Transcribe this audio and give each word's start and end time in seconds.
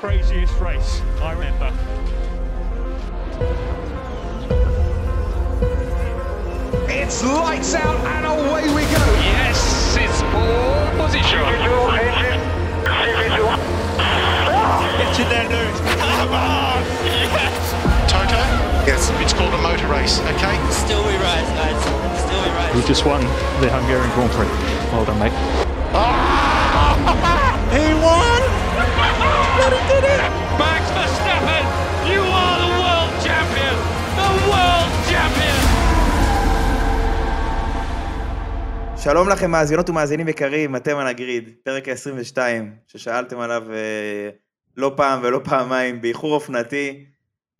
craziest 0.00 0.58
race 0.58 1.02
I 1.20 1.32
remember. 1.32 1.70
It's 6.88 7.22
lights 7.22 7.74
out 7.74 8.00
and 8.06 8.24
away 8.24 8.64
we 8.72 8.80
go. 8.88 9.04
Yes, 9.20 9.94
it's 10.00 10.22
pole 10.32 10.88
position. 11.04 11.44
It's 15.04 15.18
in 15.20 15.28
there, 15.28 15.48
Lewis. 15.50 15.80
Come 16.00 16.32
on! 16.32 16.82
Yes! 17.04 18.10
Toto? 18.10 18.40
Yes. 18.88 19.10
It's 19.20 19.34
called 19.34 19.52
a 19.52 19.60
motor 19.60 19.86
race, 19.88 20.18
okay? 20.20 20.56
Still 20.70 21.04
we 21.04 21.12
rise, 21.16 21.46
guys. 21.60 21.76
Still 22.24 22.42
we 22.42 22.48
rise. 22.56 22.74
You 22.74 22.82
just 22.88 23.04
won 23.04 23.20
the 23.60 23.68
Hungarian 23.68 24.08
Grand 24.14 24.30
Prix. 24.32 24.48
Well 24.92 25.04
done, 25.04 25.18
mate. 25.18 25.69
He 29.58 29.66
did 29.90 30.04
it! 30.14 30.22
Max 30.62 30.82
Verstappen, 30.96 31.64
you 32.12 32.22
are 32.42 32.56
the 32.64 32.70
world 32.80 33.10
champion. 33.26 33.76
The 34.20 34.30
world 34.50 34.90
champion. 35.10 35.58
שלום 38.96 39.28
לכם 39.28 39.50
מאזינות 39.50 39.90
ומאזינים 39.90 40.28
יקרים, 40.28 40.76
אתם 40.76 40.96
על 40.96 41.06
הגריד, 41.06 41.50
פרק 41.64 41.88
ה-22, 41.88 42.38
ששאלתם 42.86 43.40
עליו 43.40 43.62
אה, 43.72 44.30
לא 44.76 44.92
פעם 44.96 45.20
ולא 45.22 45.40
פעמיים, 45.44 46.00
באיחור 46.00 46.34
אופנתי, 46.34 47.04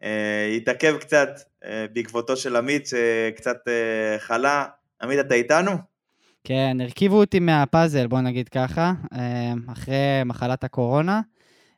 אה, 0.03 0.53
התעכב 0.57 0.97
קצת 0.97 1.29
אה, 1.65 1.87
בעקבותו 1.93 2.37
של 2.37 2.57
עמית 2.57 2.87
שקצת 2.87 3.57
אה, 3.69 4.19
חלה. 4.19 4.65
עמית, 5.03 5.19
אתה 5.19 5.34
איתנו? 5.34 5.70
כן, 6.45 6.77
הרכיבו 6.81 7.17
אותי 7.17 7.41
מהפאזל, 7.41 8.07
בוא 8.07 8.20
נגיד 8.20 8.48
ככה, 8.48 8.93
אה, 9.15 9.53
אחרי 9.73 10.25
מחלת 10.25 10.65
הקורונה. 10.65 11.20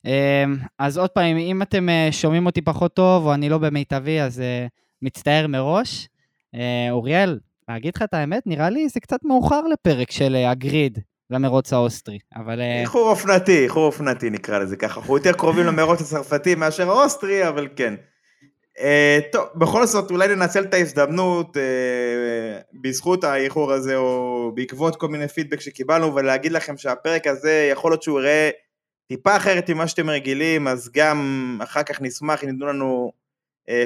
אה, 0.06 0.45
אז 0.79 0.98
עוד 0.98 1.11
פעם, 1.11 1.37
אם 1.37 1.62
אתם 1.62 1.88
אה, 1.88 2.09
שומעים 2.11 2.47
אותי 2.47 2.62
פחות 2.62 2.95
טוב, 2.95 3.27
או 3.27 3.34
אני 3.34 3.48
לא 3.48 3.59
במיטבי, 3.59 4.20
אז 4.20 4.41
אה, 4.41 4.67
מצטער 5.03 5.47
מראש. 5.47 6.08
אה, 6.55 6.89
אוריאל, 6.91 7.39
להגיד 7.69 7.92
לך 7.97 8.03
את 8.03 8.14
האמת, 8.14 8.47
נראה 8.47 8.70
לי 8.70 8.89
זה 8.89 9.00
קצת 9.00 9.25
מאוחר 9.25 9.61
לפרק 9.61 10.11
של 10.11 10.36
ה 10.36 10.49
grid 10.49 10.98
למרוץ 11.30 11.73
האוסטרי, 11.73 12.19
אבל... 12.36 12.61
איחור 12.80 13.11
אופנתי, 13.11 13.64
איחור 13.64 13.86
אופנתי 13.86 14.30
נקרא 14.30 14.58
לזה 14.58 14.77
ככה. 14.77 15.00
אנחנו 15.00 15.17
יותר 15.17 15.33
קרובים 15.33 15.67
למרוץ 15.67 16.00
הצרפתי 16.00 16.55
מאשר 16.55 16.91
האוסטרי, 16.91 17.48
אבל 17.48 17.69
כן. 17.77 17.95
אה, 18.78 19.33
טוב, 19.33 19.45
בכל 19.55 19.86
זאת, 19.86 20.11
אולי 20.11 20.28
ננצל 20.28 20.62
את 20.62 20.75
ההזדמנות 20.75 21.56
אה, 21.56 21.61
בזכות 22.83 23.25
האיחור 23.25 23.73
הזה, 23.73 23.97
או 23.97 24.53
בעקבות 24.55 24.97
כל 24.97 25.08
מיני 25.08 25.28
פידבק 25.28 25.61
שקיבלנו, 25.61 26.14
ולהגיד 26.14 26.53
לכם 26.53 26.77
שהפרק 26.77 27.27
הזה, 27.27 27.69
יכול 27.73 27.91
להיות 27.91 28.03
שהוא 28.03 28.20
יראה 28.20 28.50
טיפה 29.12 29.36
אחרת 29.36 29.70
ממה 29.70 29.88
שאתם 29.88 30.10
רגילים, 30.10 30.68
אז 30.68 30.91
גם 30.92 31.58
אחר 31.62 31.82
כך 31.82 32.00
נשמח 32.00 32.44
אם 32.44 32.48
ייתנו 32.48 32.66
לנו 32.66 33.12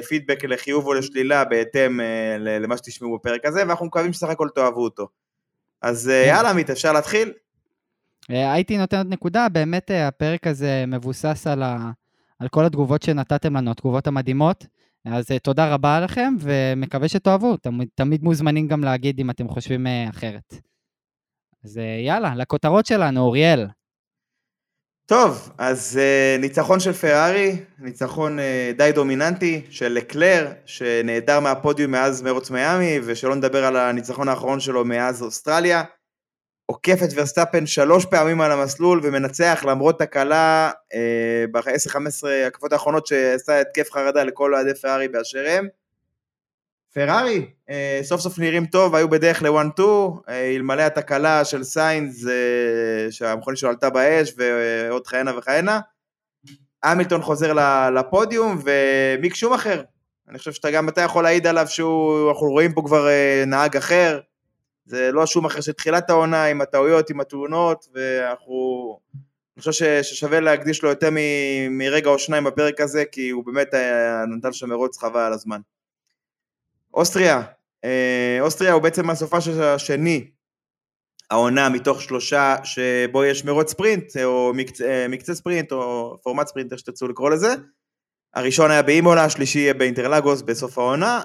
פידבק 0.07 0.43
לחיוב 0.43 0.85
או 0.85 0.93
לשלילה 0.93 1.45
בהתאם 1.45 1.99
uh, 1.99 2.03
למה 2.39 2.77
שתשמעו 2.77 3.17
בפרק 3.17 3.45
הזה, 3.45 3.59
ואנחנו 3.59 3.85
מקווים 3.85 4.13
שסך 4.13 4.29
הכל 4.29 4.47
תאהבו 4.55 4.83
אותו. 4.83 5.07
אז 5.81 6.07
uh, 6.07 6.27
יאללה, 6.27 6.49
עמית, 6.49 6.69
אפשר 6.69 6.93
להתחיל? 6.93 7.33
אה, 8.31 8.53
הייתי 8.53 8.77
נותן 8.77 8.97
עוד 8.97 9.07
נקודה, 9.09 9.49
באמת 9.49 9.91
אה, 9.91 10.07
הפרק 10.07 10.47
הזה 10.47 10.85
מבוסס 10.87 11.47
על, 11.47 11.63
ה, 11.63 11.91
על 12.39 12.47
כל 12.47 12.65
התגובות 12.65 13.03
שנתתם 13.03 13.57
לנו, 13.57 13.71
התגובות 13.71 14.07
המדהימות. 14.07 14.65
אז 15.05 15.31
אה, 15.31 15.39
תודה 15.39 15.73
רבה 15.73 15.99
לכם, 15.99 16.33
ומקווה 16.39 17.07
שתאהבו. 17.07 17.57
תמיד, 17.57 17.87
תמיד 17.95 18.23
מוזמנים 18.23 18.67
גם 18.67 18.83
להגיד 18.83 19.19
אם 19.19 19.29
אתם 19.29 19.47
חושבים 19.47 19.87
אה, 19.87 20.09
אחרת. 20.09 20.53
אז 21.63 21.77
אה, 21.77 22.01
יאללה, 22.05 22.35
לכותרות 22.35 22.85
שלנו, 22.85 23.21
אוריאל. 23.21 23.67
טוב, 25.09 25.49
אז 25.57 25.99
uh, 25.99 26.41
ניצחון 26.41 26.79
של 26.79 26.93
פרארי, 26.93 27.55
ניצחון 27.79 28.39
uh, 28.39 28.77
די 28.77 28.91
דומיננטי 28.95 29.61
של 29.69 29.87
לקלר, 29.87 30.51
שנעדר 30.65 31.39
מהפודיום 31.39 31.91
מאז 31.91 32.21
מרוץ 32.21 32.49
מיאמי, 32.49 32.99
ושלא 33.03 33.35
נדבר 33.35 33.65
על 33.65 33.75
הניצחון 33.75 34.27
האחרון 34.29 34.59
שלו 34.59 34.85
מאז 34.85 35.21
אוסטרליה. 35.21 35.83
עוקף 36.65 36.99
את 37.03 37.09
ורסטאפן 37.15 37.65
שלוש 37.65 38.05
פעמים 38.05 38.41
על 38.41 38.51
המסלול 38.51 39.01
ומנצח 39.03 39.65
למרות 39.67 39.99
תקלה 39.99 40.71
uh, 40.93 40.97
ב-10-15 41.51 42.27
הקפות 42.47 42.73
האחרונות 42.73 43.07
שעשה 43.07 43.61
התקף 43.61 43.91
חרדה 43.91 44.23
לכל 44.23 44.53
אוהדי 44.53 44.75
פרארי 44.75 45.07
באשר 45.07 45.45
הם. 45.47 45.67
פרארי, 46.97 47.45
אה, 47.69 47.99
סוף 48.03 48.21
סוף 48.21 48.39
נראים 48.39 48.65
טוב, 48.65 48.95
היו 48.95 49.09
בדרך 49.09 49.43
ל-1-2, 49.43 49.81
אה, 50.29 50.55
אלמלא 50.55 50.81
התקלה 50.81 51.45
של 51.45 51.63
סיינס 51.63 52.27
אה, 52.27 53.11
שהמכונית 53.11 53.59
שלו 53.59 53.69
עלתה 53.69 53.89
באש 53.89 54.33
ועוד 54.37 55.07
כהנה 55.07 55.37
וכהנה. 55.37 55.79
המילטון 56.83 57.21
חוזר 57.21 57.53
לפודיום 57.95 58.61
ומיק 58.63 59.35
שומאחר, 59.35 59.81
אני 60.29 60.37
חושב 60.37 60.51
שאתה 60.51 60.71
גם 60.71 60.89
אתה 60.89 61.01
יכול 61.01 61.23
להעיד 61.23 61.47
עליו 61.47 61.67
שהוא, 61.67 62.29
אנחנו 62.29 62.47
רואים 62.47 62.73
פה 62.73 62.81
כבר 62.85 63.07
נהג 63.47 63.77
אחר, 63.77 64.19
זה 64.85 65.11
לא 65.11 65.25
שומאחר 65.25 65.61
של 65.61 65.71
תחילת 65.71 66.09
העונה 66.09 66.45
עם 66.45 66.61
הטעויות, 66.61 67.09
עם 67.09 67.19
התאונות, 67.19 67.87
ואנחנו, 67.93 68.99
אני 69.57 69.63
חושב 69.63 70.03
ששווה 70.03 70.39
להקדיש 70.39 70.83
לו 70.83 70.89
יותר 70.89 71.09
מרגע 71.69 72.09
או 72.09 72.19
שניים 72.19 72.43
בפרק 72.43 72.81
הזה, 72.81 73.03
כי 73.11 73.29
הוא 73.29 73.45
באמת 73.45 73.73
נתן 74.37 74.53
שם 74.53 74.69
מרוץ 74.69 74.97
חבל 74.97 75.21
על 75.21 75.33
הזמן. 75.33 75.59
אוסטריה, 76.97 77.41
אוסטריה 78.39 78.73
הוא 78.73 78.81
בעצם 78.81 79.09
הסופש 79.09 79.47
השני, 79.47 80.31
העונה 81.31 81.69
מתוך 81.69 82.01
שלושה 82.01 82.55
שבו 82.63 83.23
יש 83.23 83.45
מרוץ 83.45 83.71
ספרינט, 83.71 84.17
או 84.23 84.51
מקצה, 84.55 85.05
מקצה 85.09 85.35
ספרינט, 85.35 85.71
או 85.71 86.17
פורמט 86.23 86.47
ספרינט, 86.47 86.71
איך 86.71 86.79
שתרצו 86.79 87.07
לקרוא 87.07 87.29
לזה. 87.29 87.55
הראשון 88.35 88.71
היה 88.71 88.81
באימולה, 88.81 89.23
השלישי 89.23 89.59
יהיה 89.59 89.73
באינטרלגוס 89.73 90.41
בסוף 90.41 90.77
העונה. 90.77 91.21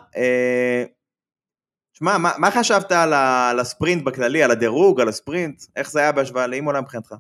שמע, 1.93 2.19
מה, 2.19 2.33
מה 2.39 2.50
חשבת 2.50 2.93
על 2.93 3.60
הספרינט 3.60 4.04
בכללי, 4.04 4.43
על 4.43 4.50
הדירוג, 4.50 5.00
על 5.00 5.09
הספרינט? 5.09 5.62
איך 5.77 5.91
זה 5.91 6.00
היה 6.00 6.12
בהשוואה 6.12 6.47
לאימולה 6.47 6.81
מבחינתך? 6.81 7.15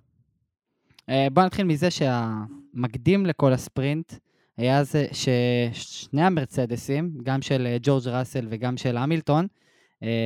בוא 1.32 1.42
נתחיל 1.42 1.64
מזה 1.64 1.90
שהמקדים 1.90 3.26
לכל 3.26 3.52
הספרינט, 3.52 4.12
היה 4.56 4.84
זה 4.84 5.06
ששני 5.12 6.22
המרצדסים, 6.22 7.12
גם 7.22 7.42
של 7.42 7.76
ג'ורג' 7.82 8.08
ראסל 8.08 8.46
וגם 8.50 8.76
של 8.76 8.96
המילטון, 8.96 9.46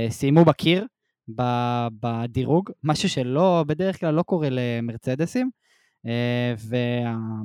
סיימו 0.09 0.45
בקיר 0.45 0.87
בדירוג, 2.01 2.71
משהו 2.85 3.09
שלא, 3.09 3.65
בדרך 3.67 4.01
כלל 4.01 4.15
לא 4.15 4.23
קורה 4.23 4.49
למרצדסים, 4.51 5.51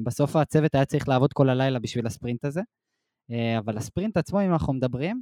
ובסוף 0.01 0.35
הצוות 0.35 0.75
היה 0.75 0.85
צריך 0.85 1.09
לעבוד 1.09 1.33
כל 1.33 1.49
הלילה 1.49 1.79
בשביל 1.79 2.07
הספרינט 2.07 2.45
הזה. 2.45 2.61
אבל 3.57 3.77
הספרינט 3.77 4.17
עצמו, 4.17 4.41
אם 4.41 4.51
אנחנו 4.53 4.73
מדברים, 4.73 5.21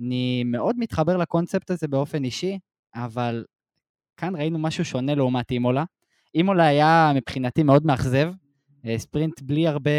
אני 0.00 0.44
מאוד 0.44 0.76
מתחבר 0.78 1.16
לקונספט 1.16 1.70
הזה 1.70 1.88
באופן 1.88 2.24
אישי, 2.24 2.58
אבל 2.94 3.44
כאן 4.16 4.36
ראינו 4.36 4.58
משהו 4.58 4.84
שונה 4.84 5.14
לעומת 5.14 5.50
אימולה. 5.50 5.84
אימולה 6.34 6.66
היה 6.66 7.12
מבחינתי 7.14 7.62
מאוד 7.62 7.86
מאכזב, 7.86 8.32
ספרינט 8.96 9.42
בלי 9.42 9.68
הרבה, 9.68 9.90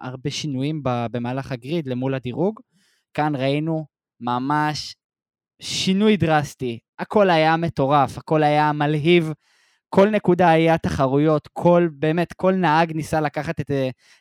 הרבה 0.00 0.30
שינויים 0.30 0.80
במהלך 0.84 1.52
הגריד 1.52 1.86
למול 1.86 2.14
הדירוג. 2.14 2.60
כאן 3.14 3.36
ראינו 3.36 3.86
ממש 4.20 4.94
שינוי 5.62 6.16
דרסטי, 6.16 6.78
הכל 6.98 7.30
היה 7.30 7.56
מטורף, 7.56 8.18
הכל 8.18 8.42
היה 8.42 8.72
מלהיב, 8.72 9.32
כל 9.88 10.10
נקודה 10.10 10.48
היה 10.48 10.78
תחרויות, 10.78 11.48
כל, 11.52 11.88
באמת, 11.92 12.32
כל 12.32 12.54
נהג 12.54 12.92
ניסה 12.92 13.20
לקחת 13.20 13.60
את 13.60 13.70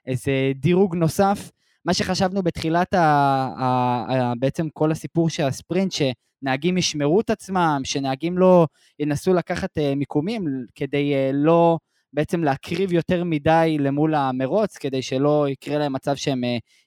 איזה 0.08 0.32
דירוג 0.56 0.96
נוסף. 0.96 1.52
מה 1.86 1.94
שחשבנו 1.94 2.44
בתחילת 2.44 2.94
ה, 2.94 3.00
ה, 3.00 3.66
ה, 4.10 4.34
בעצם 4.40 4.68
כל 4.74 4.92
הסיפור 4.92 5.30
של 5.30 5.44
הספרינט, 5.44 5.92
שנהגים 5.92 6.78
ישמרו 6.78 7.22
את 7.22 7.30
עצמם, 7.30 7.82
שנהגים 7.84 8.38
לא 8.38 8.68
ינסו 9.00 9.34
לקחת 9.34 9.70
מיקומים 9.96 10.46
כדי 10.76 11.14
לא... 11.34 11.78
בעצם 12.14 12.44
להקריב 12.44 12.94
יותר 12.94 13.24
מדי 13.24 13.78
למול 13.80 14.16
המרוץ, 14.16 14.78
כדי 14.78 15.02
שלא 15.02 15.46
יקרה 15.50 15.78
להם 15.78 15.94
מצב 15.94 16.16
שהם 16.16 16.42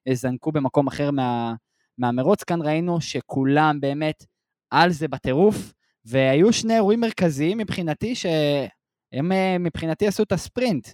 יזנקו 0.07 0.53
במקום 0.53 0.87
אחר 0.87 1.11
מה, 1.11 1.55
מהמרוץ. 1.99 2.45
כאן 2.45 2.63
ראינו 2.63 3.01
שכולם 3.01 3.81
באמת 3.81 4.25
על 4.71 4.91
זה 4.91 5.09
בטירוף, 5.09 5.73
והיו 6.05 6.53
שני 6.53 6.75
אירועים 6.75 7.01
מרכזיים 7.01 7.59
מבחינתי, 7.59 8.15
שהם 8.15 9.33
מבחינתי 9.61 10.07
עשו 10.07 10.23
את 10.23 10.33
הספרינט, 10.33 10.89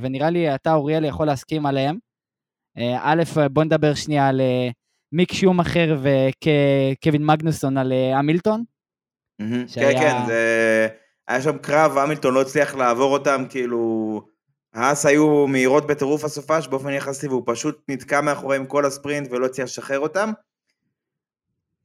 ונראה 0.00 0.30
לי 0.30 0.54
אתה, 0.54 0.74
אוריאל, 0.74 1.04
יכול 1.04 1.26
להסכים 1.26 1.66
עליהם. 1.66 1.98
א', 2.98 3.22
בוא 3.50 3.64
נדבר 3.64 3.94
שנייה 3.94 4.28
על 4.28 4.40
מיק 5.12 5.32
שומאחר 5.32 5.96
וקווין 6.02 7.26
מגנוסון 7.26 7.78
על 7.78 7.92
המילטון. 7.92 8.64
כן, 9.74 9.92
כן, 10.00 10.26
זה... 10.26 10.88
היה 11.28 11.42
שם 11.42 11.58
קרב, 11.58 11.98
המילטון 11.98 12.34
לא 12.34 12.40
הצליח 12.40 12.74
לעבור 12.74 13.12
אותם, 13.12 13.44
כאילו... 13.50 14.22
האס 14.74 15.06
היו 15.06 15.46
מהירות 15.46 15.86
בטירוף 15.86 16.24
הסופש 16.24 16.68
באופן 16.68 16.92
יחסי, 16.92 17.28
והוא 17.28 17.42
פשוט 17.46 17.80
נתקע 17.88 18.20
מאחוריהם 18.20 18.66
כל 18.66 18.86
הספרינט 18.86 19.28
ולא 19.32 19.46
הצליח 19.46 19.64
לשחרר 19.64 19.98
אותם. 19.98 20.32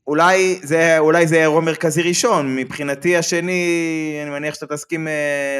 אולי 0.07 0.59
זה, 0.63 0.99
אולי 0.99 1.27
זה 1.27 1.35
אירוע 1.35 1.61
מרכזי 1.61 2.01
ראשון, 2.01 2.55
מבחינתי 2.55 3.17
השני, 3.17 4.19
אני 4.23 4.29
מניח 4.29 4.53
שאתה 4.53 4.75
תסכים 4.75 5.07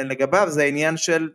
לגביו, 0.04 0.46
זה 0.50 0.62
העניין 0.62 0.96
של 0.96 1.30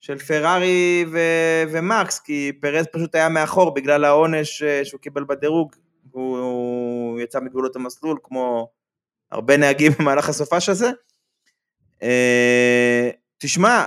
של 0.00 0.18
פרארי 0.18 1.04
ו- 1.12 1.62
ומקס, 1.72 2.18
כי 2.18 2.52
פרז 2.60 2.86
פשוט 2.92 3.14
היה 3.14 3.28
מאחור 3.28 3.74
בגלל 3.74 4.04
העונש 4.04 4.62
אה, 4.62 4.84
שהוא 4.84 5.00
קיבל 5.00 5.24
בדירוג, 5.24 5.74
הוא, 6.10 6.38
הוא 6.38 7.20
יצא 7.20 7.40
מגבולות 7.40 7.76
המסלול, 7.76 8.18
כמו 8.22 8.70
הרבה 9.30 9.56
נהגים 9.56 9.92
במהלך 9.98 10.28
הסופש 10.28 10.68
הזה. 10.68 10.90
אה, 12.02 13.10
תשמע, 13.38 13.86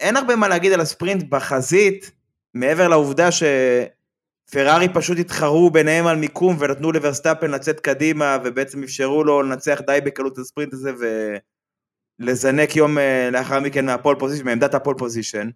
אין 0.00 0.16
הרבה 0.16 0.36
מה 0.36 0.48
להגיד 0.48 0.72
על 0.72 0.80
הספרינט 0.80 1.22
בחזית, 1.28 2.10
מעבר 2.54 2.88
לעובדה 2.88 3.28
שפרארי 3.30 4.88
פשוט 4.94 5.18
התחרו 5.18 5.70
ביניהם 5.70 6.06
על 6.06 6.16
מיקום 6.16 6.56
ונתנו 6.58 6.92
לוורסטאפן 6.92 7.50
לצאת 7.50 7.80
קדימה 7.80 8.38
ובעצם 8.44 8.82
אפשרו 8.82 9.24
לו 9.24 9.42
לנצח 9.42 9.80
די 9.86 9.98
בקלות 10.04 10.32
את 10.32 10.38
הספרינט 10.38 10.72
הזה 10.72 10.90
ולזנק 12.20 12.76
יום 12.76 12.98
אה, 12.98 13.30
לאחר 13.32 13.60
מכן 13.60 13.86
מה 13.86 13.96
pole 13.96 14.16
position, 14.18 14.44
מעמדת 14.44 14.74
ה 14.74 14.78
pole 14.78 14.94
position. 14.98 15.50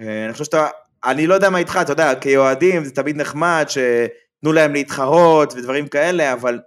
אה, 0.00 0.24
אני 0.24 0.32
חושב 0.32 0.44
שאתה, 0.44 0.66
אני 1.04 1.26
לא 1.26 1.34
יודע 1.34 1.50
מה 1.50 1.58
איתך, 1.58 1.78
אתה 1.82 1.92
יודע, 1.92 2.14
כאוהדים 2.20 2.84
זה 2.84 2.94
תמיד 2.94 3.16
נחמד 3.16 3.66
שתנו 3.68 4.52
להם 4.52 4.72
להתחרות 4.72 5.52
ודברים 5.52 5.88
כאלה, 5.88 6.32
אבל 6.32 6.60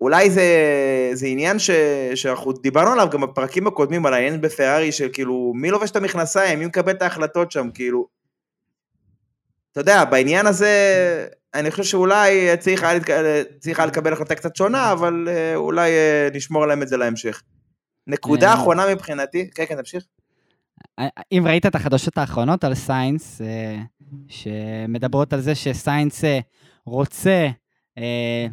אולי 0.00 0.30
זה, 0.30 0.44
זה 1.12 1.26
עניין 1.26 1.58
ש, 1.58 1.70
שאנחנו 2.14 2.52
דיברנו 2.52 2.90
עליו 2.90 3.08
גם 3.10 3.20
בפרקים 3.20 3.66
הקודמים, 3.66 4.06
על 4.06 4.14
העניין 4.14 4.40
בפרארי 4.40 4.92
של 4.92 5.08
כאילו, 5.12 5.52
מי 5.54 5.70
לובש 5.70 5.90
את 5.90 5.96
המכנסיים, 5.96 6.58
מי 6.58 6.66
מקבל 6.66 6.92
את 6.92 7.02
ההחלטות 7.02 7.52
שם, 7.52 7.68
כאילו. 7.74 8.06
אתה 9.72 9.80
יודע, 9.80 10.04
בעניין 10.04 10.46
הזה, 10.46 10.70
אני 11.54 11.70
חושב 11.70 11.82
שאולי 11.82 12.56
צריך 12.58 12.82
היה, 12.82 12.94
להתק- 12.98 13.58
צריך 13.58 13.78
היה 13.78 13.86
לקבל 13.86 14.12
החלטה 14.12 14.34
קצת 14.34 14.56
שונה, 14.56 14.92
אבל 14.92 15.28
אה, 15.30 15.54
אולי 15.54 15.90
אה, 15.90 16.28
נשמור 16.34 16.62
עליהם 16.62 16.82
את 16.82 16.88
זה 16.88 16.96
להמשך. 16.96 17.42
נקודה 18.06 18.48
אה, 18.48 18.54
אחרונה 18.54 18.94
מבחינתי, 18.94 19.50
כן, 19.50 19.64
כן, 19.68 19.76
תמשיך. 19.76 20.04
אם 21.32 21.44
ראית 21.46 21.66
את 21.66 21.74
החדשות 21.74 22.18
האחרונות 22.18 22.64
על 22.64 22.74
סיינס, 22.74 23.40
אה, 23.40 23.78
שמדברות 24.28 25.32
על 25.32 25.40
זה 25.40 25.54
שסיינס 25.54 26.24
אה, 26.24 26.38
רוצה, 26.86 27.48
אה, 27.98 28.02
אה, 28.02 28.46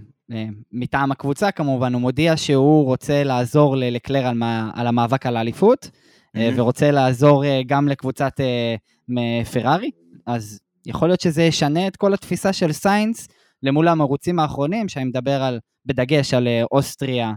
מטעם 0.72 1.12
הקבוצה 1.12 1.52
כמובן, 1.52 1.94
הוא 1.94 2.02
מודיע 2.02 2.38
שהוא 2.38 2.86
רוצה 2.86 3.24
לעזור 3.24 3.78
ללקלר 3.78 4.26
על, 4.28 4.36
מה- 4.36 4.72
על 4.74 4.88
המאבק 4.88 5.26
על 5.26 5.38
האליפות, 5.38 5.90
אה, 6.36 6.50
Mhm. 6.50 6.54
ורוצה 6.60 6.92
לעזור 6.92 7.46
אה, 7.46 7.62
גם 7.66 7.88
לקבוצת 7.88 8.40
אה, 8.40 8.76
מפרארי, 9.08 9.92
אז 10.26 10.60
יכול 10.86 11.10
להיות 11.10 11.22
שזה 11.22 11.44
ישנה 11.44 11.88
את 11.88 11.96
כל 11.96 12.14
התפיסה 12.14 12.54
של 12.54 12.72
סיינס 12.72 13.28
למול 13.64 13.88
המרוצים 13.88 14.40
האחרונים, 14.40 14.90
שאני 14.90 15.06
מדבר 15.06 15.44
על, 15.44 15.60
בדגש 15.86 16.34
על 16.34 16.48
אה, 16.48 16.64
אוסטריה, 16.72 17.34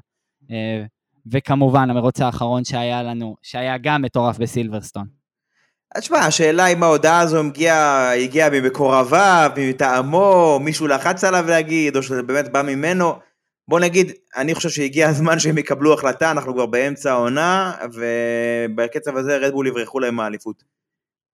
אה, 0.50 0.84
וכמובן 1.32 1.90
המרוץ 1.90 2.20
האחרון 2.20 2.64
שהיה 2.64 3.02
לנו, 3.02 3.36
שהיה 3.42 3.78
גם 3.78 4.02
מטורף 4.02 4.38
בסילברסטון. 4.38 5.06
אז 5.94 6.04
שמע, 6.04 6.18
השאלה 6.18 6.66
אם 6.66 6.82
ההודעה 6.82 7.20
הזו 7.20 7.38
הגיעה, 7.38 8.14
הגיעה 8.14 8.50
ממקורביו, 8.50 9.50
מטעמו, 9.56 10.58
מישהו 10.62 10.86
לחץ 10.86 11.24
עליו 11.24 11.44
להגיד, 11.48 11.96
או 11.96 12.02
שזה 12.02 12.22
באמת 12.22 12.52
בא 12.52 12.62
ממנו. 12.62 13.18
בוא 13.68 13.80
נגיד, 13.80 14.12
אני 14.36 14.54
חושב 14.54 14.68
שהגיע 14.68 15.08
הזמן 15.08 15.38
שהם 15.38 15.58
יקבלו 15.58 15.94
החלטה, 15.94 16.30
אנחנו 16.30 16.54
כבר 16.54 16.66
באמצע 16.66 17.12
העונה, 17.12 17.76
ובקצב 17.92 19.16
הזה 19.16 19.36
רדבול 19.36 19.66
יברחו 19.66 20.00
להם 20.00 20.14
מהאליפות. 20.14 20.64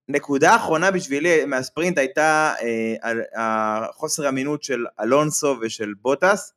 נקודה 0.09 0.57
אחרונה 0.57 0.91
בשבילי 0.91 1.45
מהספרינט 1.45 1.99
הייתה 1.99 2.55
אה, 2.63 3.13
החוסר 3.37 4.29
אמינות 4.29 4.63
של 4.63 4.85
אלונסו 5.01 5.57
ושל 5.61 5.93
בוטס. 6.03 6.53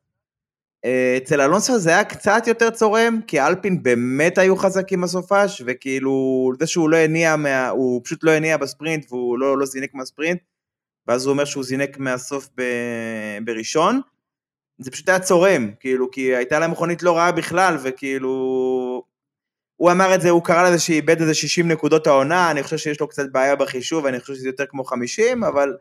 אה, 0.86 1.16
אצל 1.16 1.40
אלונסו 1.40 1.78
זה 1.78 1.90
היה 1.90 2.04
קצת 2.04 2.42
יותר 2.46 2.70
צורם, 2.70 3.20
כי 3.26 3.40
האלפין 3.40 3.82
באמת 3.82 4.38
היו 4.38 4.56
חזקים 4.56 5.00
בסופש, 5.00 5.62
וכאילו, 5.66 6.52
זה 6.60 6.66
שהוא 6.66 6.90
לא 6.90 6.96
הניע, 6.96 7.36
מה, 7.36 7.68
הוא 7.68 8.00
פשוט 8.04 8.24
לא 8.24 8.30
הניע 8.30 8.56
בספרינט, 8.56 9.06
והוא 9.12 9.38
לא, 9.38 9.58
לא 9.58 9.66
זינק 9.66 9.94
מהספרינט, 9.94 10.40
ואז 11.06 11.26
הוא 11.26 11.32
אומר 11.32 11.44
שהוא 11.44 11.64
זינק 11.64 11.98
מהסוף 11.98 12.48
ב, 12.56 12.62
בראשון, 13.44 14.00
זה 14.78 14.90
פשוט 14.90 15.08
היה 15.08 15.18
צורם, 15.18 15.70
כאילו, 15.80 16.10
כי 16.10 16.36
הייתה 16.36 16.58
להם 16.58 16.70
מכונית 16.70 17.02
לא 17.02 17.16
רעה 17.16 17.32
בכלל, 17.32 17.76
וכאילו... 17.82 19.02
הוא 19.76 19.90
אמר 19.90 20.14
את 20.14 20.20
זה, 20.20 20.30
הוא 20.30 20.44
קרא 20.44 20.68
לזה 20.68 20.78
שאיבד 20.78 21.20
איזה 21.20 21.34
60 21.34 21.68
נקודות 21.68 22.06
העונה, 22.06 22.50
אני 22.50 22.62
חושב 22.62 22.76
שיש 22.76 23.00
לו 23.00 23.08
קצת 23.08 23.32
בעיה 23.32 23.56
בחישוב, 23.56 24.06
אני 24.06 24.20
חושב 24.20 24.34
שזה 24.34 24.48
יותר 24.48 24.66
כמו 24.66 24.84
50, 24.84 25.44
אבל 25.44 25.76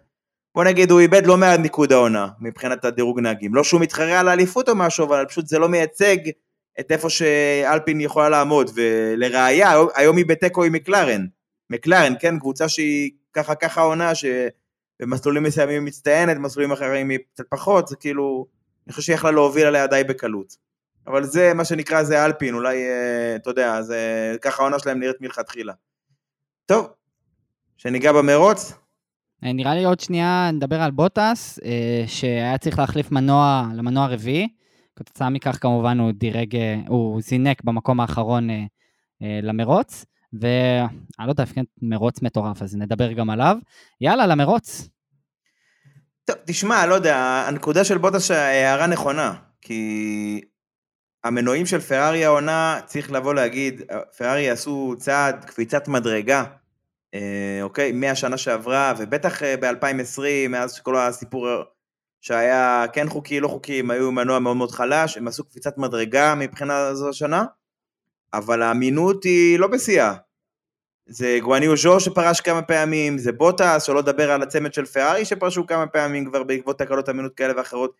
בוא 0.56 0.64
נגיד, 0.64 0.92
הוא 0.92 1.00
איבד 1.00 1.26
לא 1.26 1.38
מעט 1.38 1.60
ניקוד 1.60 1.92
העונה, 1.92 2.28
מבחינת 2.40 2.86
הדירוג 2.86 3.20
נהגים. 3.20 3.56
לא 3.56 3.64
שהוא 3.64 3.82
מתחרה 3.82 4.20
על 4.20 4.28
האליפות 4.28 4.70
או 4.70 4.76
משהו, 4.76 5.06
אבל 5.06 5.26
פשוט 5.26 5.48
זה 5.48 5.60
לא 5.60 5.70
מייצג 5.70 6.18
את 6.80 6.92
איפה 6.92 7.10
שאלפין 7.10 8.02
יכולה 8.02 8.30
לעמוד. 8.30 8.72
ולראיה, 8.76 9.72
היום 9.96 10.18
היא 10.18 10.26
בתיקו 10.26 10.64
עם 10.64 10.74
מקלרן. 10.74 11.26
מקלרן, 11.70 12.14
כן, 12.20 12.40
קבוצה 12.40 12.70
שהיא 12.70 13.12
ככה 13.34 13.56
ככה 13.56 13.82
עונה, 13.82 14.12
שבמסלולים 14.16 15.44
מסוימים 15.44 15.76
היא 15.76 15.88
מצטיינת, 15.88 16.38
במסלולים 16.38 16.72
אחרים 16.72 17.10
היא 17.10 17.20
קצת 17.34 17.46
פחות, 17.50 17.88
זה 17.88 17.96
כאילו, 17.96 18.46
אני 18.88 18.94
חושב 18.94 19.06
שהיא 19.06 19.14
יכלה 19.14 19.32
להוביל 19.32 19.66
עליה 19.66 19.88
די 19.88 20.04
בקלות. 20.08 20.56
אבל 21.08 21.24
זה 21.24 21.54
מה 21.54 21.66
שנקרא, 21.66 22.04
זה 22.04 22.26
אלפין, 22.26 22.54
אולי, 22.54 22.78
אה, 22.78 23.36
אתה 23.36 23.50
יודע, 23.50 23.82
זה 23.82 24.00
ככה 24.42 24.62
העונה 24.62 24.80
שלהם 24.80 25.00
נראית 25.00 25.22
מלכתחילה. 25.22 25.74
טוב, 26.66 26.88
שניגע 27.78 28.12
במרוץ. 28.12 28.85
אה, 29.44 29.54
נראה 29.54 29.76
לי 29.76 29.84
עוד 29.84 30.00
שנייה 30.00 30.50
נדבר 30.54 30.82
על 30.82 30.92
בוטס, 30.92 31.60
אה, 31.66 32.04
שהיה 32.08 32.58
צריך 32.58 32.80
להחליף 32.80 33.12
מנוע 33.12 33.68
למנוע 33.74 34.08
רביעי. 34.08 34.48
כתוצאה 34.96 35.30
מכך 35.30 35.58
כמובן 35.62 36.00
הוא 36.00 36.12
דירג, 36.12 36.56
אה, 36.56 36.80
הוא 36.88 37.22
זינק 37.22 37.64
במקום 37.64 38.00
האחרון 38.00 38.48
למרוץ, 39.22 40.06
ואני 40.34 41.28
לא 41.28 41.30
יודע, 41.30 41.44
מרוץ 41.82 42.22
מטורף, 42.22 42.62
אז 42.62 42.76
נדבר 42.76 43.12
גם 43.12 43.30
עליו. 43.30 43.58
יאללה, 44.02 44.28
למרוץ. 44.28 44.90
טוב, 46.26 46.36
תשמע, 46.46 46.86
לא 46.86 46.94
יודע, 46.94 47.46
הנקודה 47.48 47.84
של 47.84 47.98
בוטס 47.98 48.32
הערה 48.32 48.88
נכונה, 48.88 49.34
כי 49.62 50.42
המנועים 51.24 51.66
של 51.66 51.80
פרארי 51.80 52.26
העונה, 52.26 52.80
צריך 52.86 53.12
לבוא 53.12 53.34
להגיד, 53.34 53.82
פרארי 54.18 54.50
עשו 54.50 54.96
צעד, 54.98 55.46
קפיצת 55.46 55.88
מדרגה, 55.88 56.44
אוקיי, 57.62 57.92
מהשנה 57.92 58.38
שעברה, 58.38 58.94
ובטח 58.98 59.44
אה, 59.44 59.58
ב-2020, 59.58 60.50
מאז 60.50 60.74
שכל 60.74 60.98
הסיפור 60.98 61.48
שהיה 62.22 62.86
כן 62.94 63.10
חוקי, 63.10 63.40
לא 63.40 63.48
חוקי, 63.48 63.80
הם 63.80 63.92
היו 63.92 64.12
מנוע 64.12 64.40
מאוד 64.40 64.58
מאוד 64.58 64.72
חלש, 64.72 65.18
הם 65.18 65.28
עשו 65.28 65.44
קפיצת 65.44 65.78
מדרגה 65.78 66.36
מבחינה 66.36 66.94
זו 66.94 67.10
השנה, 67.10 67.46
אבל 68.34 68.62
האמינות 68.62 69.24
היא 69.24 69.60
לא 69.60 69.68
בשיאה. 69.68 70.14
זה 71.08 71.38
גואניו 71.42 71.78
ז'ו 71.78 72.00
שפרש 72.00 72.42
כמה 72.42 72.62
פעמים, 72.62 73.18
זה 73.18 73.32
בוטס, 73.32 73.84
שלא 73.84 74.00
לדבר 74.00 74.32
על 74.32 74.42
הצמד 74.42 74.74
של 74.74 74.86
פרארי 74.86 75.26
שפרשו 75.26 75.68
כמה 75.68 75.88
פעמים 75.88 76.26
כבר 76.26 76.44
בעקבות 76.44 76.80
תקלות 76.80 77.10
אמינות 77.10 77.36
כאלה 77.36 77.54
ואחרות. 77.58 77.96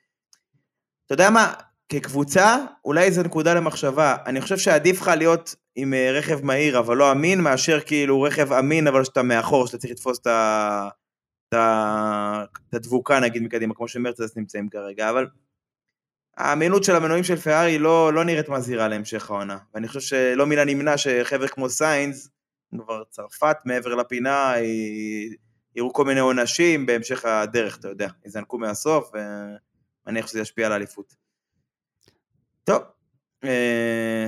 אתה 1.06 1.14
יודע 1.14 1.30
מה, 1.30 1.54
כקבוצה, 1.90 2.58
אולי 2.86 3.12
זו 3.12 3.24
נקודה 3.24 3.54
למחשבה. 3.54 4.16
אני 4.26 4.42
חושב 4.42 4.58
שעדיף 4.58 5.02
לך 5.02 5.08
להיות 5.08 5.56
עם 5.76 5.94
אה, 5.94 6.12
רכב 6.12 6.46
מהיר 6.46 6.80
אבל 6.80 6.98
לא 6.98 7.12
אמין, 7.12 7.42
מאשר 7.42 7.80
כאילו 7.80 8.22
רכב 8.22 8.54
אמין 8.54 8.88
אבל 8.88 9.04
שאתה 9.04 9.24
מאחור, 9.24 9.68
שאתה 9.68 9.78
צריך 9.78 9.92
לתפוס 9.94 10.20
את 10.20 10.28
ה... 10.28 10.90
את 11.50 11.54
ה- 11.54 12.44
את 12.70 12.74
הדבוקה 12.74 13.20
נגיד 13.20 13.44
מקדימה, 13.44 13.74
כמו 13.74 13.88
שמרצדס 13.88 14.38
נמצאים 14.38 14.70
כרגע, 14.70 15.10
אבל 15.10 15.28
האמינות 16.38 16.84
של 16.84 16.96
המנועים 16.96 17.24
של 17.24 17.36
פרארי 17.36 17.80
לא, 17.80 18.14
לא 18.14 18.24
נראית 18.24 18.50
מזהירה 18.50 18.88
להמשך 18.88 19.30
העונה, 19.32 19.58
ואני 19.74 19.88
חושב 19.88 20.00
שלא 20.00 20.46
מן 20.46 20.58
הנמנע 20.58 20.98
שחבר'ה 20.98 21.48
כמו 21.48 21.70
סיינס, 21.70 22.30
כבר 22.78 23.04
צרפת 23.10 23.58
מעבר 23.66 23.96
לפינה, 23.96 24.54
י- 24.60 25.36
יראו 25.76 25.94
כל 25.94 26.06
מיני 26.06 26.20
עונשים 26.20 26.86
בהמשך 26.86 27.26
הדרך, 27.26 27.78
אתה 27.80 27.88
יודע, 27.88 28.08
יזנקו 28.26 28.58
מהסוף, 28.58 29.12
ומניח 30.06 30.28
שזה 30.28 30.40
ישפיע 30.40 30.66
על 30.66 30.72
האליפות. 30.72 31.16
טוב, 32.64 32.82
אה, 33.44 34.28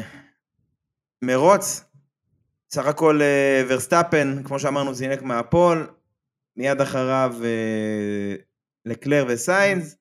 מרוץ, 1.22 1.84
סך 2.70 2.86
הכל 2.86 3.22
אה, 3.22 3.64
ורסטאפן, 3.68 4.44
כמו 4.44 4.60
שאמרנו, 4.60 4.94
זינק 4.94 5.22
מה 5.22 5.41
pole, 5.41 5.88
מיד 6.56 6.82
אחריו 6.82 7.36
אה, 7.44 8.36
לקלר 8.86 9.26
וסיינס, 9.28 9.98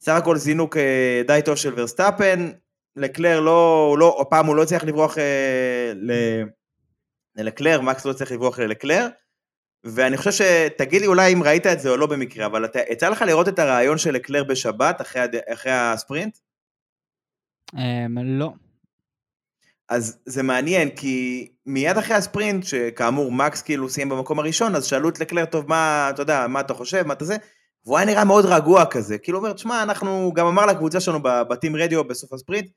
סך 0.00 0.12
הכל 0.12 0.36
זינוק 0.36 0.76
אה, 0.76 1.22
די 1.26 1.40
טוב 1.44 1.56
של 1.56 1.72
ורסטאפן, 1.76 2.50
לקלר 2.96 3.40
לא, 3.40 3.96
לא, 3.98 4.18
הפעם 4.20 4.46
הוא 4.46 4.56
לא 4.56 4.62
הצליח 4.62 4.84
לברוח 4.84 5.16
ללקלר, 7.36 7.80
מקס 7.80 8.04
לא 8.04 8.10
הצליח 8.10 8.32
לברוח 8.32 8.58
ללקלר, 8.58 9.08
ואני 9.84 10.16
חושב 10.16 10.30
שתגיד 10.30 11.00
לי 11.00 11.06
אולי 11.06 11.32
אם 11.32 11.42
ראית 11.42 11.66
את 11.66 11.80
זה 11.80 11.90
או 11.90 11.96
לא 11.96 12.06
במקרה, 12.06 12.46
אבל 12.46 12.64
אתה, 12.64 12.78
יצא 12.90 13.08
לך 13.08 13.22
לראות 13.22 13.48
את 13.48 13.58
הריאיון 13.58 13.98
של 13.98 14.10
לקלר 14.10 14.44
בשבת 14.44 15.00
אחרי, 15.00 15.22
אחרי 15.52 15.72
הספרינט? 15.72 16.38
לא. 18.38 18.52
אז 19.88 20.18
זה 20.26 20.42
מעניין, 20.42 20.90
כי 20.90 21.48
מיד 21.66 21.98
אחרי 21.98 22.16
הספרינט, 22.16 22.64
שכאמור 22.64 23.32
מקס 23.32 23.62
כאילו 23.62 23.88
סיים 23.88 24.08
במקום 24.08 24.38
הראשון, 24.38 24.74
אז 24.74 24.84
שאלו 24.84 25.08
את 25.08 25.20
לקלר, 25.20 25.44
טוב, 25.44 25.68
מה, 25.68 26.10
אתה 26.10 26.22
יודע, 26.22 26.46
מה 26.46 26.60
אתה 26.60 26.74
חושב, 26.74 27.06
מה 27.06 27.12
אתה 27.12 27.24
זה, 27.24 27.36
והוא 27.84 27.98
היה 27.98 28.06
נראה 28.06 28.24
מאוד 28.24 28.44
רגוע 28.44 28.84
כזה, 28.86 29.18
כאילו 29.18 29.38
אומר, 29.38 29.52
תשמע, 29.52 29.82
אנחנו, 29.82 30.32
גם 30.34 30.46
אמר 30.46 30.66
לקבוצה 30.66 31.00
שלנו 31.00 31.22
בבתים 31.22 31.76
רדיו 31.76 32.04
בסוף 32.04 32.32
הספרינט, 32.32 32.70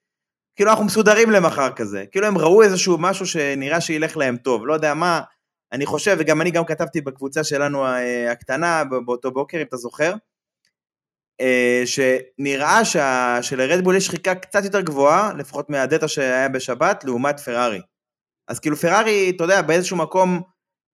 כאילו 0.55 0.71
אנחנו 0.71 0.85
מסודרים 0.85 1.31
למחר 1.31 1.71
כזה, 1.71 2.05
כאילו 2.11 2.27
הם 2.27 2.37
ראו 2.37 2.63
איזשהו 2.63 2.97
משהו 2.97 3.25
שנראה 3.25 3.81
שילך 3.81 4.17
להם 4.17 4.37
טוב, 4.37 4.67
לא 4.67 4.73
יודע 4.73 4.93
מה, 4.93 5.21
אני 5.71 5.85
חושב, 5.85 6.15
וגם 6.19 6.41
אני 6.41 6.51
גם 6.51 6.65
כתבתי 6.65 7.01
בקבוצה 7.01 7.43
שלנו 7.43 7.85
אה, 7.85 8.31
הקטנה 8.31 8.83
באותו 9.05 9.31
בוקר, 9.31 9.57
אם 9.57 9.61
אתה 9.61 9.77
זוכר, 9.77 10.13
שנראה 11.85 12.85
שה... 12.85 13.37
שלרדבול 13.41 13.95
יש 13.95 14.05
שחיקה 14.05 14.35
קצת 14.35 14.63
יותר 14.63 14.81
גבוהה, 14.81 15.33
לפחות 15.33 15.69
מהדטה 15.69 16.07
שהיה 16.07 16.49
בשבת, 16.49 17.03
לעומת 17.03 17.39
פרארי. 17.39 17.81
אז 18.47 18.59
כאילו 18.59 18.75
פרארי, 18.75 19.31
אתה 19.35 19.43
יודע, 19.43 19.61
באיזשהו 19.61 19.97
מקום, 19.97 20.41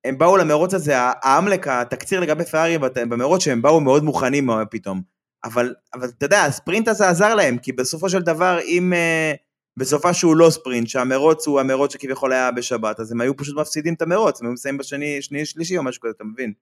הם 0.06 0.18
באו 0.18 0.38
למרוץ 0.38 0.74
הזה, 0.74 0.94
האמלק, 0.98 1.68
התקציר 1.68 2.20
לגבי 2.20 2.46
פרארי 2.46 2.78
במרוץ, 2.96 3.44
שהם 3.44 3.62
באו 3.62 3.80
מאוד 3.80 4.04
מוכנים 4.04 4.50
פתאום. 4.72 5.02
אבל, 5.44 5.74
אבל 5.94 6.08
אתה 6.18 6.26
יודע, 6.26 6.44
הספרינט 6.44 6.88
הזה 6.88 7.10
עזר 7.10 7.36
להם, 7.36 7.58
כי 7.58 7.72
בסופו 7.72 8.10
של 8.10 8.22
דבר, 8.22 8.60
אם 8.64 8.94
uh, 8.94 9.38
בסופה 9.78 10.14
שהוא 10.14 10.36
לא 10.36 10.50
ספרינט, 10.50 10.88
שהמרוץ 10.88 11.48
הוא 11.48 11.60
המרוץ 11.60 11.94
שכביכול 11.94 12.34
היה 12.34 12.52
בשבת, 12.52 13.00
אז 13.00 13.12
הם 13.12 13.22
היו 13.22 13.38
פשוט 13.38 13.58
מפסידים 13.58 13.94
את 13.94 14.02
המרוץ, 14.02 14.42
הם 14.42 14.48
היו 14.48 14.54
מסיימים 14.54 14.78
בשני, 14.78 15.22
שני, 15.22 15.46
שלישי 15.46 15.78
או 15.78 15.84
משהו 15.84 16.02
כזה, 16.02 16.14
אתה 16.16 16.24
מבין? 16.24 16.54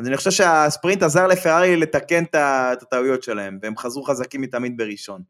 אז 0.00 0.06
אני 0.06 0.16
חושב 0.16 0.30
שהספרינט 0.30 1.02
עזר 1.02 1.26
לפרארי 1.26 1.76
לתקן 1.76 2.24
את 2.24 2.34
הטעויות 2.82 3.22
שלהם, 3.22 3.58
והם 3.62 3.76
חזרו 3.76 4.02
חזקים 4.02 4.40
מתמיד 4.40 4.76
בראשון. 4.76 5.22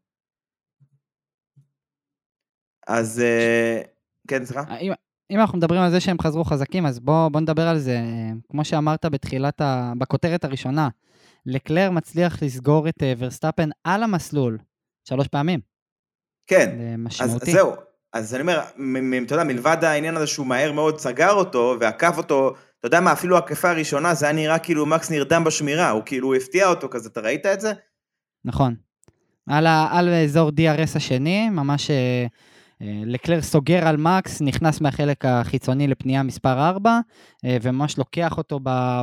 אז 2.87 3.21
uh, 3.21 3.87
כן, 4.27 4.45
סליחה? 4.45 4.77
אם, 4.77 4.91
אם 5.31 5.39
אנחנו 5.39 5.57
מדברים 5.57 5.81
על 5.81 5.91
זה 5.91 5.99
שהם 5.99 6.17
חזרו 6.21 6.43
חזקים, 6.43 6.85
אז 6.85 6.99
בוא, 6.99 7.29
בוא 7.29 7.41
נדבר 7.41 7.67
על 7.67 7.79
זה. 7.79 7.99
כמו 8.49 8.65
שאמרת 8.65 9.05
בתחילת, 9.05 9.61
ה... 9.61 9.93
בכותרת 9.97 10.45
הראשונה, 10.45 10.89
לקלר 11.45 11.91
מצליח 11.91 12.43
לסגור 12.43 12.89
את 12.89 13.03
אה, 13.03 13.13
ורסטאפן 13.17 13.69
על 13.83 14.03
המסלול 14.03 14.57
שלוש 15.07 15.27
פעמים. 15.27 15.59
כן, 16.47 16.95
משמעותי. 16.97 17.51
אז 17.51 17.55
זהו. 17.55 17.71
אז 18.13 18.35
אני 18.35 18.41
אומר, 18.41 18.61
אתה 19.25 19.33
יודע, 19.33 19.43
מלבד 19.43 19.83
העניין 19.83 20.17
הזה 20.17 20.27
שהוא 20.27 20.47
מהר 20.47 20.71
מאוד 20.71 20.99
סגר 20.99 21.31
אותו 21.31 21.75
ועקף 21.79 22.17
אותו, 22.17 22.55
אתה 22.81 22.87
יודע 22.87 22.99
מה, 22.99 23.11
אפילו 23.11 23.37
הקפה 23.37 23.69
הראשונה 23.69 24.13
זה 24.13 24.25
היה 24.25 24.35
נראה 24.35 24.59
כאילו 24.59 24.85
מקס 24.85 25.11
נרדם 25.11 25.43
בשמירה, 25.43 25.89
הוא 25.89 26.03
כאילו 26.05 26.35
הפתיע 26.35 26.67
אותו 26.67 26.87
כזה, 26.91 27.09
אתה 27.09 27.21
ראית 27.21 27.45
את 27.45 27.61
זה? 27.61 27.73
נכון. 28.45 28.75
על, 29.49 29.67
ה, 29.67 29.87
על 29.91 30.09
אזור 30.09 30.49
DRS 30.49 30.95
השני, 30.95 31.49
ממש 31.49 31.91
אה, 31.91 32.25
אה, 32.81 33.01
לקלר 33.05 33.41
סוגר 33.41 33.87
על 33.87 33.97
מקס, 33.97 34.41
נכנס 34.41 34.81
מהחלק 34.81 35.25
החיצוני 35.25 35.87
לפנייה 35.87 36.23
מספר 36.23 36.69
4, 36.69 36.99
וממש 37.45 37.97
לוקח 37.97 38.37
אותו 38.37 38.59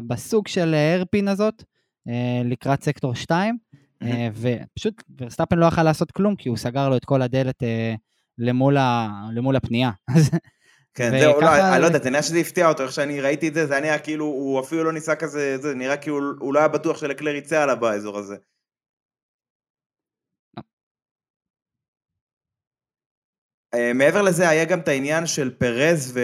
בסוג 0.06 0.49
של 0.49 0.75
ארפין 0.75 1.28
הזאת, 1.28 1.62
אה, 2.08 2.42
לקראת 2.44 2.82
סקטור 2.82 3.14
2, 3.14 3.58
אה, 4.02 4.28
ופשוט 4.35 5.02
ורסטאפן 5.20 5.58
לא 5.58 5.66
יכל 5.66 5.82
לעשות 5.82 6.11
כלום, 6.11 6.37
כי 6.37 6.49
הוא 6.49 6.56
סגר 6.56 6.88
לו 6.88 6.97
את 6.97 7.04
כל 7.04 7.23
הדלת 7.23 7.62
אה, 7.62 7.94
למול, 8.38 8.76
ה, 8.76 9.08
למול 9.32 9.56
הפנייה. 9.56 9.90
כן, 10.99 11.11
זהו, 11.21 11.40
לא, 11.40 11.75
אני 11.75 11.83
לא 11.83 11.87
יודע, 11.87 11.99
זה 12.02 12.11
נראה 12.11 12.23
שזה 12.23 12.38
הפתיע 12.38 12.69
אותו, 12.69 12.83
איך 12.83 12.93
שאני 12.93 13.21
ראיתי 13.21 13.49
את 13.49 13.55
זה, 13.55 13.67
זה 13.67 13.81
נראה 13.81 13.99
כאילו, 13.99 14.25
הוא 14.25 14.61
אפילו 14.61 14.85
לא 14.85 14.93
ניסה 14.93 15.14
כזה, 15.14 15.59
זה 15.59 15.75
נראה 15.75 15.97
כאילו, 15.97 16.19
הוא 16.38 16.55
לא 16.55 16.59
היה 16.59 16.69
בטוח 16.69 16.99
שלקלר 16.99 17.35
יצא 17.35 17.62
עליו 17.62 17.76
באזור 17.81 18.19
הזה. 18.19 18.37
מעבר 23.95 24.23
לזה, 24.23 24.49
היה 24.49 24.64
גם 24.64 24.81
את 24.81 24.88
העניין 24.88 25.26
של 25.26 25.50
פרז 25.59 26.12
ו... 26.14 26.21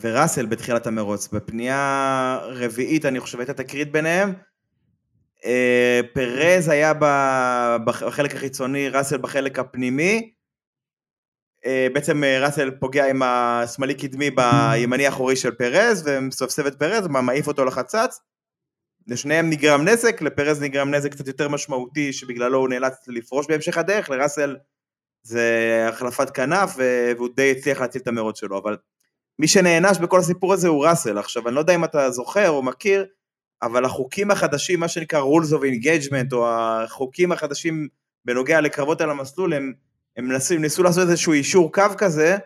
וראסל 0.00 0.46
בתחילת 0.46 0.86
המרוץ. 0.86 1.28
בפנייה 1.28 2.38
רביעית, 2.42 3.04
אני 3.04 3.20
חושב, 3.20 3.38
הייתה 3.38 3.54
תקרית 3.54 3.92
ביניהם, 3.92 4.32
אה, 5.44 6.00
פרז 6.14 6.68
היה 6.68 6.92
בחלק 7.84 8.34
החיצוני, 8.34 8.88
ראסל 8.88 9.18
בחלק 9.18 9.58
הפנימי. 9.58 10.35
אה, 11.66 11.86
בעצם 11.92 12.24
אה, 12.24 12.44
ראסל 12.44 12.70
פוגע 12.70 13.10
עם 13.10 13.22
השמאלי 13.22 13.94
קדמי 13.94 14.30
בימני 14.30 15.06
האחורי 15.06 15.36
של 15.36 15.50
פרז, 15.50 16.02
ומסובסב 16.06 16.66
את 16.66 16.78
פרז, 16.78 17.06
ומעיף 17.06 17.46
אותו 17.46 17.64
לחצץ. 17.64 18.20
לשניהם 19.06 19.50
נגרם 19.50 19.88
נזק, 19.88 20.22
לפרז 20.22 20.62
נגרם 20.62 20.94
נזק 20.94 21.12
קצת 21.12 21.26
יותר 21.26 21.48
משמעותי, 21.48 22.12
שבגללו 22.12 22.58
הוא 22.58 22.68
נאלץ 22.68 22.94
לפרוש 23.08 23.46
בהמשך 23.46 23.78
הדרך, 23.78 24.10
לראסל 24.10 24.56
זה 25.22 25.86
החלפת 25.88 26.30
כנף, 26.30 26.76
והוא 26.76 27.28
די 27.36 27.50
הצליח 27.50 27.80
להציל 27.80 28.02
את 28.02 28.08
המרוץ 28.08 28.40
שלו, 28.40 28.58
אבל 28.58 28.76
מי 29.38 29.48
שנענש 29.48 29.98
בכל 29.98 30.18
הסיפור 30.18 30.52
הזה 30.52 30.68
הוא 30.68 30.86
ראסל. 30.86 31.18
עכשיו, 31.18 31.48
אני 31.48 31.54
לא 31.54 31.60
יודע 31.60 31.74
אם 31.74 31.84
אתה 31.84 32.10
זוכר 32.10 32.48
או 32.48 32.62
מכיר, 32.62 33.06
אבל 33.62 33.84
החוקים 33.84 34.30
החדשים, 34.30 34.80
מה 34.80 34.88
שנקרא 34.88 35.20
rules 35.20 35.52
of 35.52 35.60
engagement, 35.60 36.32
או 36.32 36.48
החוקים 36.48 37.32
החדשים 37.32 37.88
בנוגע 38.24 38.60
לקרבות 38.60 39.00
על 39.00 39.10
המסלול, 39.10 39.52
הם, 39.52 39.72
הם 40.16 40.32
ניסו, 40.32 40.54
ניסו 40.54 40.82
לעשות 40.82 41.08
איזשהו 41.08 41.32
אישור 41.32 41.72
קו 41.72 41.82
כזה, 41.98 42.36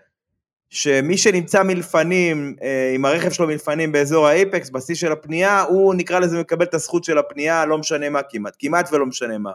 שמי 0.70 1.18
שנמצא 1.18 1.62
מלפנים, 1.62 2.56
אה, 2.62 2.92
עם 2.94 3.04
הרכב 3.04 3.30
שלו 3.30 3.46
מלפנים 3.46 3.92
באזור 3.92 4.26
האייפקס, 4.26 4.70
בשיא 4.70 4.94
של 4.94 5.12
הפנייה, 5.12 5.62
הוא 5.62 5.94
נקרא 5.94 6.18
לזה 6.18 6.40
מקבל 6.40 6.64
את 6.64 6.74
הזכות 6.74 7.04
של 7.04 7.18
הפנייה, 7.18 7.66
לא 7.66 7.78
משנה 7.78 8.08
מה 8.08 8.20
כמעט, 8.22 8.56
כמעט 8.58 8.92
ולא 8.92 9.06
משנה 9.06 9.38
מה. 9.38 9.52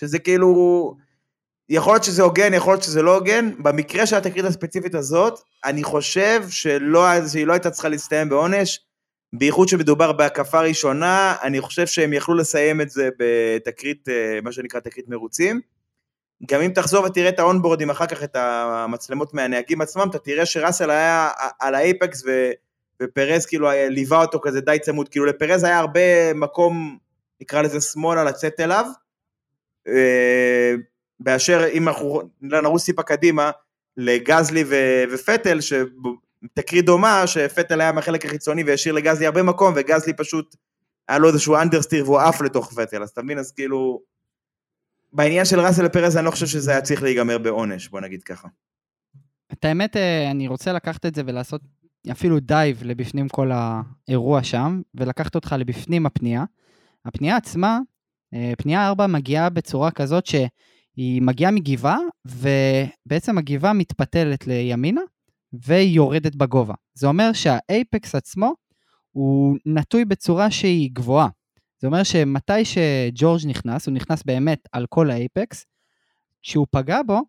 שזה 0.00 0.18
כאילו, 0.18 0.94
יכול 1.68 1.92
להיות 1.92 2.04
שזה 2.04 2.22
הוגן, 2.22 2.54
יכול 2.54 2.72
להיות 2.72 2.82
שזה 2.82 3.02
לא 3.02 3.14
הוגן, 3.14 3.50
במקרה 3.62 4.06
של 4.06 4.16
התקרית 4.16 4.44
הספציפית 4.44 4.94
הזאת, 4.94 5.40
אני 5.64 5.84
חושב 5.84 6.42
שלא, 6.48 7.28
שהיא 7.28 7.46
לא 7.46 7.52
הייתה 7.52 7.70
צריכה 7.70 7.88
להסתיים 7.88 8.28
בעונש, 8.28 8.80
בייחוד 9.32 9.68
שמדובר 9.68 10.12
בהקפה 10.12 10.60
ראשונה, 10.60 11.36
אני 11.42 11.60
חושב 11.60 11.86
שהם 11.86 12.12
יכלו 12.12 12.34
לסיים 12.34 12.80
את 12.80 12.90
זה 12.90 13.08
בתקרית, 13.18 14.08
אה, 14.08 14.38
מה 14.42 14.52
שנקרא 14.52 14.80
תקרית 14.80 15.08
מרוצים. 15.08 15.60
גם 16.46 16.60
אם 16.60 16.70
תחזור 16.70 17.04
ותראה 17.04 17.28
את 17.28 17.38
האונבורדים 17.38 17.90
אחר 17.90 18.06
כך, 18.06 18.22
את 18.22 18.36
המצלמות 18.36 19.34
מהנהגים 19.34 19.80
עצמם, 19.80 20.06
אתה 20.10 20.18
תראה 20.18 20.46
שראסל 20.46 20.90
היה 20.90 21.30
על 21.60 21.74
האייפקס 21.74 22.22
ו, 22.26 22.50
ופרז 23.02 23.46
כאילו 23.46 23.68
ליווה 23.88 24.20
אותו 24.20 24.40
כזה 24.42 24.60
די 24.60 24.78
צמוד, 24.82 25.08
כאילו 25.08 25.24
לפרז 25.24 25.64
היה 25.64 25.78
הרבה 25.78 26.34
מקום, 26.34 26.98
נקרא 27.40 27.62
לזה 27.62 27.80
שמאלה, 27.80 28.24
לצאת 28.24 28.60
אליו, 28.60 28.86
אה, 29.88 30.74
באשר 31.20 31.68
אם 31.72 31.88
אנחנו 31.88 32.22
נרוץ 32.40 32.84
טיפה 32.84 33.02
קדימה, 33.02 33.50
לגזלי 33.96 34.64
ופטל, 35.12 35.58
תקרית 36.54 36.84
דומה, 36.84 37.26
שפטל 37.26 37.80
היה 37.80 37.92
מהחלק 37.92 38.24
החיצוני 38.24 38.64
והשאיר 38.64 38.94
לגזלי 38.94 39.26
הרבה 39.26 39.42
מקום, 39.42 39.74
וגזלי 39.76 40.12
פשוט, 40.16 40.56
היה 41.08 41.18
לו 41.18 41.28
איזשהו 41.28 41.56
אנדרסטיר 41.56 42.04
והוא 42.04 42.20
עף 42.20 42.40
לתוך 42.40 42.72
פטל, 42.72 43.02
אז 43.02 43.10
אתה 43.10 43.22
מבין, 43.22 43.38
אז 43.38 43.52
כאילו, 43.52 44.00
בעניין 45.14 45.44
של 45.44 45.60
ראסל 45.60 45.88
פרז 45.88 46.16
אני 46.16 46.26
לא 46.26 46.30
חושב 46.30 46.46
שזה 46.46 46.70
היה 46.70 46.80
צריך 46.80 47.02
להיגמר 47.02 47.38
בעונש, 47.38 47.88
בוא 47.88 48.00
נגיד 48.00 48.22
ככה. 48.22 48.48
את 49.52 49.64
האמת, 49.64 49.96
אה, 49.96 50.30
אני 50.30 50.48
רוצה 50.48 50.72
לקחת 50.72 51.06
את 51.06 51.14
זה 51.14 51.22
ולעשות 51.26 51.60
אפילו 52.10 52.40
dive 52.40 52.82
לבפנים 52.84 53.28
כל 53.28 53.50
האירוע 53.52 54.42
שם, 54.42 54.80
ולקחת 54.94 55.34
אותך 55.34 55.54
לבפנים 55.58 56.06
הפנייה. 56.06 56.44
הפנייה 57.04 57.36
עצמה, 57.36 57.78
אה, 58.34 58.52
פנייה 58.58 58.88
4 58.88 59.06
מגיעה 59.06 59.50
בצורה 59.50 59.90
כזאת 59.90 60.26
שהיא 60.26 61.22
מגיעה 61.22 61.50
מגבעה, 61.50 61.98
ובעצם 62.24 63.38
הגבעה 63.38 63.72
מתפתלת 63.72 64.46
לימינה, 64.46 65.00
ויורדת 65.52 66.34
בגובה. 66.34 66.74
זה 66.94 67.06
אומר 67.06 67.32
שה 67.32 67.67
apex 67.67 68.14
עצמו 68.14 68.54
הוא 69.10 69.56
נטוי 69.66 70.04
בצורה 70.04 70.50
שהיא 70.50 70.90
גבוהה. 70.92 71.28
זה 71.84 71.88
אומר 71.88 72.02
שמתי 72.02 72.64
שג'ורג' 72.64 73.40
נכנס, 73.46 73.86
הוא 73.86 73.94
נכנס 73.94 74.22
באמת 74.22 74.68
על 74.72 74.86
כל 74.88 75.10
האייפקס, 75.10 75.66
כשהוא 76.42 76.66
פגע 76.70 77.00
בו, 77.06 77.20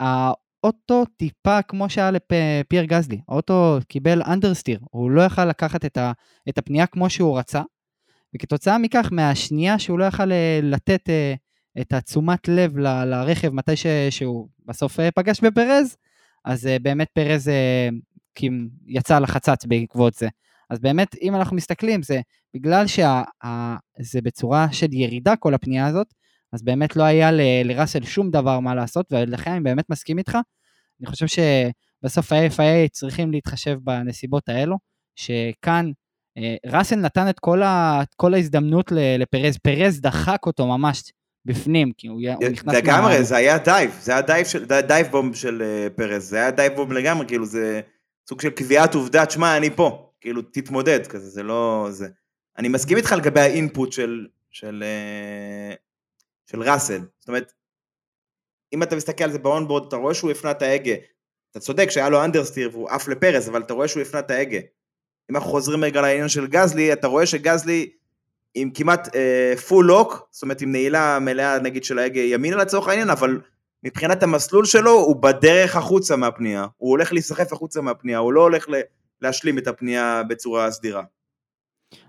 האוטו 0.00 1.04
טיפה 1.16 1.62
כמו 1.62 1.88
שהיה 1.88 2.10
לפייר 2.10 2.84
גזלי, 2.84 3.20
האוטו 3.28 3.78
קיבל 3.88 4.22
אנדרסטיר, 4.22 4.80
הוא 4.90 5.10
לא 5.10 5.22
יכל 5.22 5.44
לקחת 5.44 5.84
את, 5.84 5.96
ה, 5.96 6.12
את 6.48 6.58
הפנייה 6.58 6.86
כמו 6.86 7.10
שהוא 7.10 7.38
רצה, 7.38 7.62
וכתוצאה 8.34 8.78
מכך, 8.78 9.08
מהשנייה 9.12 9.78
שהוא 9.78 9.98
לא 9.98 10.04
יכל 10.04 10.32
אה, 10.32 10.60
לתת 10.62 11.08
אה, 11.08 11.34
את 11.80 11.92
התשומת 11.92 12.48
לב 12.48 12.78
ל, 12.78 13.04
לרכב 13.04 13.48
מתי 13.48 13.76
ש, 13.76 13.86
שהוא 14.10 14.48
בסוף 14.66 15.00
אה, 15.00 15.10
פגש 15.10 15.40
בפרז, 15.40 15.96
אז 16.44 16.68
באמת 16.82 17.08
פרז 17.14 17.50
יצא 18.86 19.18
לחצץ 19.18 19.64
בעקבות 19.64 20.14
זה. 20.14 20.28
אז 20.70 20.80
באמת, 20.80 21.14
אם 21.22 21.34
אנחנו 21.34 21.56
מסתכלים, 21.56 22.02
זה 22.02 22.20
בגלל 22.54 22.86
שזה 22.86 24.20
בצורה 24.22 24.72
של 24.72 24.92
ירידה 24.92 25.36
כל 25.36 25.54
הפנייה 25.54 25.86
הזאת, 25.86 26.06
אז 26.52 26.62
באמת 26.62 26.96
לא 26.96 27.02
היה 27.02 27.32
ל- 27.32 27.62
לראסל 27.64 28.04
שום 28.04 28.30
דבר 28.30 28.60
מה 28.60 28.74
לעשות, 28.74 29.06
ולכן 29.12 29.50
אני 29.50 29.60
באמת 29.60 29.90
מסכים 29.90 30.18
איתך. 30.18 30.38
אני 31.00 31.06
חושב 31.06 31.26
שבסוף 31.26 32.32
ה-FIA 32.32 32.88
צריכים 32.92 33.32
להתחשב 33.32 33.78
בנסיבות 33.82 34.48
האלו, 34.48 34.76
שכאן 35.16 35.90
אה, 36.38 36.56
ראסל 36.66 36.96
נתן 36.96 37.28
את 37.28 37.38
כל, 37.38 37.62
ה- 37.62 38.02
כל 38.16 38.34
ההזדמנות 38.34 38.92
לפרז, 39.18 39.58
פרז 39.58 40.00
דחק 40.00 40.46
אותו 40.46 40.66
ממש 40.66 41.12
בפנים, 41.44 41.92
כי 41.96 42.08
הוא, 42.08 42.20
הוא 42.36 42.48
נכנס... 42.48 42.74
לגמרי, 42.74 43.24
זה 43.24 43.36
היה 43.36 43.58
dive, 43.58 43.98
זה 44.00 44.12
היה 44.12 44.22
dive, 44.22 44.46
של, 44.46 44.64
dive 44.64 45.06
bomb 45.06 45.34
של 45.34 45.62
אה, 45.62 45.96
פרס, 45.96 46.22
זה 46.22 46.36
היה 46.36 46.50
dive 46.50 46.72
bomb 46.72 46.92
לגמרי, 46.92 47.26
כאילו 47.26 47.46
זה 47.46 47.80
סוג 48.28 48.40
של 48.40 48.50
קביעת 48.50 48.94
עובדה, 48.94 49.26
תשמע, 49.26 49.56
אני 49.56 49.70
פה, 49.70 50.12
כאילו, 50.20 50.42
תתמודד, 50.42 51.06
כזה, 51.06 51.30
זה 51.30 51.42
לא... 51.42 51.86
זה... 51.90 52.08
אני 52.58 52.68
מסכים 52.68 52.96
איתך 52.96 53.12
לגבי 53.12 53.40
ה 53.40 53.49
input 53.49 53.92
של, 53.92 54.26
של, 54.50 54.84
אה, 55.72 55.76
של 56.46 56.62
ראסל, 56.62 57.00
זאת 57.18 57.28
אומרת, 57.28 57.52
אם 58.72 58.82
אתה 58.82 58.96
מסתכל 58.96 59.24
על 59.24 59.32
זה 59.32 59.38
ב 59.38 59.43
onboard, 59.43 59.86
אתה 59.88 59.96
רואה 59.96 60.14
שהוא 60.14 60.30
הפנה 60.30 60.50
את 60.50 60.62
ההגה, 60.62 60.94
אתה 61.50 61.60
צודק 61.60 61.90
שהיה 61.90 62.08
לו 62.08 62.24
understeer 62.24 62.70
והוא 62.72 62.88
עף 62.90 63.08
לפרס, 63.08 63.48
אבל 63.48 63.62
אתה 63.62 63.74
רואה 63.74 63.88
שהוא 63.88 64.02
הפנה 64.02 64.20
את 64.20 64.30
ההגה. 64.30 64.58
אם 65.30 65.36
אנחנו 65.36 65.50
חוזרים 65.50 65.84
רגע 65.84 66.00
לעניין 66.00 66.28
של 66.28 66.46
גזלי, 66.46 66.92
אתה 66.92 67.06
רואה 67.06 67.26
שגזלי 67.26 67.90
עם 68.54 68.70
כמעט 68.70 69.08
full 69.68 69.84
אה, 69.84 69.88
lock, 69.88 70.28
זאת 70.30 70.42
אומרת 70.42 70.60
עם 70.60 70.72
נעילה 70.72 71.18
מלאה 71.18 71.58
נגיד 71.58 71.84
של 71.84 71.98
ההגה 71.98 72.20
ימינה 72.20 72.56
לצורך 72.56 72.88
העניין, 72.88 73.10
אבל 73.10 73.40
מבחינת 73.82 74.22
המסלול 74.22 74.64
שלו 74.64 74.90
הוא 74.90 75.22
בדרך 75.22 75.76
החוצה 75.76 76.16
מהפנייה, 76.16 76.66
הוא 76.76 76.90
הולך 76.90 77.12
להיסחף 77.12 77.52
החוצה 77.52 77.80
מהפנייה, 77.80 78.18
הוא 78.18 78.32
לא 78.32 78.40
הולך 78.40 78.66
להשלים 79.20 79.58
את 79.58 79.66
הפנייה 79.66 80.22
בצורה 80.28 80.70
סדירה. 80.70 81.02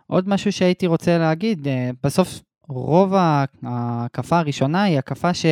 עוד 0.10 0.30
משהו 0.30 0.52
שהייתי 0.52 0.88
רוצה 0.88 1.18
להגיד, 1.18 1.68
אה, 1.68 1.90
בסוף 2.04 2.42
רוב 2.68 3.14
ההקפה 3.64 4.40
הראשונה 4.40 4.84
היא 4.84 4.98
הקפה 4.98 5.34
ש, 5.34 5.46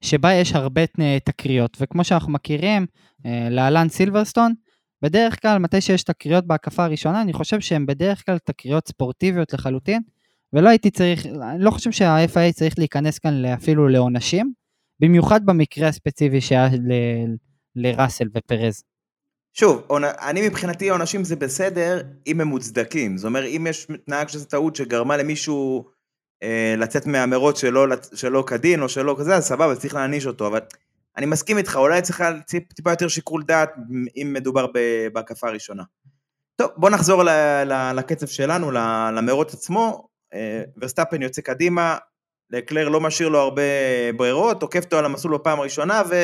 שבה 0.00 0.32
יש 0.32 0.52
הרבה 0.52 0.82
תקריות, 1.24 1.76
וכמו 1.80 2.04
שאנחנו 2.04 2.32
מכירים, 2.32 2.86
אה, 3.26 3.48
להלן 3.50 3.88
סילברסטון, 3.88 4.54
בדרך 5.02 5.42
כלל 5.42 5.58
מתי 5.58 5.80
שיש 5.80 6.02
תקריות 6.02 6.46
בהקפה 6.46 6.84
הראשונה, 6.84 7.22
אני 7.22 7.32
חושב 7.32 7.60
שהן 7.60 7.86
בדרך 7.86 8.26
כלל 8.26 8.38
תקריות 8.38 8.88
ספורטיביות 8.88 9.52
לחלוטין, 9.52 10.02
ולא 10.52 10.68
הייתי 10.68 10.90
צריך, 10.90 11.26
אני 11.26 11.64
לא 11.64 11.70
חושב 11.70 11.90
שה-FIA 11.90 12.52
צריך 12.52 12.74
להיכנס 12.78 13.18
כאן 13.18 13.44
אפילו 13.44 13.88
לעונשים, 13.88 14.52
במיוחד 15.00 15.46
במקרה 15.46 15.88
הספציפי 15.88 16.40
שהיה 16.40 16.68
לראסל 17.76 18.28
ופרז. 18.36 18.82
שוב, 19.58 19.88
אני 20.00 20.48
מבחינתי 20.48 20.90
עונשים 20.90 21.24
זה 21.24 21.36
בסדר 21.36 22.02
אם 22.26 22.40
הם 22.40 22.48
מוצדקים. 22.48 23.16
זאת 23.16 23.24
אומרת, 23.24 23.44
אם 23.44 23.66
יש 23.70 23.86
נהג 24.08 24.28
שזו 24.28 24.44
טעות 24.44 24.76
שגרמה 24.76 25.16
למישהו 25.16 25.84
אה, 26.42 26.74
לצאת 26.78 27.06
מהמרוץ 27.06 27.60
שלא, 27.60 27.86
שלא 28.14 28.44
כדין 28.46 28.82
או 28.82 28.88
שלא 28.88 29.16
כזה, 29.18 29.36
אז 29.36 29.46
סבבה, 29.46 29.76
צריך 29.76 29.94
להעניש 29.94 30.26
אותו, 30.26 30.46
אבל 30.46 30.60
אני 31.16 31.26
מסכים 31.26 31.58
איתך, 31.58 31.76
אולי 31.76 32.02
צריך 32.02 32.22
טיפה 32.74 32.90
יותר 32.90 33.08
שיקול 33.08 33.42
דעת 33.42 33.70
אם 34.16 34.32
מדובר 34.32 34.66
בהקפה 35.12 35.48
הראשונה. 35.48 35.82
טוב, 36.56 36.70
בוא 36.76 36.90
נחזור 36.90 37.22
לקצב 37.94 38.26
שלנו, 38.26 38.70
למרוץ 39.16 39.54
עצמו. 39.54 40.08
אה, 40.34 40.62
ורסטאפן 40.76 41.22
יוצא 41.22 41.42
קדימה, 41.42 41.96
לקלר 42.50 42.88
לא 42.88 43.00
משאיר 43.00 43.28
לו 43.28 43.38
הרבה 43.38 43.62
ברירות, 44.16 44.60
תוקף 44.60 44.84
אותו 44.84 44.98
על 44.98 45.04
המסלול 45.04 45.34
בפעם 45.34 45.60
הראשונה, 45.60 46.02
ו... 46.10 46.14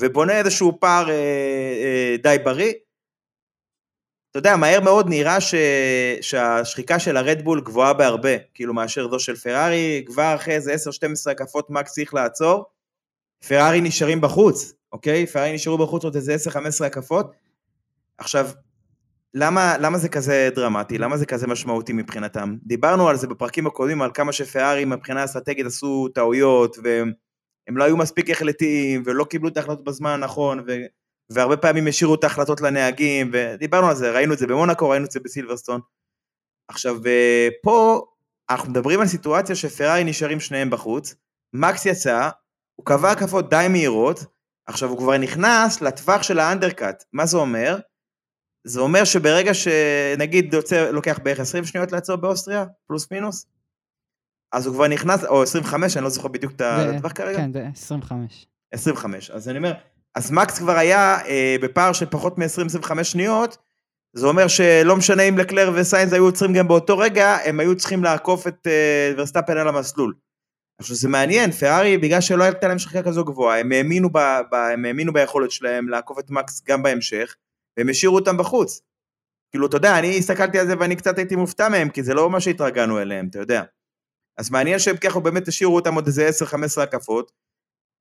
ובונה 0.00 0.38
איזשהו 0.38 0.80
פער 0.80 1.10
אה, 1.10 1.14
אה, 1.14 2.16
די 2.22 2.36
בריא. 2.44 2.72
אתה 4.30 4.38
יודע, 4.38 4.56
מהר 4.56 4.80
מאוד 4.80 5.08
נראה 5.08 5.40
ש... 5.40 5.54
שהשחיקה 6.20 6.98
של 6.98 7.16
הרדבול 7.16 7.60
גבוהה 7.60 7.92
בהרבה, 7.92 8.38
כאילו 8.54 8.74
מאשר 8.74 9.10
זו 9.10 9.18
של 9.18 9.36
פרארי, 9.36 10.04
כבר 10.06 10.34
אחרי 10.34 10.54
איזה 10.54 10.74
10-12 10.74 11.30
הקפות 11.30 11.70
מקס 11.70 11.92
צריך 11.92 12.14
לעצור. 12.14 12.64
פרארי 13.48 13.80
נשארים 13.80 14.20
בחוץ, 14.20 14.72
אוקיי? 14.92 15.26
פרארי 15.26 15.52
נשארו 15.52 15.78
בחוץ 15.78 16.04
עוד 16.04 16.14
איזה 16.16 16.36
10-15 16.50 16.84
הקפות. 16.86 17.32
עכשיו, 18.18 18.48
למה, 19.34 19.78
למה 19.78 19.98
זה 19.98 20.08
כזה 20.08 20.48
דרמטי? 20.54 20.98
למה 20.98 21.16
זה 21.16 21.26
כזה 21.26 21.46
משמעותי 21.46 21.92
מבחינתם? 21.92 22.56
דיברנו 22.62 23.08
על 23.08 23.16
זה 23.16 23.26
בפרקים 23.26 23.66
הקודמים, 23.66 24.02
על 24.02 24.10
כמה 24.14 24.32
שפרארי 24.32 24.84
מבחינה 24.84 25.24
אסטרטגית 25.24 25.66
עשו 25.66 26.08
טעויות, 26.14 26.76
והם 26.82 27.12
לא 27.76 27.84
היו 27.84 27.96
מספיק 27.96 28.30
החלטיים, 28.30 29.02
ולא 29.06 29.24
קיבלו 29.24 29.48
את 29.48 29.56
ההחלטות 29.56 29.84
בזמן 29.84 30.10
הנכון, 30.10 30.64
ו, 30.66 30.76
והרבה 31.30 31.56
פעמים 31.56 31.86
השאירו 31.86 32.14
את 32.14 32.24
ההחלטות 32.24 32.60
לנהגים, 32.60 33.30
ודיברנו 33.32 33.88
על 33.88 33.96
זה, 33.96 34.10
ראינו 34.10 34.32
את 34.32 34.38
זה 34.38 34.46
במונאקו, 34.46 34.88
ראינו 34.88 35.04
את 35.04 35.10
זה 35.10 35.20
בסילברסטון. 35.20 35.80
עכשיו, 36.68 36.96
פה 37.62 38.06
אנחנו 38.50 38.70
מדברים 38.70 39.00
על 39.00 39.06
סיטואציה 39.06 39.56
שפרארי 39.56 40.04
נשארים 40.04 40.40
שניהם 40.40 40.70
בחוץ, 40.70 41.14
מקס 41.52 41.86
יצא, 41.86 42.30
הוא 42.76 42.86
קבע 42.86 43.10
הקפות 43.10 43.50
די 43.50 43.66
מהירות, 43.70 44.24
עכשיו 44.66 44.88
הוא 44.88 44.98
כבר 44.98 45.18
נכנס 45.18 45.80
לטווח 45.80 46.22
של 46.22 46.38
ה 46.38 46.45
undercut, 46.45 47.04
מה 47.12 47.26
זה 47.26 47.36
אומר? 47.36 47.78
זה 48.64 48.80
אומר 48.80 49.04
שברגע 49.04 49.54
שנגיד 49.54 50.54
יוצא, 50.54 50.90
לוקח 50.90 51.18
בערך 51.22 51.40
20 51.40 51.64
שניות 51.64 51.92
לעצור 51.92 52.16
באוסטריה, 52.16 52.64
פלוס 52.86 53.10
מינוס, 53.10 53.46
אז 54.52 54.66
הוא 54.66 54.74
כבר 54.74 54.88
נכנס, 54.88 55.24
או 55.24 55.42
25, 55.42 55.96
אני 55.96 56.04
לא 56.04 56.10
זוכר 56.10 56.28
בדיוק 56.28 56.52
את 56.52 56.60
הטווח 56.60 57.12
כרגע. 57.12 57.36
כן, 57.36 57.52
זה 57.52 57.66
25. 57.72 58.46
25, 58.72 59.30
אז 59.30 59.48
אני 59.48 59.58
אומר, 59.58 59.72
אז 60.14 60.30
מקס 60.30 60.58
כבר 60.58 60.76
היה 60.76 61.18
אה, 61.26 61.56
בפער 61.62 61.92
של 61.92 62.06
פחות 62.06 62.38
מ-20-25 62.38 63.04
שניות, 63.04 63.56
זה 64.12 64.26
אומר 64.26 64.48
שלא 64.48 64.96
משנה 64.96 65.22
אם 65.22 65.38
לקלר 65.38 65.72
וסיינס 65.74 66.12
היו 66.12 66.24
עוצרים 66.24 66.52
גם 66.52 66.68
באותו 66.68 66.98
רגע, 66.98 67.36
הם 67.44 67.60
היו 67.60 67.76
צריכים 67.76 68.04
לעקוף 68.04 68.46
את 68.46 68.66
אה, 68.66 69.12
ורסטאפן 69.16 69.56
על 69.56 69.68
המסלול. 69.68 70.14
עכשיו 70.80 70.96
זה 70.96 71.08
מעניין, 71.08 71.50
פרארי, 71.50 71.98
בגלל 71.98 72.20
שלא 72.20 72.44
הייתה 72.44 72.68
להם 72.68 72.78
שחקה 72.78 73.02
כזו 73.02 73.24
גבוהה, 73.24 73.60
הם 73.60 73.72
האמינו, 73.72 74.10
ב, 74.12 74.18
ב, 74.50 74.54
הם 74.54 74.84
האמינו 74.84 75.12
ביכולת 75.12 75.50
שלהם 75.50 75.88
לעקוף 75.88 76.18
את 76.18 76.30
מקס 76.30 76.62
גם 76.68 76.82
בהמשך, 76.82 77.36
והם 77.76 77.88
השאירו 77.88 78.16
אותם 78.16 78.36
בחוץ. 78.36 78.80
כאילו, 79.50 79.66
אתה 79.66 79.76
יודע, 79.76 79.98
אני 79.98 80.18
הסתכלתי 80.18 80.58
על 80.58 80.66
זה 80.66 80.74
ואני 80.78 80.96
קצת 80.96 81.18
הייתי 81.18 81.36
מופתע 81.36 81.68
מהם, 81.68 81.88
כי 81.88 82.02
זה 82.02 82.14
לא 82.14 82.30
מה 82.30 82.40
שהתרגלנו 82.40 83.00
אליהם, 83.00 83.26
אתה 83.30 83.38
יודע. 83.38 83.62
אז 84.40 84.50
מעניין 84.50 84.78
שהם 84.78 84.96
ככה 84.96 85.20
באמת 85.20 85.48
השאירו 85.48 85.76
אותם 85.76 85.94
עוד 85.94 86.06
איזה 86.06 86.28
10-15 86.78 86.82
הקפות, 86.82 87.32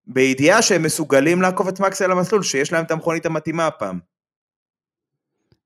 בידיעה 0.08 0.62
שהם 0.62 0.84
מסוגלים 0.84 1.41
לעקוף 1.41 1.69
את 1.69 1.80
מקס 1.80 2.02
על 2.02 2.12
המסלול, 2.12 2.43
שיש 2.43 2.73
להם 2.73 2.86
את 2.86 2.91
המכונית 2.91 3.25
המתאימה 3.25 3.67
הפעם. 3.67 3.99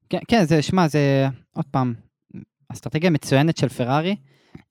כן, 0.09 0.19
כן, 0.27 0.45
זה, 0.45 0.61
שמע, 0.61 0.87
זה, 0.87 1.27
עוד 1.55 1.65
פעם, 1.71 1.93
אסטרטגיה 2.73 3.09
מצוינת 3.09 3.57
של 3.57 3.69
פרארי. 3.69 4.15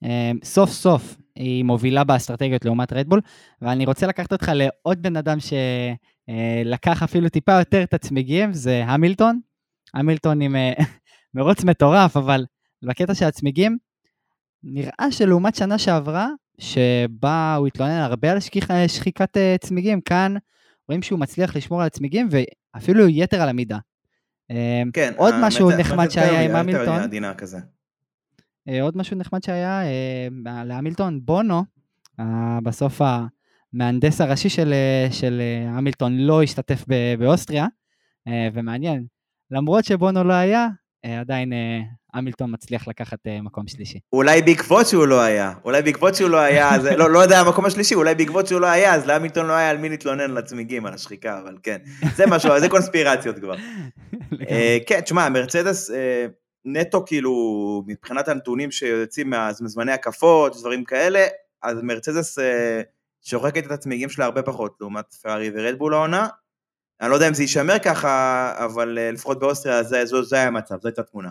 אה, 0.04 0.30
סוף 0.44 0.70
סוף 0.70 1.16
היא 1.36 1.64
מובילה 1.64 2.04
באסטרטגיות 2.04 2.64
לעומת 2.64 2.92
רדבול, 2.92 3.20
ואני 3.62 3.86
רוצה 3.86 4.06
לקחת 4.06 4.32
אותך 4.32 4.50
לעוד 4.54 5.02
בן 5.02 5.16
אדם 5.16 5.38
שלקח 5.40 7.02
אפילו 7.02 7.28
טיפה 7.28 7.58
יותר 7.58 7.82
את 7.82 7.94
הצמיגים, 7.94 8.52
זה 8.52 8.84
המילטון. 8.86 9.40
המילטון 9.94 10.40
עם 10.40 10.56
אה, 10.56 10.72
מרוץ 11.34 11.64
מטורף, 11.64 12.16
אבל 12.16 12.46
בקטע 12.82 13.14
של 13.14 13.24
הצמיגים, 13.24 13.78
נראה 14.64 15.06
שלעומת 15.10 15.54
שנה 15.54 15.78
שעברה, 15.78 16.28
שבה 16.58 17.54
הוא 17.58 17.66
התלונן 17.66 17.90
הרבה 18.00 18.32
על 18.32 18.40
שכיח, 18.40 18.68
שחיקת 18.86 19.36
אה, 19.36 19.56
צמיגים, 19.60 20.00
כאן 20.00 20.34
רואים 20.88 21.02
שהוא 21.02 21.18
מצליח 21.18 21.56
לשמור 21.56 21.80
על 21.80 21.86
הצמיגים, 21.86 22.28
ואפילו 22.30 23.08
יתר 23.08 23.42
על 23.42 23.48
המידה. 23.48 23.78
כן, 24.92 25.12
עוד 25.16 25.34
משהו 25.40 25.70
נחמד 25.70 26.10
שהיה 26.10 26.40
עם 26.40 26.56
המילטון. 26.56 27.00
אה, 28.68 28.82
עוד 28.82 28.96
משהו 28.96 29.16
נחמד 29.16 29.42
שהיה 29.42 29.82
אה, 29.82 30.64
להמילטון, 30.64 31.20
בונו, 31.24 31.62
אה, 32.20 32.58
בסוף 32.62 33.00
המהנדס 33.72 34.20
הראשי 34.20 34.48
של, 34.48 34.74
של 35.10 35.42
המילטון 35.68 36.18
לא 36.18 36.42
השתתף 36.42 36.84
באוסטריה, 37.18 37.66
ומעניין, 38.52 39.06
למרות 39.50 39.84
שבונו 39.84 40.24
לא 40.24 40.32
היה, 40.32 40.68
עדיין 41.20 41.52
המילטון 42.14 42.52
מצליח 42.52 42.88
לקחת 42.88 43.18
מקום 43.42 43.68
שלישי. 43.68 43.98
אולי 44.12 44.42
בעקבות 44.42 44.86
שהוא 44.86 45.06
לא 45.06 45.20
היה, 45.20 45.52
אולי 45.64 45.82
בעקבות 45.82 46.14
שהוא 46.14 46.30
לא 46.30 46.36
היה, 46.36 46.74
אז 46.74 46.84
לא, 46.84 47.10
לא 47.10 47.18
יודע 47.18 47.40
המקום 47.40 47.64
השלישי, 47.64 47.94
אולי 47.94 48.14
בעקבות 48.14 48.46
שהוא 48.46 48.60
לא 48.60 48.66
היה, 48.66 48.94
אז 48.94 49.06
להמילטון 49.06 49.46
לא 49.46 49.52
היה 49.52 49.70
על 49.70 49.78
מי 49.78 49.88
להתלונן 49.88 50.20
על 50.20 50.38
הצמיגים, 50.38 50.86
על 50.86 50.94
השחיקה, 50.94 51.38
אבל 51.38 51.56
כן, 51.62 51.78
זה 52.16 52.26
משהו, 52.26 52.60
זה 52.60 52.68
קונספירציות 52.68 53.38
כבר. 53.38 53.54
כן, 54.86 55.00
תשמע, 55.00 55.28
מרצדס, 55.28 55.90
נטו 56.64 57.04
כאילו, 57.06 57.32
מבחינת 57.86 58.28
הנתונים 58.28 58.70
שיוצאים 58.70 59.32
מזמני 59.60 59.92
הקפות, 59.92 60.56
דברים 60.56 60.84
כאלה, 60.84 61.26
אז 61.62 61.78
מרצדס 61.82 62.38
אה, 62.38 62.82
שוחקת 63.22 63.66
את 63.66 63.70
הצמיגים 63.70 64.08
שלה 64.08 64.24
הרבה 64.24 64.42
פחות 64.42 64.76
לעומת 64.80 65.14
פרארי 65.14 65.50
ורדבול 65.54 65.94
העונה. 65.94 66.28
אני 67.00 67.10
לא 67.10 67.14
יודע 67.14 67.28
אם 67.28 67.34
זה 67.34 67.42
יישמר 67.42 67.78
ככה, 67.78 68.54
אבל 68.64 68.98
אה, 68.98 69.10
לפחות 69.10 69.40
באוסטריה 69.40 69.82
זה, 69.82 70.04
זה, 70.04 70.22
זה 70.22 70.36
היה 70.36 70.46
המצב, 70.46 70.74
זו 70.80 70.88
הייתה 70.88 71.02
תמונה. 71.02 71.30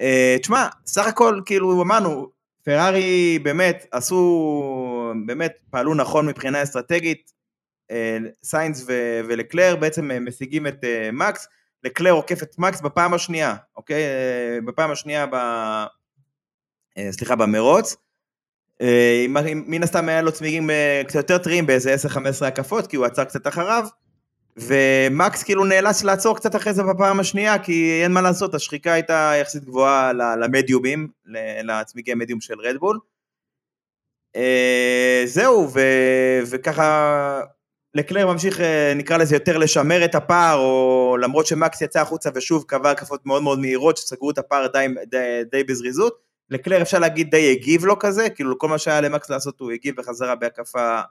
אה, 0.00 0.36
תשמע, 0.40 0.68
סך 0.86 1.06
הכל 1.06 1.40
כאילו 1.46 1.82
אמרנו, 1.82 2.28
פרארי 2.64 3.38
באמת 3.38 3.86
עשו, 3.90 5.12
באמת 5.26 5.52
פעלו 5.70 5.94
נכון 5.94 6.26
מבחינה 6.26 6.62
אסטרטגית, 6.62 7.32
סיינס 8.44 8.84
ולקלר 9.28 9.76
בעצם 9.76 10.10
משיגים 10.24 10.66
את 10.66 10.84
מקס, 11.12 11.48
לקלר 11.84 12.10
עוקף 12.10 12.42
את 12.42 12.58
מקס 12.58 12.80
בפעם 12.80 13.14
השנייה, 13.14 13.56
אוקיי? 13.76 14.02
אה, 14.02 14.58
בפעם 14.64 14.90
השנייה 14.90 15.26
ב... 15.26 15.34
אה, 16.98 17.12
סליחה, 17.12 17.36
במרוץ. 17.36 17.96
אה, 18.80 19.26
מן 19.54 19.82
הסתם 19.82 20.08
היה 20.08 20.22
לו 20.22 20.32
צמיגים 20.32 20.70
קצת 21.06 21.14
יותר 21.14 21.38
טריים 21.38 21.66
באיזה 21.66 21.94
10-15 21.94 22.46
הקפות, 22.46 22.86
כי 22.86 22.96
הוא 22.96 23.06
עצר 23.06 23.24
קצת 23.24 23.46
אחריו, 23.46 23.86
ומקס 24.56 25.42
כאילו 25.42 25.64
נאלץ 25.64 26.02
לעצור 26.04 26.36
קצת 26.36 26.56
אחרי 26.56 26.72
זה 26.74 26.82
בפעם 26.82 27.20
השנייה, 27.20 27.58
כי 27.58 28.00
אין 28.02 28.12
מה 28.12 28.20
לעשות, 28.20 28.54
השחיקה 28.54 28.92
הייתה 28.92 29.32
יחסית 29.40 29.64
גבוהה 29.64 30.12
למדיומים, 30.12 31.08
לצמיגי 31.64 32.12
המדיום 32.12 32.40
של 32.40 32.60
רדבול. 32.60 32.98
זהו, 35.26 35.70
ו... 35.74 35.80
וככה 36.50 37.40
לקלר 37.94 38.26
ממשיך, 38.26 38.60
אה, 38.60 38.92
נקרא 38.96 39.16
לזה, 39.16 39.36
יותר 39.36 39.58
לשמר 39.58 40.04
את 40.04 40.14
הפער, 40.14 40.58
או 40.58 41.16
למרות 41.20 41.46
שמקס 41.46 41.82
יצא 41.82 42.00
החוצה 42.00 42.30
ושוב 42.34 42.64
קבע 42.68 42.90
הקפות 42.90 43.26
מאוד 43.26 43.42
מאוד 43.42 43.58
מהירות, 43.58 43.96
שסגרו 43.96 44.30
את 44.30 44.38
הפער 44.38 44.66
די, 44.66 44.86
די, 45.06 45.40
די 45.50 45.64
בזריזות, 45.64 46.18
לקלר 46.50 46.82
אפשר 46.82 46.98
להגיד 46.98 47.30
די 47.30 47.52
הגיב 47.52 47.84
לו 47.84 47.98
כזה, 47.98 48.30
כאילו 48.30 48.58
כל 48.58 48.68
מה 48.68 48.78
שהיה 48.78 49.00
למקס 49.00 49.30
לעשות 49.30 49.60
הוא 49.60 49.70
הגיב 49.70 49.96
בחזרה 49.96 50.34
בהקפה 50.34 50.80
אה, 50.80 51.02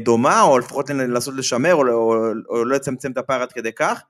דומה, 0.00 0.42
או 0.42 0.58
לפחות 0.58 0.90
לנסות 0.90 1.34
לשמר, 1.36 1.74
או, 1.74 1.88
או, 1.88 2.14
או 2.48 2.64
לא 2.64 2.76
לצמצם 2.76 3.12
את 3.12 3.18
הפער 3.18 3.42
עד 3.42 3.52
כדי 3.52 3.72
כך. 3.72 4.02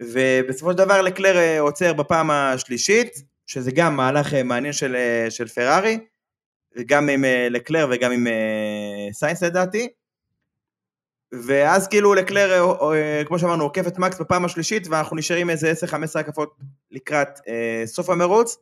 ובסופו 0.00 0.70
של 0.70 0.78
דבר 0.78 1.02
לקלר 1.02 1.36
אה, 1.36 1.60
עוצר 1.60 1.92
בפעם 1.92 2.30
השלישית, 2.30 3.22
שזה 3.46 3.70
גם 3.70 3.96
מהלך 3.96 4.34
אה, 4.34 4.42
מעניין 4.42 4.72
של, 4.72 4.96
אה, 4.96 5.30
של 5.30 5.48
פרארי, 5.48 5.98
גם 6.86 7.08
עם 7.08 7.24
אה, 7.24 7.48
לקלר 7.50 7.86
וגם 7.90 8.12
עם 8.12 8.26
אה, 8.26 9.12
סיינס 9.12 9.42
לדעתי. 9.42 9.88
ואז 11.32 11.88
כאילו 11.88 12.14
לקלר, 12.14 12.52
אה, 12.52 12.94
אה, 12.94 13.24
כמו 13.24 13.38
שאמרנו, 13.38 13.64
עוקף 13.64 13.86
את 13.86 13.98
מקס 13.98 14.20
בפעם 14.20 14.44
השלישית, 14.44 14.88
ואנחנו 14.88 15.16
נשארים 15.16 15.50
איזה 15.50 15.72
10-15 15.72 16.20
הקפות 16.20 16.56
לקראת 16.90 17.40
אה, 17.48 17.82
סוף 17.86 18.10
המרוץ. 18.10 18.56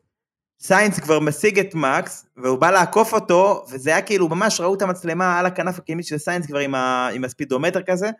סיינס 0.61 1.01
כבר 1.01 1.21
משיג 1.21 1.59
את 1.59 1.75
מקס, 1.75 2.27
והוא 2.37 2.59
בא 2.59 2.71
לעקוף 2.71 3.15
אותו, 3.15 3.65
וזה 3.71 3.91
היה 3.91 4.03
כאילו, 4.03 4.29
ממש 4.29 4.61
ראו 4.61 4.75
את 4.75 4.83
המצלמה 4.83 5.39
על 5.39 5.47
הכנף 5.47 5.79
הקדמית 5.79 6.07
של 6.07 6.19
סיינס 6.19 6.47
כבר 6.47 6.59
עם, 6.59 6.75
ה, 6.75 7.09
עם 7.15 7.25
הספידומטר 7.25 7.83
כזה, 7.83 8.11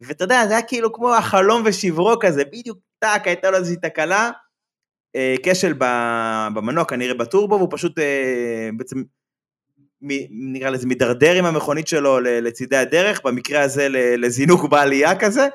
ואתה 0.00 0.24
יודע, 0.24 0.46
זה 0.46 0.52
היה 0.52 0.62
כאילו 0.62 0.92
כמו 0.92 1.14
החלום 1.14 1.62
ושברו 1.64 2.14
כזה, 2.20 2.44
בדיוק 2.44 2.78
טאק, 2.98 3.26
הייתה 3.26 3.50
לו 3.50 3.56
איזושהי 3.56 3.76
תקלה, 3.76 4.30
אה, 5.16 5.34
כשל 5.42 5.72
במנוע 6.54 6.84
כנראה 6.84 7.14
בטורבו, 7.14 7.54
והוא 7.54 7.68
פשוט 7.70 7.98
אה, 7.98 8.68
בעצם, 8.76 9.02
מ- 10.02 10.52
נקרא 10.56 10.70
לזה, 10.70 10.86
מידרדר 10.86 11.34
עם 11.34 11.44
המכונית 11.44 11.88
שלו 11.88 12.20
לצידי 12.20 12.76
הדרך, 12.76 13.20
במקרה 13.24 13.60
הזה 13.60 13.88
לזינוק 14.18 14.68
בעלייה 14.68 15.18
כזה, 15.20 15.48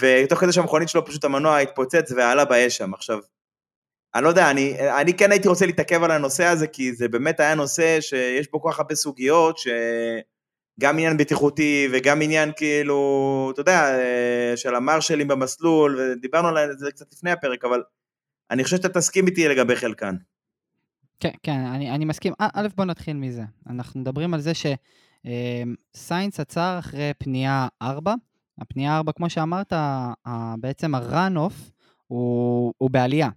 ותוך 0.00 0.40
כדי 0.40 0.52
שהמכונית 0.52 0.88
שלו 0.88 1.04
פשוט 1.04 1.24
המנוע 1.24 1.58
התפוצץ 1.58 2.12
ועלה 2.16 2.44
באש 2.44 2.76
שם. 2.76 2.94
עכשיו, 2.94 3.18
אני 4.14 4.24
לא 4.24 4.28
יודע, 4.28 4.50
אני, 4.50 4.76
אני 5.00 5.14
כן 5.14 5.30
הייתי 5.30 5.48
רוצה 5.48 5.66
להתעכב 5.66 6.02
על 6.02 6.10
הנושא 6.10 6.44
הזה, 6.44 6.66
כי 6.66 6.92
זה 6.92 7.08
באמת 7.08 7.40
היה 7.40 7.54
נושא 7.54 8.00
שיש 8.00 8.50
בו 8.50 8.62
כל 8.62 8.70
כך 8.72 8.78
הרבה 8.78 8.94
סוגיות, 8.94 9.58
שגם 9.58 10.94
עניין 10.94 11.16
בטיחותי 11.16 11.88
וגם 11.92 12.22
עניין 12.22 12.50
כאילו, 12.56 13.50
אתה 13.52 13.60
יודע, 13.60 13.98
אה, 13.98 14.56
של 14.56 14.74
המרשלים 14.74 15.28
במסלול, 15.28 16.00
ודיברנו 16.00 16.48
על 16.48 16.78
זה 16.78 16.90
קצת 16.90 17.12
לפני 17.12 17.30
הפרק, 17.30 17.64
אבל 17.64 17.82
אני 18.50 18.64
חושב 18.64 18.76
שאתה 18.76 18.88
תסכים 18.88 19.26
איתי 19.26 19.48
לגבי 19.48 19.76
חלקן. 19.76 20.14
כן, 21.20 21.30
כן, 21.42 21.58
אני, 21.74 21.90
אני 21.90 22.04
מסכים. 22.04 22.32
א- 22.38 22.48
א', 22.54 22.68
בוא 22.76 22.84
נתחיל 22.84 23.16
מזה. 23.16 23.42
אנחנו 23.70 24.00
מדברים 24.00 24.34
על 24.34 24.40
זה 24.40 24.52
שסיינס 24.54 26.40
עצר 26.40 26.76
אחרי 26.78 27.12
פנייה 27.18 27.68
4. 27.82 28.14
הפנייה 28.58 28.96
4, 28.96 29.12
כמו 29.12 29.30
שאמרת, 29.30 29.72
בעצם 30.58 30.94
ה-run-off 30.94 31.70
הוא, 32.06 32.74
הוא 32.78 32.90
בעלייה. 32.90 33.28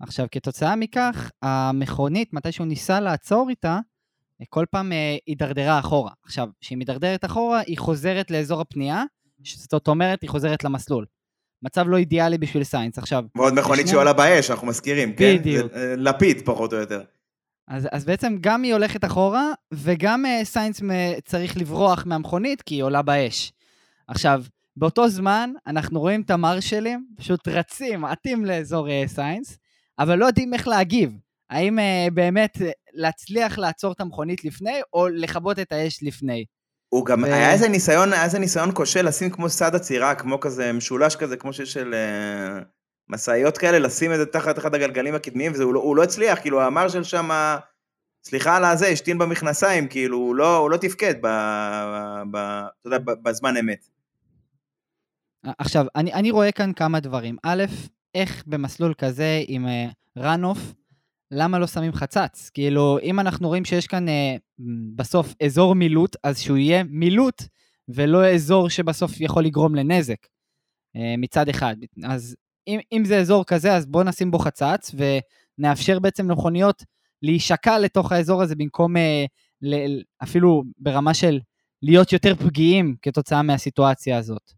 עכשיו, 0.00 0.26
כתוצאה 0.30 0.76
מכך, 0.76 1.30
המכונית, 1.42 2.32
מתי 2.32 2.52
שהוא 2.52 2.66
ניסה 2.66 3.00
לעצור 3.00 3.50
איתה, 3.50 3.78
כל 4.48 4.64
פעם 4.70 4.92
אה, 4.92 5.16
הידרדרה 5.26 5.78
אחורה. 5.78 6.12
עכשיו, 6.24 6.48
כשהיא 6.60 6.78
מידרדרת 6.78 7.24
אחורה, 7.24 7.60
היא 7.60 7.78
חוזרת 7.78 8.30
לאזור 8.30 8.60
הפנייה, 8.60 9.04
זאת 9.56 9.88
אומרת, 9.88 10.22
היא 10.22 10.30
חוזרת 10.30 10.64
למסלול. 10.64 11.06
מצב 11.62 11.88
לא 11.88 11.96
אידיאלי 11.96 12.38
בשביל 12.38 12.64
סיינס. 12.64 12.98
עכשיו, 12.98 13.24
ועוד 13.36 13.54
מכונית 13.54 13.84
בשני- 13.84 13.90
שעולה 13.90 14.12
באש, 14.12 14.50
אנחנו 14.50 14.66
מזכירים, 14.66 15.12
כן? 15.12 15.36
בדיוק. 15.38 15.72
אה, 15.72 15.94
לפיד, 15.96 16.42
פחות 16.44 16.72
או 16.72 16.78
יותר. 16.78 17.02
אז, 17.68 17.88
אז 17.92 18.04
בעצם 18.04 18.36
גם 18.40 18.62
היא 18.62 18.72
הולכת 18.72 19.04
אחורה, 19.04 19.52
וגם 19.74 20.24
אה, 20.24 20.44
סיינס 20.44 20.80
אה, 20.80 20.84
צריך 21.24 21.56
לברוח 21.56 22.06
מהמכונית 22.06 22.62
כי 22.62 22.74
היא 22.74 22.82
עולה 22.82 23.02
באש. 23.02 23.52
עכשיו, 24.08 24.42
באותו 24.76 25.08
זמן 25.08 25.52
אנחנו 25.66 26.00
רואים 26.00 26.20
את 26.20 26.30
המרשלים 26.30 27.06
פשוט 27.16 27.48
רצים, 27.48 28.04
עטים 28.04 28.44
לאזור 28.44 28.88
אה, 28.88 28.90
סיינס, 29.08 29.58
אבל 30.00 30.18
לא 30.18 30.26
יודעים 30.26 30.54
איך 30.54 30.68
להגיב. 30.68 31.12
האם 31.50 31.78
אה, 31.78 32.14
באמת 32.14 32.56
אה, 32.56 32.64
להצליח 32.92 33.58
לעצור 33.58 33.92
את 33.92 34.00
המכונית 34.00 34.44
לפני, 34.44 34.80
או 34.92 35.08
לכבות 35.08 35.58
את 35.58 35.72
האש 35.72 36.02
לפני. 36.02 36.44
הוא 36.88 37.06
גם, 37.06 37.22
ו- 37.22 37.26
היה 37.26 37.52
איזה 37.52 37.68
ניסיון, 37.68 38.12
היה 38.12 38.24
איזה 38.24 38.38
ניסיון 38.38 38.70
כושל 38.74 39.06
לשים 39.06 39.30
כמו 39.30 39.48
סד 39.48 39.74
עצירה, 39.74 40.14
כמו 40.14 40.40
כזה 40.40 40.72
משולש 40.72 41.16
כזה, 41.16 41.36
כמו 41.36 41.52
שיש 41.52 41.72
של 41.72 41.94
אה, 41.94 42.62
משאיות 43.08 43.58
כאלה, 43.58 43.78
לשים 43.78 44.12
את 44.12 44.16
זה 44.16 44.26
תחת 44.26 44.58
אחד 44.58 44.74
הגלגלים 44.74 45.14
הקדמיים, 45.14 45.52
והוא 45.58 45.74
לא, 45.74 45.96
לא 45.96 46.02
הצליח, 46.02 46.40
כאילו 46.40 46.62
המרשל 46.62 47.02
שם, 47.02 47.30
סליחה 48.26 48.56
על 48.56 48.64
הזה, 48.64 48.86
השתין 48.86 49.18
במכנסיים, 49.18 49.88
כאילו, 49.88 50.16
הוא 50.16 50.34
לא, 50.34 50.56
הוא 50.56 50.70
לא 50.70 50.76
תפקד 50.76 51.14
ב, 51.22 51.26
ב, 52.30 52.36
אתה 52.36 52.86
יודע, 52.86 52.98
ב- 52.98 53.28
בזמן 53.28 53.56
אמת. 53.56 53.88
עכשיו, 55.58 55.86
אני, 55.96 56.12
אני 56.12 56.30
רואה 56.30 56.52
כאן 56.52 56.72
כמה 56.72 57.00
דברים. 57.00 57.36
א', 57.42 57.64
איך 58.14 58.44
במסלול 58.46 58.94
כזה 58.94 59.42
עם 59.46 59.66
uh, 59.66 60.18
run-off, 60.18 60.58
למה 61.30 61.58
לא 61.58 61.66
שמים 61.66 61.92
חצץ? 61.92 62.50
כאילו, 62.54 62.98
אם 63.02 63.20
אנחנו 63.20 63.48
רואים 63.48 63.64
שיש 63.64 63.86
כאן 63.86 64.08
uh, 64.08 64.10
בסוף 64.96 65.34
אזור 65.44 65.74
מילוט, 65.74 66.16
אז 66.24 66.38
שהוא 66.40 66.56
יהיה 66.56 66.84
מילוט, 66.84 67.42
ולא 67.88 68.30
אזור 68.30 68.68
שבסוף 68.68 69.20
יכול 69.20 69.44
לגרום 69.44 69.74
לנזק 69.74 70.26
uh, 70.26 71.00
מצד 71.18 71.48
אחד. 71.48 71.76
אז 72.04 72.36
אם, 72.66 72.80
אם 72.92 73.02
זה 73.04 73.18
אזור 73.18 73.44
כזה, 73.44 73.74
אז 73.74 73.86
בואו 73.86 74.04
נשים 74.04 74.30
בו 74.30 74.38
חצץ, 74.38 74.94
ונאפשר 75.58 75.98
בעצם 75.98 76.30
למכוניות 76.30 76.84
להישקע 77.22 77.78
לתוך 77.78 78.12
האזור 78.12 78.42
הזה 78.42 78.54
במקום 78.56 78.96
uh, 78.96 79.00
ל, 79.62 80.00
אפילו 80.22 80.62
ברמה 80.78 81.14
של 81.14 81.38
להיות 81.82 82.12
יותר 82.12 82.34
פגיעים 82.34 82.96
כתוצאה 83.02 83.42
מהסיטואציה 83.42 84.18
הזאת. 84.18 84.52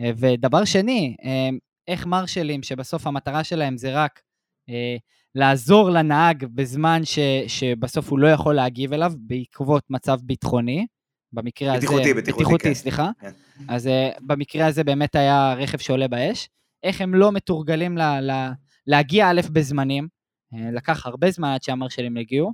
אה, 0.00 0.10
ודבר 0.16 0.64
שני, 0.64 1.16
אה, 1.24 1.48
איך 1.88 2.06
מרשלים, 2.06 2.62
שבסוף 2.62 3.06
המטרה 3.06 3.44
שלהם 3.44 3.76
זה 3.76 3.92
רק 3.94 4.20
אה, 4.68 4.96
לעזור 5.34 5.90
לנהג 5.90 6.44
בזמן 6.54 7.04
ש, 7.04 7.18
שבסוף 7.46 8.10
הוא 8.10 8.18
לא 8.18 8.28
יכול 8.28 8.54
להגיב 8.54 8.92
אליו 8.92 9.12
בעקבות 9.18 9.82
מצב 9.90 10.18
ביטחוני, 10.22 10.86
במקרה 11.32 11.76
בטיחותי, 11.76 12.02
הזה... 12.02 12.14
בטיחותי, 12.14 12.44
בטיחותי, 12.44 12.64
כן. 12.64 12.74
סליחה. 12.74 13.10
כן. 13.20 13.30
אז 13.68 13.86
אה, 13.86 14.10
במקרה 14.20 14.66
הזה 14.66 14.84
באמת 14.84 15.14
היה 15.14 15.54
רכב 15.54 15.78
שעולה 15.78 16.08
באש. 16.08 16.48
איך 16.82 17.00
הם 17.00 17.14
לא 17.14 17.32
מתורגלים 17.32 17.98
ל, 17.98 18.02
ל, 18.02 18.50
להגיע 18.86 19.30
א' 19.30 19.40
בזמנים, 19.52 20.08
אה, 20.54 20.70
לקח 20.72 21.06
הרבה 21.06 21.30
זמן 21.30 21.48
עד 21.48 21.62
שהמרשלים 21.62 22.16
הגיעו. 22.16 22.52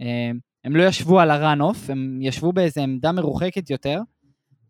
אה, 0.00 0.30
הם 0.64 0.76
לא 0.76 0.82
ישבו 0.82 1.20
על 1.20 1.30
ה-run-off, 1.30 1.92
הם 1.92 2.22
ישבו 2.22 2.52
באיזו 2.52 2.80
עמדה 2.80 3.12
מרוחקת 3.12 3.70
יותר, 3.70 4.00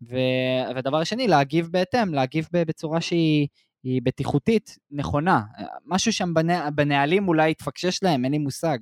ו- 0.09 0.75
והדבר 0.75 0.97
השני, 0.97 1.27
להגיב 1.27 1.67
בהתאם, 1.71 2.13
להגיב 2.13 2.47
בצורה 2.53 3.01
שהיא 3.01 3.47
היא 3.83 4.01
בטיחותית 4.03 4.77
נכונה. 4.91 5.41
משהו 5.85 6.13
שם 6.13 6.33
בנה- 6.33 6.69
בנהלים 6.71 7.27
אולי 7.27 7.51
התפקשש 7.51 8.03
להם, 8.03 8.23
אין 8.23 8.31
לי 8.31 8.37
מושג. 8.37 8.77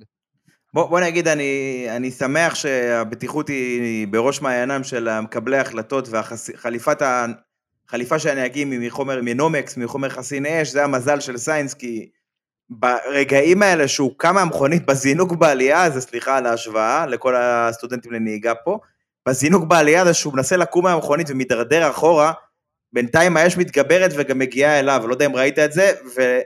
בוא, 0.74 0.88
בוא 0.88 1.00
נגיד, 1.00 1.28
אני, 1.28 1.86
אני 1.96 2.10
שמח 2.10 2.54
שהבטיחות 2.54 3.48
היא 3.48 4.08
בראש 4.08 4.42
מעיינם 4.42 4.84
של 4.84 5.20
מקבלי 5.20 5.58
ההחלטות 5.58 6.08
והחליפת 6.08 7.02
ה... 7.02 7.26
חליפה 7.88 8.18
של 8.18 8.28
הנהגים 8.28 8.70
היא 8.70 8.86
מחומר, 8.86 9.20
מנומקס, 9.22 9.76
מחומר 9.76 10.08
חסין 10.08 10.46
אש, 10.46 10.68
זה 10.68 10.84
המזל 10.84 11.20
של 11.20 11.36
סיינס, 11.36 11.74
כי 11.74 12.08
ברגעים 12.70 13.62
האלה 13.62 13.88
שהוא 13.88 14.12
קם 14.16 14.34
מהמכונית 14.34 14.86
בזינוק 14.86 15.32
בעלייה, 15.32 15.90
זה 15.90 16.00
סליחה 16.00 16.36
על 16.36 16.46
ההשוואה 16.46 17.06
לכל 17.06 17.36
הסטודנטים 17.36 18.12
לנהיגה 18.12 18.54
פה, 18.54 18.78
בזינוק 19.28 19.64
בעלייה 19.64 20.04
זה 20.04 20.14
שהוא 20.14 20.34
מנסה 20.34 20.56
לקום 20.56 20.84
מהמכונית 20.84 21.30
ומידרדר 21.30 21.90
אחורה, 21.90 22.32
בינתיים 22.92 23.36
האש 23.36 23.56
מתגברת 23.56 24.10
וגם 24.16 24.38
מגיעה 24.38 24.78
אליו, 24.78 25.02
לא 25.06 25.12
יודע 25.14 25.26
אם 25.26 25.36
ראית 25.36 25.58
את 25.58 25.72
זה, 25.72 25.92
ו... 26.16 26.38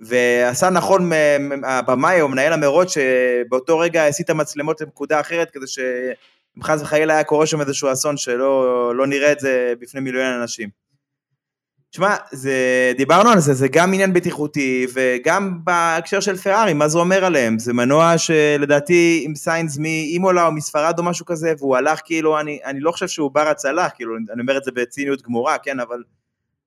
ועשה 0.00 0.70
נכון 0.70 1.10
הבמאי 1.64 2.20
או 2.20 2.28
מנהל 2.28 2.52
המרוץ 2.52 2.94
שבאותו 2.94 3.78
רגע 3.78 4.06
הסיט 4.06 4.30
המצלמות 4.30 4.80
לנקודה 4.80 5.20
אחרת 5.20 5.50
כדי 5.50 5.66
שאם 5.66 6.62
חס 6.62 6.82
וחלילה 6.82 7.14
היה 7.14 7.24
קורה 7.24 7.46
שם 7.46 7.60
איזשהו 7.60 7.92
אסון 7.92 8.16
שלא 8.16 8.94
לא 8.96 9.06
נראה 9.06 9.32
את 9.32 9.40
זה 9.40 9.74
בפני 9.80 10.00
מיליון 10.00 10.26
אנשים. 10.26 10.68
תשמע, 11.90 12.16
דיברנו 12.96 13.30
על 13.30 13.40
זה, 13.40 13.54
זה 13.54 13.68
גם 13.68 13.94
עניין 13.94 14.12
בטיחותי 14.12 14.86
וגם 14.94 15.58
בהקשר 15.64 16.20
של 16.20 16.36
פרארי, 16.36 16.72
מה 16.72 16.88
זה 16.88 16.98
אומר 16.98 17.24
עליהם? 17.24 17.58
זה 17.58 17.72
מנוע 17.72 18.18
שלדעתי 18.18 19.22
עם 19.26 19.34
סיינס 19.34 19.78
מאימולה 19.78 20.46
או 20.46 20.52
מספרד 20.52 20.98
או 20.98 21.04
משהו 21.04 21.26
כזה, 21.26 21.52
והוא 21.58 21.76
הלך 21.76 22.00
כאילו, 22.04 22.40
אני, 22.40 22.58
אני 22.64 22.80
לא 22.80 22.92
חושב 22.92 23.08
שהוא 23.08 23.30
בר 23.30 23.48
הצלה, 23.48 23.90
כאילו, 23.90 24.16
אני 24.32 24.42
אומר 24.42 24.56
את 24.56 24.64
זה 24.64 24.70
בציניות 24.74 25.22
גמורה, 25.22 25.58
כן, 25.58 25.80
אבל 25.80 26.02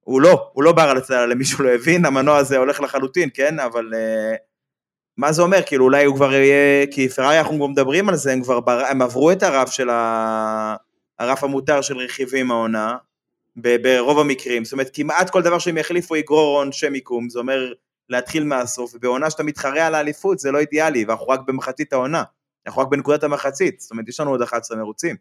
הוא 0.03 0.21
לא, 0.21 0.49
הוא 0.53 0.63
לא 0.63 0.71
בר 0.71 0.81
על 0.81 0.97
הצלה, 0.97 1.25
למי 1.25 1.45
שלא 1.45 1.69
הבין, 1.69 2.05
המנוע 2.05 2.37
הזה 2.37 2.57
הולך 2.57 2.81
לחלוטין, 2.81 3.29
כן, 3.33 3.59
אבל 3.59 3.89
uh, 3.93 4.37
מה 5.17 5.31
זה 5.31 5.41
אומר? 5.41 5.61
כאילו 5.65 5.85
אולי 5.85 6.05
הוא 6.05 6.15
כבר 6.15 6.33
יהיה, 6.33 6.85
כי 6.91 7.09
פרארי 7.09 7.39
אנחנו 7.39 7.55
כבר 7.57 7.67
מדברים 7.67 8.09
על 8.09 8.15
זה, 8.15 8.33
הם 8.33 8.43
כבר, 8.43 8.59
בר, 8.59 8.85
הם 8.89 9.01
עברו 9.01 9.31
את 9.31 9.43
הרף 9.43 9.71
של 9.71 9.89
ה... 9.89 10.75
הרף 11.19 11.43
המותר 11.43 11.81
של 11.81 11.97
רכיבים 11.97 12.51
העונה, 12.51 12.95
ברוב 13.55 14.19
המקרים, 14.19 14.63
זאת 14.65 14.73
אומרת 14.73 14.89
כמעט 14.93 15.29
כל 15.29 15.41
דבר 15.41 15.59
שהם 15.59 15.77
יחליפו 15.77 16.15
יגרור 16.15 16.57
עונשי 16.59 16.89
מיקום, 16.89 17.29
זה 17.29 17.39
אומר 17.39 17.73
להתחיל 18.09 18.43
מהסוף, 18.43 18.91
ובעונה 18.95 19.29
שאתה 19.29 19.43
מתחרה 19.43 19.87
על 19.87 19.95
האליפות 19.95 20.39
זה 20.39 20.51
לא 20.51 20.59
אידיאלי, 20.59 21.05
ואנחנו 21.05 21.27
רק 21.27 21.39
במחצית 21.47 21.93
העונה, 21.93 22.23
אנחנו 22.67 22.81
רק 22.81 22.87
בנקודת 22.87 23.23
המחצית, 23.23 23.79
זאת 23.79 23.91
אומרת 23.91 24.09
יש 24.09 24.19
לנו 24.19 24.31
עוד 24.31 24.41
11 24.41 24.77
מרוצים. 24.77 25.15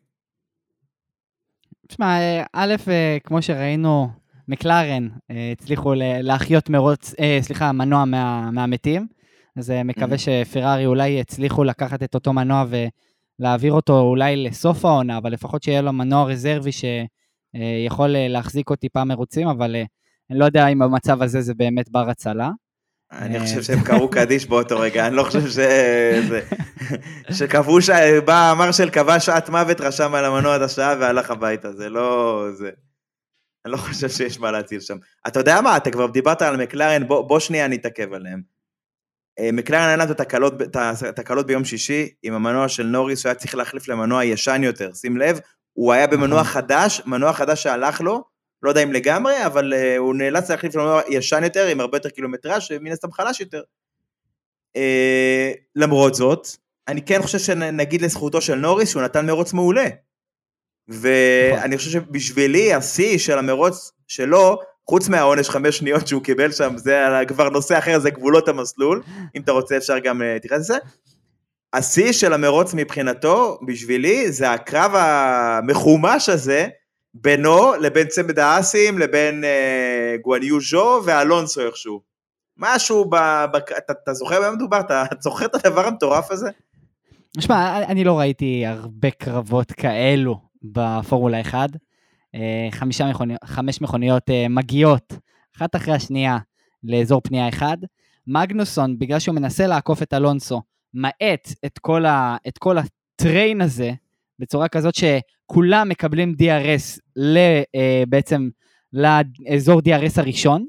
תשמע, 1.88 2.20
אה, 2.20 2.44
א', 2.52 2.74
אה, 2.88 3.18
כמו 3.24 3.42
שראינו, 3.42 4.08
מקלרן 4.48 5.08
אה, 5.30 5.52
הצליחו 5.52 5.94
להחיות 5.96 6.70
מרוץ, 6.70 7.14
סליחה, 7.40 7.72
מנוע 7.72 8.04
מה, 8.04 8.50
מהמתים, 8.50 9.06
אז 9.56 9.72
מקווה 9.84 10.16
Mhm. 10.16 10.18
שפרארי 10.18 10.86
אולי 10.86 11.08
יצליחו 11.08 11.64
לקחת 11.64 12.02
את 12.02 12.14
אותו 12.14 12.32
מנוע 12.32 12.64
ולהעביר 13.40 13.72
אותו 13.72 14.00
אולי 14.00 14.36
לסוף 14.36 14.84
העונה, 14.84 15.18
אבל 15.18 15.32
לפחות 15.32 15.62
שיהיה 15.62 15.82
לו 15.82 15.92
מנוע 15.92 16.24
רזרבי 16.24 16.70
שיכול 17.56 18.08
להחזיק 18.28 18.68
עוד 18.70 18.78
טיפה 18.78 19.04
מרוצים, 19.04 19.48
אבל 19.48 19.76
אה, 19.76 19.84
אני 20.30 20.38
לא 20.38 20.44
יודע 20.44 20.66
אם 20.68 20.78
במצב 20.78 21.22
הזה 21.22 21.40
זה 21.40 21.54
באמת 21.54 21.88
בר 21.88 22.10
הצלה. 22.10 22.50
אני 23.12 23.36
אה, 23.36 23.40
חושב 23.42 23.62
שהם 23.66 23.84
קראו 23.84 24.10
קדיש 24.10 24.46
באותו 24.46 24.80
רגע, 24.80 25.06
אני 25.06 25.16
לא 25.16 25.22
חושב 25.22 25.48
ש... 25.48 25.54
זה- 26.28 26.42
שקבעו, 27.38 27.82
ש... 27.82 27.90
בא 28.24 28.54
מרשל 28.58 28.90
קבע 28.90 29.20
שעת 29.20 29.48
מוות, 29.48 29.80
רשם 29.80 30.14
על 30.14 30.24
המנוע 30.24 30.56
את 30.56 30.62
השעה 30.62 30.94
והלך 31.00 31.30
הביתה, 31.30 31.72
זה 31.72 31.88
לא... 31.88 32.46
זה... 32.52 32.70
אני 33.64 33.72
לא 33.72 33.76
חושב 33.76 34.08
שיש 34.08 34.40
מה 34.40 34.50
להציל 34.50 34.80
שם. 34.80 34.96
אתה 35.26 35.40
יודע 35.40 35.60
מה, 35.60 35.76
אתה 35.76 35.90
כבר 35.90 36.06
דיברת 36.06 36.42
על 36.42 36.56
מקלרן, 36.56 37.08
בוא, 37.08 37.28
בוא 37.28 37.38
שנייה 37.40 37.68
נתעכב 37.68 38.12
עליהם. 38.12 38.42
אה, 39.38 39.52
מקלרן 39.52 39.80
היה 39.82 39.96
להם 39.96 40.10
את 40.10 40.20
התקלות, 40.20 40.58
ב- 40.58 40.62
את 40.62 41.02
התקלות 41.02 41.46
ביום 41.46 41.64
שישי 41.64 42.08
עם 42.22 42.34
המנוע 42.34 42.68
של 42.68 42.86
נוריס, 42.86 43.20
שהיה 43.20 43.34
צריך 43.34 43.54
להחליף 43.54 43.88
למנוע 43.88 44.24
ישן 44.24 44.60
יותר, 44.64 44.92
שים 44.94 45.16
לב, 45.16 45.38
הוא 45.72 45.92
היה 45.92 46.06
במנוע 46.06 46.40
נכון. 46.40 46.52
חדש, 46.52 47.02
מנוע 47.06 47.32
חדש 47.32 47.62
שהלך 47.62 48.00
לו, 48.00 48.24
לא 48.62 48.68
יודע 48.68 48.82
אם 48.82 48.92
לגמרי, 48.92 49.46
אבל 49.46 49.72
uh, 49.72 49.98
הוא 49.98 50.14
נאלץ 50.14 50.50
להחליף 50.50 50.74
למנוע 50.76 51.00
ישן 51.08 51.44
יותר, 51.44 51.66
עם 51.66 51.80
הרבה 51.80 51.96
יותר 51.96 52.08
קילומטראז' 52.08 52.62
שמן 52.62 52.92
הסתם 52.92 53.12
חלש 53.12 53.40
יותר. 53.40 53.62
Uh, 54.76 54.80
למרות 55.76 56.14
זאת, 56.14 56.48
אני 56.88 57.02
כן 57.02 57.22
חושב 57.22 57.38
שנגיד 57.38 58.02
לזכותו 58.02 58.40
של 58.40 58.54
נוריס 58.54 58.90
שהוא 58.90 59.02
נתן 59.02 59.26
מרוץ 59.26 59.52
מעולה. 59.52 59.86
ואני 60.88 61.76
חושב 61.76 61.90
שבשבילי 61.90 62.74
השיא 62.74 63.18
של 63.18 63.38
המרוץ 63.38 63.92
שלו, 64.08 64.58
חוץ 64.88 65.08
מהעונש 65.08 65.48
חמש 65.48 65.78
שניות 65.78 66.08
שהוא 66.08 66.22
קיבל 66.22 66.52
שם, 66.52 66.76
זה 66.76 67.04
כבר 67.28 67.48
נושא 67.48 67.78
אחר, 67.78 67.98
זה 67.98 68.10
גבולות 68.10 68.48
המסלול, 68.48 69.02
אם 69.34 69.42
אתה 69.42 69.52
רוצה 69.52 69.76
אפשר 69.76 69.98
גם 69.98 70.22
אה, 70.22 70.32
להתייחס 70.32 70.58
לזה. 70.58 70.76
השיא 71.72 72.12
של 72.12 72.32
המרוץ 72.32 72.74
מבחינתו, 72.74 73.58
בשבילי, 73.66 74.32
זה 74.32 74.50
הקרב 74.50 74.92
המחומש 74.94 76.28
הזה, 76.28 76.68
בינו 77.14 77.72
לבין 77.80 78.06
צמד 78.06 78.38
האסים, 78.38 78.98
לבין 78.98 79.44
אה, 79.44 80.16
גואניו 80.22 80.60
ז'ו 80.60 81.00
ואלונסו 81.04 81.60
איכשהו. 81.66 82.00
משהו 82.56 83.04
ב... 83.04 83.16
ב 83.52 83.56
אתה, 83.56 83.92
אתה 84.04 84.14
זוכר 84.14 84.40
במה 84.40 84.50
מדובר? 84.56 84.80
אתה 84.80 85.04
זוכר 85.20 85.46
את 85.46 85.54
הדבר 85.54 85.86
המטורף 85.86 86.30
הזה? 86.30 86.50
שמע, 87.40 87.82
אני- 87.82 88.04
לא 88.04 88.18
ראיתי 88.18 88.66
הרבה 88.66 89.10
קרבות 89.10 89.72
כאלו 89.72 90.40
בפורמולה 90.62 91.40
1. 91.40 91.68
אה, 92.34 92.40
חמישה 92.70 93.10
מכוניות, 93.10 93.40
חמש 93.44 93.80
מכוניות 93.80 94.30
אה, 94.30 94.46
מגיעות, 94.50 95.12
אחת 95.56 95.76
אחרי 95.76 95.94
השנייה, 95.94 96.38
לאזור 96.84 97.20
פנייה 97.24 97.48
אחד. 97.48 97.76
מגנוסון, 98.26 98.98
בגלל 98.98 99.18
שהוא 99.18 99.34
מנסה 99.34 99.66
לעקוף 99.66 100.02
את 100.02 100.14
אלונסו, 100.14 100.62
מאט 100.94 101.48
את 101.66 101.78
כל, 101.78 102.06
ה, 102.06 102.36
את 102.48 102.58
כל 102.58 102.76
הטריין 102.78 103.60
הזה, 103.60 103.92
בצורה 104.38 104.68
כזאת 104.68 104.94
שכולם 104.94 105.88
מקבלים 105.88 106.34
DRS 106.42 107.00
ל, 107.16 107.36
אה, 107.74 108.02
בעצם 108.08 108.48
לאזור 108.92 109.80
DRS 109.80 110.20
הראשון, 110.20 110.66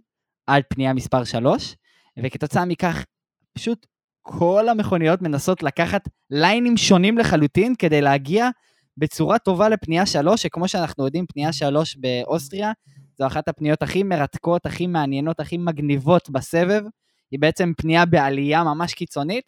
עד 0.47 0.63
פנייה 0.69 0.93
מספר 0.93 1.23
3, 1.23 1.75
וכתוצאה 2.23 2.65
מכך, 2.65 3.05
פשוט 3.53 3.85
כל 4.21 4.69
המכוניות 4.69 5.21
מנסות 5.21 5.63
לקחת 5.63 6.09
ליינים 6.29 6.77
שונים 6.77 7.17
לחלוטין 7.17 7.75
כדי 7.75 8.01
להגיע 8.01 8.49
בצורה 8.97 9.39
טובה 9.39 9.69
לפנייה 9.69 10.05
3, 10.05 10.41
שכמו 10.41 10.67
שאנחנו 10.67 11.05
יודעים, 11.05 11.25
פנייה 11.25 11.53
3 11.53 11.97
באוסטריה, 11.97 12.71
זו 13.17 13.27
אחת 13.27 13.47
הפניות 13.47 13.81
הכי 13.81 14.03
מרתקות, 14.03 14.65
הכי 14.65 14.87
מעניינות, 14.87 15.39
הכי 15.39 15.57
מגניבות 15.57 16.29
בסבב. 16.29 16.83
היא 17.31 17.39
בעצם 17.39 17.71
פנייה 17.77 18.05
בעלייה 18.05 18.63
ממש 18.63 18.93
קיצונית, 18.93 19.43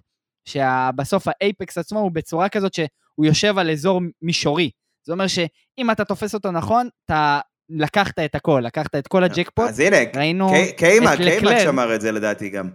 שבסוף 0.45 1.27
האייפקס 1.27 1.77
עצמו 1.77 1.99
הוא 1.99 2.12
בצורה 2.12 2.49
כזאת 2.49 2.73
שהוא 2.73 3.25
יושב 3.25 3.58
על 3.58 3.71
אזור 3.71 4.01
מישורי. 4.21 4.69
זה 5.03 5.13
אומר 5.13 5.27
שאם 5.27 5.91
אתה 5.91 6.05
תופס 6.05 6.34
אותו 6.34 6.51
נכון, 6.51 6.89
אתה 7.05 7.39
לקחת 7.69 8.19
את 8.19 8.36
הכל, 8.36 8.62
לקחת 8.65 8.95
את 8.95 9.08
כל 9.08 9.23
הג'קפוט. 9.23 9.69
אז 9.69 9.79
הנה, 9.79 9.97
ראינו 10.15 10.49
קי- 10.49 10.73
קיימק, 10.77 11.17
קיימק. 11.17 11.58
שמר 11.63 11.95
את 11.95 12.01
זה 12.01 12.12
לדעתי 12.12 12.49
גם. 12.49 12.69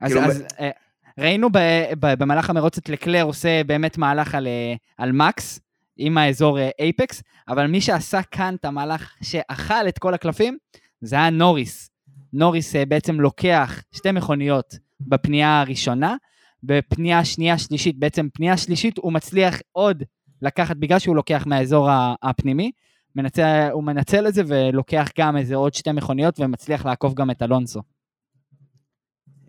אז, 0.00 0.12
כאילו, 0.12 0.26
אז 0.26 0.44
אה, 0.60 0.70
ראינו 1.18 1.48
ב, 1.52 1.58
ב, 2.00 2.14
במהלך 2.14 2.50
המרוץ 2.50 2.78
את 2.78 2.88
לקלר 2.88 3.22
עושה 3.22 3.64
באמת 3.64 3.98
מהלך 3.98 4.34
על, 4.34 4.46
אה, 4.46 4.74
על 4.98 5.12
מקס 5.12 5.60
עם 5.96 6.18
האזור 6.18 6.58
אה, 6.58 6.70
אייפקס, 6.80 7.22
אבל 7.48 7.66
מי 7.66 7.80
שעשה 7.80 8.22
כאן 8.22 8.54
את 8.54 8.64
המהלך 8.64 9.14
שאכל 9.22 9.88
את 9.88 9.98
כל 9.98 10.14
הקלפים, 10.14 10.58
זה 11.00 11.16
היה 11.16 11.30
נוריס. 11.30 11.90
נוריס 12.32 12.76
בעצם 12.88 13.20
לוקח 13.20 13.82
שתי 13.92 14.12
מכוניות 14.12 14.74
בפנייה 15.00 15.60
הראשונה, 15.60 16.16
בפנייה 16.62 17.24
שנייה 17.24 17.58
שלישית, 17.58 17.98
בעצם 17.98 18.28
פנייה 18.34 18.56
שלישית 18.56 18.98
הוא 18.98 19.12
מצליח 19.12 19.60
עוד 19.72 20.02
לקחת, 20.42 20.76
בגלל 20.76 20.98
שהוא 20.98 21.16
לוקח 21.16 21.44
מהאזור 21.46 21.88
הפנימי, 22.22 22.70
מנצל, 23.16 23.68
הוא 23.72 23.84
מנצל 23.84 24.28
את 24.28 24.34
זה 24.34 24.42
ולוקח 24.46 25.08
גם 25.18 25.36
איזה 25.36 25.54
עוד 25.54 25.74
שתי 25.74 25.92
מכוניות 25.92 26.40
ומצליח 26.40 26.86
לעקוף 26.86 27.14
גם 27.14 27.30
את 27.30 27.42
אלונסו. 27.42 27.82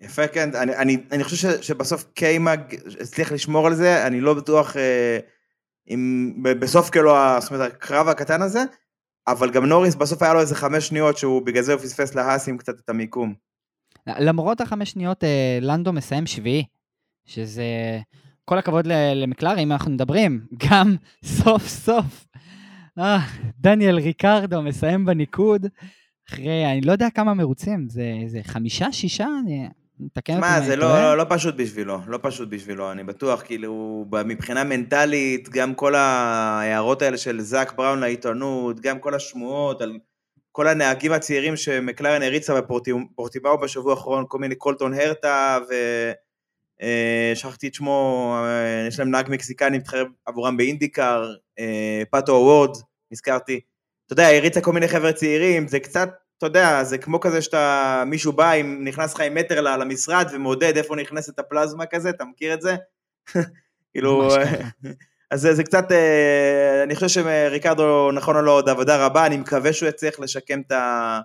יפה, 0.02 0.28
כן, 0.28 0.56
אני, 0.56 0.76
אני, 0.76 0.97
אני 1.12 1.23
חושב 1.23 1.38
ש, 1.38 1.67
שבסוף 1.67 2.04
קיימג 2.13 2.60
הצליח 3.02 3.32
לשמור 3.32 3.67
על 3.67 3.76
זה, 3.76 4.08
אני 4.08 4.21
לא 4.21 4.34
בטוח 4.34 4.78
אה, 4.78 5.19
אם 5.89 6.34
בסוף 6.43 6.89
כאילו, 6.89 7.12
זאת 7.39 7.52
אומרת, 7.52 7.73
הקרב 7.73 8.08
הקטן 8.08 8.41
הזה, 8.41 8.63
אבל 9.28 9.52
גם 9.52 9.65
נוריס 9.65 9.95
בסוף 9.95 10.21
היה 10.21 10.34
לו 10.34 10.39
איזה 10.39 10.56
חמש 10.56 10.88
שניות 10.88 11.17
שהוא 11.17 11.41
בגלל 11.45 11.63
זה 11.63 11.73
הוא 11.73 11.82
פספס 11.82 12.15
להאסים 12.15 12.58
קצת 12.58 12.80
את 12.80 12.89
המיקום. 12.89 13.34
למרות 14.08 14.62
החמש 14.62 14.91
שניות, 14.91 15.23
אה, 15.23 15.58
לנדו 15.62 15.93
מסיים 15.93 16.26
שביעי, 16.26 16.65
שזה... 17.26 17.64
כל 18.46 18.58
הכבוד 18.58 18.88
ל- 18.88 19.14
למקלרי, 19.24 19.64
אם 19.64 19.72
אנחנו 19.72 19.92
מדברים, 19.92 20.42
גם 20.70 20.96
סוף 21.44 21.68
סוף, 21.68 22.28
אה, 23.00 23.20
דניאל 23.60 23.96
ריקרדו 23.96 24.62
מסיים 24.62 25.06
בניקוד, 25.06 25.68
אחרי, 26.30 26.72
אני 26.72 26.82
לא 26.82 26.92
יודע 26.92 27.10
כמה 27.10 27.34
מרוצים, 27.34 27.88
זה, 27.90 28.14
זה 28.28 28.40
חמישה, 28.44 28.92
שישה? 28.92 29.28
אני... 29.44 29.68
תקן 30.14 30.34
אותי 30.34 30.42
מה, 30.42 30.62
זה 30.62 30.76
לא. 30.76 31.02
לא, 31.02 31.18
לא 31.18 31.26
פשוט 31.30 31.56
בשבילו, 31.56 32.00
לא 32.08 32.20
פשוט 32.22 32.50
בשבילו, 32.50 32.92
אני 32.92 33.04
בטוח, 33.04 33.42
כאילו, 33.42 34.06
מבחינה 34.26 34.64
מנטלית, 34.64 35.50
גם 35.50 35.76
כל 35.76 35.96
ההערות 35.96 37.02
האלה 37.02 37.18
של 37.18 37.42
זאק 37.42 37.74
בראון 37.74 38.00
לעיתונות, 38.00 38.80
גם 38.80 39.00
כל 39.00 39.16
השמועות 39.16 39.82
על 39.82 39.98
כל 40.52 40.68
הנהגים 40.68 41.12
הצעירים 41.12 41.56
שמקלרן 41.56 42.22
הריצה 42.22 42.62
בפורטימאו 42.62 43.58
בשבוע 43.64 43.94
האחרון, 43.94 44.26
כל 44.28 44.40
מיני 44.40 44.56
קולטון 44.56 44.94
הרטה, 44.94 45.58
ושכחתי 46.84 47.67
את 47.67 47.74
שמו, 47.74 48.36
אה, 48.43 48.88
יש 48.88 49.00
להם 49.00 49.12
נהג 49.12 49.26
מקסיקני 49.30 49.78
מתחרב 49.78 50.08
עבורם 50.26 50.58
באינדיקר, 50.58 51.34
אה, 51.60 52.04
פאטו 52.10 52.32
וורד, 52.34 52.78
נזכרתי. 53.12 53.60
אתה 54.06 54.13
יודע, 54.13 54.28
הריצה 54.28 54.62
כל 54.62 54.74
מיני 54.74 54.88
חבר'ה 54.88 55.13
צעירים, 55.13 55.67
זה 55.67 55.80
קצת, 55.80 56.10
אתה 56.38 56.46
יודע, 56.46 56.84
זה 56.84 56.98
כמו 56.98 57.19
כזה 57.19 57.41
שאתה, 57.41 58.04
מישהו 58.06 58.32
בא, 58.32 58.52
עם, 58.52 58.84
נכנס 58.84 59.13
לך 59.13 59.19
עם 59.19 59.36
מטר 59.36 59.62
למשרד 59.62 60.26
ומודד 60.34 60.78
איפה 60.78 60.96
נכנסת 60.96 61.39
הפלזמה 61.39 61.86
כזה, 61.86 62.10
אתה 62.10 62.26
מכיר 62.26 62.54
את 62.54 62.62
זה? 62.62 62.76
כאילו. 63.93 64.30
אז 65.32 65.41
זה, 65.41 65.54
זה 65.54 65.63
קצת, 65.63 65.91
אה, 65.91 66.84
אני 66.84 66.96
חושב 66.96 67.08
שריקרדו 67.08 68.12
נכון 68.12 68.46
לו 68.46 68.52
עוד 68.52 68.69
עבודה 68.69 69.06
רבה, 69.06 69.26
אני 69.26 69.38
מקווה 69.38 69.74
שהוא 69.74 69.89
יצליח 69.89 70.19
לשקם 70.19 70.62
את, 70.62 70.72
ה, 70.72 71.19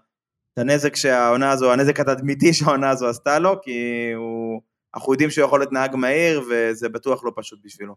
את 0.53 0.59
הנזק 0.59 0.97
שהעונה 0.97 1.51
הזו, 1.51 1.73
הנזק 1.73 2.01
התדמיתי 2.01 2.53
שהעונה 2.55 2.91
הזו 2.91 3.09
עשתה 3.09 3.39
לו, 3.39 3.61
כי 3.63 4.11
הוא, 4.17 4.61
אנחנו 4.95 5.13
יודעים 5.13 5.31
שהוא 5.31 5.45
יכול 5.45 5.61
להיות 5.61 5.73
נהג 5.73 5.97
מהיר, 5.97 6.43
וזה 6.51 6.89
בטוח 6.89 7.25
לא 7.25 7.33
פשוט 7.37 7.59
בשבילו. 7.65 7.95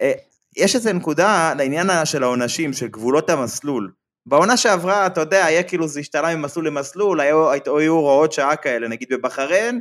אה, 0.00 0.12
יש 0.56 0.76
איזה 0.76 0.92
נקודה 0.92 1.54
לעניין 1.54 1.86
של 2.04 2.22
העונשים, 2.22 2.72
של 2.72 2.88
גבולות 2.88 3.30
המסלול. 3.30 3.92
בעונה 4.26 4.56
שעברה, 4.56 5.06
אתה 5.06 5.20
יודע, 5.20 5.44
היה 5.44 5.62
כאילו 5.62 5.88
זה 5.88 6.00
השתנה 6.00 6.36
ממסלול 6.36 6.66
למסלול, 6.66 7.20
היו, 7.20 7.52
הוראות 7.88 8.32
שעה 8.32 8.56
כאלה, 8.56 8.88
נגיד 8.88 9.08
בבחריין, 9.12 9.80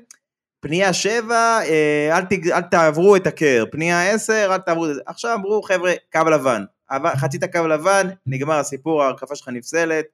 פנייה 0.60 0.94
7, 0.94 1.36
אה, 1.36 2.18
אל, 2.18 2.26
תג, 2.26 2.52
אל 2.52 2.62
תעברו 2.62 3.16
את 3.16 3.28
הקר, 3.28 3.64
פנייה 3.72 4.12
10, 4.12 4.48
אל 4.54 4.58
תעברו 4.58 4.90
את 4.90 4.96
זה. 4.96 5.02
עכשיו 5.06 5.36
אמרו, 5.36 5.62
חבר'ה, 5.62 5.94
קו 6.12 6.30
לבן. 6.32 6.64
חצית 7.16 7.44
קו 7.52 7.68
לבן, 7.68 8.08
נגמר 8.26 8.56
הסיפור, 8.56 9.04
ההרכפה 9.04 9.36
שלך 9.36 9.48
נפסלת, 9.48 10.06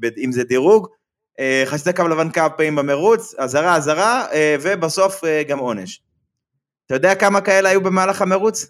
ב- 0.00 0.18
אם 0.18 0.32
זה 0.32 0.44
דירוג. 0.44 0.88
אה, 1.38 1.62
חצית 1.66 1.96
קו 1.96 2.08
לבן 2.08 2.30
כמה 2.30 2.50
פעמים 2.50 2.76
במרוץ, 2.76 3.34
אזהרה, 3.38 3.76
אזהרה, 3.76 4.26
אה, 4.32 4.56
ובסוף 4.62 5.24
אה, 5.24 5.42
גם 5.42 5.58
עונש. 5.58 6.02
אתה 6.86 6.94
יודע 6.94 7.14
כמה 7.14 7.40
כאלה 7.40 7.68
היו 7.68 7.80
במהלך 7.80 8.22
המרוץ? 8.22 8.66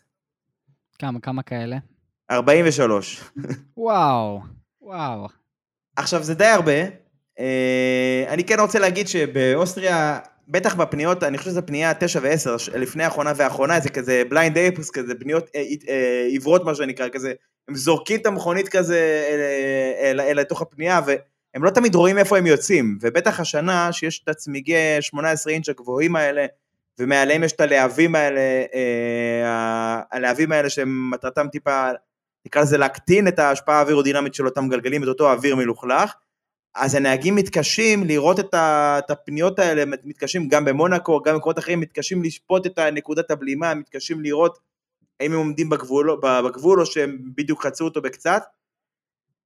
כמה, 0.99 1.21
כמה 1.21 1.43
כאלה? 1.43 1.77
43. 2.31 3.25
וואו, 3.77 4.41
וואו. 4.83 5.29
עכשיו, 5.97 6.23
זה 6.23 6.35
די 6.35 6.47
הרבה. 6.47 6.73
אה, 7.39 8.25
אני 8.29 8.45
כן 8.45 8.61
רוצה 8.61 8.79
להגיד 8.79 9.09
שבאוסטריה, 9.09 10.19
בטח 10.49 10.75
בפניות, 10.75 11.23
אני 11.23 11.39
חושב 11.39 11.51
שזו 11.51 11.67
פנייה 11.67 11.95
9 11.95 12.21
ו-10, 12.23 12.79
לפני 12.79 13.05
האחרונה 13.05 13.33
והאחרונה, 13.37 13.81
זה 13.81 13.91
כזה 13.91 14.23
בליינד 14.29 14.57
אייפס, 14.57 14.91
כזה 14.91 15.15
פניות 15.15 15.51
אה, 15.55 15.63
אה, 15.89 16.27
עיוורות, 16.29 16.65
מה 16.65 16.75
שנקרא, 16.75 17.09
כזה, 17.09 17.33
הם 17.69 17.75
זורקים 17.75 18.21
את 18.21 18.27
המכונית 18.27 18.69
כזה 18.69 19.25
אל, 19.31 19.41
אל, 20.01 20.21
אל 20.21 20.41
לתוך 20.41 20.63
הפנייה, 20.63 21.01
והם 21.59 21.65
לא 21.65 21.71
תמיד 21.71 21.95
רואים 21.95 22.19
איפה 22.19 22.39
הם 22.39 22.47
יוצאים, 22.47 22.99
ובטח 23.01 23.41
השנה, 23.41 23.93
שיש 23.93 24.23
את 24.25 24.29
הצמיגי 24.29 24.75
18 25.01 25.53
אינץ' 25.53 25.69
הגבוהים 25.69 26.17
האלה, 26.17 26.47
ומעליהם 26.99 27.45
יש 27.45 27.53
את 27.53 27.61
הלהבים 27.61 28.15
האלה, 28.15 28.41
אה, 28.75 30.03
הלהבים 30.13 30.53
האלה 30.53 30.71
שמטרתם 30.71 31.49
טיפה, 31.49 31.91
נקרא 32.47 32.63
לזה 32.63 32.79
להקטין 32.79 33.29
את 33.29 33.39
ההשפעה 33.39 33.79
האווירודינמית 33.79 34.35
של 34.35 34.47
אותם 34.47 34.69
גלגלים, 34.69 35.03
את 35.03 35.09
אותו 35.09 35.33
אוויר 35.33 35.57
מלוכלך. 35.57 36.15
אז 36.75 36.95
הנהגים 36.95 37.35
מתקשים 37.35 38.05
לראות 38.05 38.41
את 38.41 39.11
הפניות 39.11 39.59
האלה, 39.59 39.85
מתקשים 40.05 40.49
גם 40.49 40.65
במונאקו, 40.65 41.23
גם 41.23 41.35
במקומות 41.35 41.59
אחרים, 41.59 41.81
מתקשים 41.81 42.23
לשפוט 42.23 42.67
את 42.67 42.79
נקודת 42.79 43.31
הבלימה, 43.31 43.75
מתקשים 43.75 44.21
לראות 44.21 44.59
האם 45.21 45.33
הם 45.33 45.39
עומדים 45.39 45.69
בגבול, 45.69 46.21
בגבול 46.23 46.81
או 46.81 46.87
שהם 46.87 47.19
בדיוק 47.37 47.67
חצו 47.67 47.85
אותו 47.85 48.03
בקצת. 48.03 48.43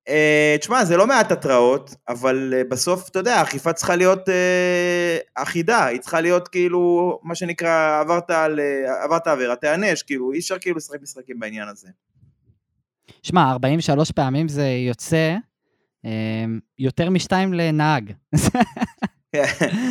Uh, 0.09 0.59
תשמע, 0.59 0.85
זה 0.85 0.97
לא 0.97 1.07
מעט 1.07 1.33
התראות, 1.33 1.95
אבל 2.09 2.55
uh, 2.55 2.71
בסוף, 2.71 3.09
אתה 3.09 3.19
יודע, 3.19 3.35
האכיפה 3.35 3.73
צריכה 3.73 3.97
להיות 3.97 4.29
uh, 4.29 4.33
אחידה, 5.37 5.85
היא 5.85 6.01
צריכה 6.01 6.21
להיות 6.21 6.49
כאילו, 6.49 7.19
מה 7.23 7.35
שנקרא, 7.35 8.01
עברת, 8.01 8.31
על, 8.31 8.61
uh, 8.61 9.05
עברת 9.05 9.27
עבירה, 9.27 9.57
תיענש, 9.57 10.03
כאילו, 10.03 10.33
אי 10.33 10.39
אפשר 10.39 10.59
כאילו 10.59 10.77
לשחק 10.77 11.03
משחקים 11.03 11.41
בעניין 11.41 11.69
הזה. 11.69 11.89
שמע, 13.23 13.51
43 13.53 14.11
פעמים 14.11 14.49
זה 14.49 14.69
יוצא 14.69 15.37
יותר 16.79 17.11
משתיים 17.11 17.55
לנהג. 17.55 18.13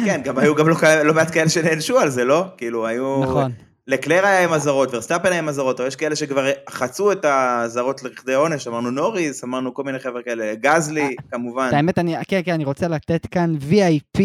כן, 0.06 0.22
גם 0.24 0.38
היו 0.38 0.56
גם 0.56 0.70
לא, 0.70 0.76
לא 1.04 1.14
מעט 1.14 1.34
כאלה 1.34 1.50
שנענשו 1.50 2.00
על 2.00 2.10
זה, 2.10 2.24
לא? 2.24 2.46
כאילו, 2.58 2.88
היו... 2.88 3.24
נכון. 3.24 3.52
לקלר 3.88 4.26
היה 4.26 4.44
עם 4.44 4.54
אזהרות, 4.54 4.94
ורסטאפן 4.94 5.32
היה 5.32 5.40
עם 5.40 5.50
אזהרות, 5.50 5.80
או 5.80 5.86
יש 5.86 5.96
כאלה 5.96 6.16
שכבר 6.16 6.50
חצו 6.70 7.12
את 7.12 7.26
האזהרות 7.26 8.04
לכדי 8.04 8.34
עונש, 8.34 8.68
אמרנו 8.68 8.92
נוריס, 8.92 9.44
אמרנו 9.44 9.74
כל 9.74 9.84
מיני 9.84 10.00
חבר'ה 10.00 10.24
כאלה, 10.24 10.56
גזלי, 10.56 11.16
כמובן. 11.32 11.70
האמת, 11.74 12.00
אני, 12.00 12.16
כן, 12.28 12.42
כן, 12.46 12.54
אני 12.54 12.66
רוצה 12.66 12.88
לתת 12.88 13.26
כאן 13.26 13.56
VIP, 13.70 14.22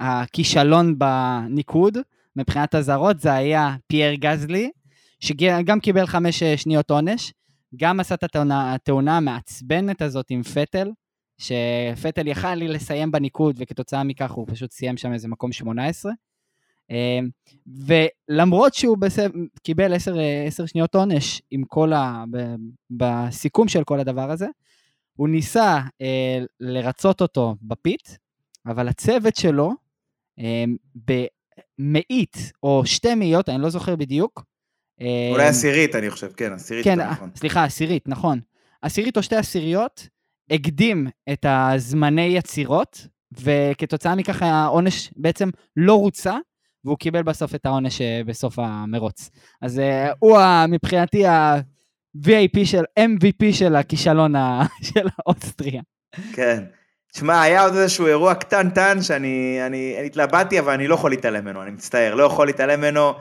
הכישלון 0.00 0.98
בניקוד, 0.98 1.98
מבחינת 2.36 2.74
אזהרות, 2.74 3.20
זה 3.20 3.32
היה 3.32 3.74
פייר 3.86 4.14
גזלי, 4.14 4.70
שגם 5.20 5.80
קיבל 5.80 6.06
חמש 6.06 6.42
אה, 6.42 6.56
שניות 6.56 6.90
עונש, 6.90 7.32
גם 7.76 8.00
עשה 8.00 8.14
את 8.14 8.24
התאונה, 8.24 8.74
התאונה 8.74 9.16
המעצבנת 9.16 10.02
הזאת 10.02 10.26
עם 10.30 10.42
פטל, 10.42 10.90
שפטל 11.38 12.26
יכל 12.26 12.54
לי 12.54 12.68
לסיים 12.68 13.12
בניקוד, 13.12 13.56
וכתוצאה 13.58 14.04
מכך 14.04 14.30
הוא 14.30 14.46
פשוט 14.50 14.70
סיים 14.70 14.96
שם 14.96 15.12
איזה 15.12 15.28
מקום 15.28 15.52
18. 15.52 16.12
אמ, 16.90 17.28
ולמרות 17.86 18.74
שהוא 18.74 18.98
בסב... 18.98 19.30
קיבל 19.62 19.94
עשר, 19.94 20.16
עשר 20.46 20.66
שניות 20.66 20.94
עונש 20.94 21.42
עם 21.50 21.64
כל 21.64 21.92
ה... 21.92 22.24
בסיכום 22.90 23.68
של 23.68 23.84
כל 23.84 24.00
הדבר 24.00 24.30
הזה, 24.30 24.46
הוא 25.12 25.28
ניסה 25.28 25.80
אה, 26.00 26.38
לרצות 26.60 27.20
אותו 27.20 27.56
בפית, 27.62 28.18
אבל 28.66 28.88
הצוות 28.88 29.36
שלו, 29.36 29.72
אה, 30.38 30.64
במאית 30.94 32.52
או 32.62 32.82
שתי 32.86 33.14
מאיות, 33.14 33.48
אני 33.48 33.62
לא 33.62 33.70
זוכר 33.70 33.96
בדיוק. 33.96 34.44
אה, 35.00 35.28
אולי 35.32 35.46
עשירית, 35.46 35.94
אני 35.94 36.10
חושב, 36.10 36.32
כן, 36.36 36.52
עשירית, 36.52 36.84
כן, 36.84 37.00
נכון. 37.00 37.30
סליחה, 37.36 37.64
עשירית, 37.64 38.08
נכון. 38.08 38.40
עשירית 38.82 39.16
או 39.16 39.22
שתי 39.22 39.36
עשיריות, 39.36 40.08
הקדים 40.50 41.06
את 41.32 41.46
הזמני 41.48 42.22
יצירות, 42.22 43.06
וכתוצאה 43.32 44.14
מכך 44.14 44.42
העונש 44.42 45.10
בעצם 45.16 45.50
לא 45.76 45.94
רוצע, 45.94 46.36
והוא 46.84 46.98
קיבל 46.98 47.22
בסוף 47.22 47.54
את 47.54 47.66
העונש 47.66 48.00
אה, 48.00 48.20
בסוף 48.26 48.58
המרוץ. 48.58 49.30
אז 49.62 49.78
uh, 49.78 50.14
הוא 50.18 50.38
מבחינתי 50.68 51.26
ה-VIP 51.26 52.64
של, 52.64 52.84
MVP 52.98 53.52
של 53.52 53.76
הכישלון 53.76 54.34
של 54.94 55.06
האוסטריה. 55.18 55.82
כן. 56.32 56.64
תשמע, 57.12 57.42
היה 57.42 57.62
עוד 57.62 57.74
איזשהו 57.74 58.06
אירוע 58.06 58.34
קטנטן 58.34 59.02
שאני 59.02 59.58
אני, 59.66 59.96
אני 59.98 60.06
התלבטתי, 60.06 60.58
אבל 60.58 60.72
אני 60.72 60.88
לא 60.88 60.94
יכול 60.94 61.10
להתעלם 61.10 61.44
ממנו, 61.44 61.62
אני 61.62 61.70
מצטער, 61.70 62.14
לא 62.14 62.24
יכול 62.24 62.46
להתעלם 62.46 62.80
ממנו. 62.80 63.12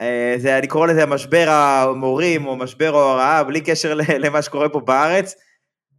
אה, 0.00 0.34
זה, 0.38 0.58
אני 0.58 0.66
קורא 0.66 0.86
לזה 0.86 1.06
משבר 1.06 1.50
המורים, 1.50 2.46
או 2.46 2.56
משבר 2.56 2.96
ההוראה, 2.96 3.44
בלי 3.44 3.60
קשר 3.60 3.94
למה 4.18 4.42
שקורה 4.42 4.68
פה 4.68 4.80
בארץ. 4.80 5.34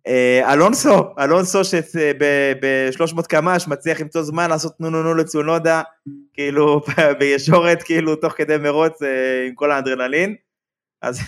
אה, 0.07 0.53
אלונסו, 0.53 1.15
אלונסו 1.19 1.63
שב-300 1.63 3.21
קמ"ש 3.29 3.67
מצליח 3.67 4.01
למצוא 4.01 4.23
זמן 4.23 4.49
לעשות 4.49 4.79
נו 4.79 4.89
נו 4.89 5.03
נו 5.03 5.15
לצונודה, 5.15 5.81
כאילו 6.33 6.81
בישורת, 7.19 7.83
כאילו 7.83 8.15
תוך 8.15 8.33
כדי 8.33 8.57
מרוץ 8.57 9.03
אה, 9.03 9.47
עם 9.47 9.55
כל 9.55 9.71
האדרנלין. 9.71 10.35
אז 11.01 11.19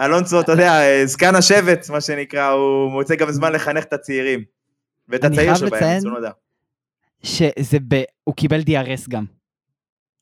אלונסו, 0.00 0.40
אתה 0.40 0.52
יודע, 0.52 0.80
זקן 1.04 1.34
השבט, 1.34 1.90
מה 1.90 2.00
שנקרא, 2.00 2.48
הוא 2.48 2.90
מוצא 2.92 3.14
גם 3.14 3.30
זמן 3.30 3.52
לחנך 3.52 3.84
את 3.84 3.92
הצעירים. 3.92 4.44
ואת 5.08 5.24
הצעיר 5.24 5.54
שבהם, 5.54 6.00
צונודה. 6.00 6.30
שזה 7.22 7.78
ב... 7.88 8.02
הוא 8.24 8.34
קיבל 8.34 8.60
DRS 8.60 9.08
גם. 9.08 9.24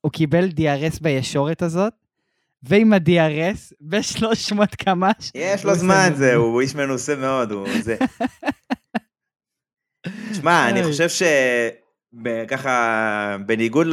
הוא 0.00 0.12
קיבל 0.12 0.48
DRS 0.48 0.98
בישורת 1.00 1.62
הזאת, 1.62 1.92
ועם 2.62 2.92
ה-DRS 2.92 3.74
ב-300 3.80 4.76
קמ"ש. 4.76 5.30
יש 5.34 5.64
לו 5.64 5.74
זמן, 5.74 6.10
זה, 6.16 6.34
הוא 6.34 6.60
איש 6.60 6.74
מנוסה 6.74 7.16
מאוד, 7.16 7.52
הוא 7.52 7.68
זה. 7.82 7.96
שמע, 10.32 10.68
אני 10.68 10.84
חושב 10.84 11.08
ש... 11.08 11.22
ככה, 12.48 13.36
בניגוד 13.46 13.86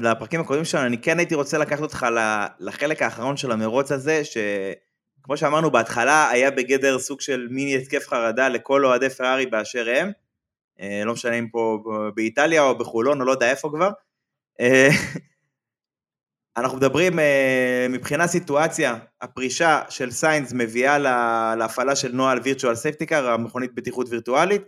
לפרקים 0.00 0.40
הקודמים 0.40 0.64
שלנו, 0.64 0.86
אני 0.86 0.98
כן 0.98 1.18
הייתי 1.18 1.34
רוצה 1.34 1.58
לקחת 1.58 1.80
אותך 1.82 2.06
לחלק 2.60 3.02
האחרון 3.02 3.36
של 3.36 3.52
המרוץ 3.52 3.92
הזה, 3.92 4.22
שכמו 4.24 5.36
שאמרנו 5.36 5.70
בהתחלה, 5.70 6.30
היה 6.30 6.50
בגדר 6.50 6.98
סוג 6.98 7.20
של 7.20 7.48
מיני 7.50 7.76
התקף 7.76 8.08
חרדה 8.08 8.48
לכל 8.48 8.86
אוהדי 8.86 9.10
פרארי 9.10 9.46
באשר 9.46 9.86
הם. 9.96 10.12
אה, 10.80 11.02
לא 11.04 11.12
משנה 11.12 11.34
אם 11.34 11.48
פה 11.48 11.82
באיטליה 12.14 12.62
או 12.62 12.78
בחולון 12.78 13.20
או 13.20 13.26
לא 13.26 13.32
יודע 13.32 13.50
איפה 13.50 13.70
כבר. 13.74 13.90
אנחנו 16.60 16.78
מדברים 16.78 17.18
אה, 17.18 17.86
מבחינה 17.90 18.26
סיטואציה, 18.26 18.96
הפרישה 19.20 19.82
של 19.88 20.10
סיינס 20.10 20.52
מביאה 20.52 20.98
להפעלה 21.56 21.96
של 21.96 22.12
נוהל 22.12 22.40
virtual 22.44 22.74
safety 22.74 23.08
car, 23.08 23.30
המכונית 23.30 23.74
בטיחות 23.74 24.06
וירטואלית, 24.10 24.62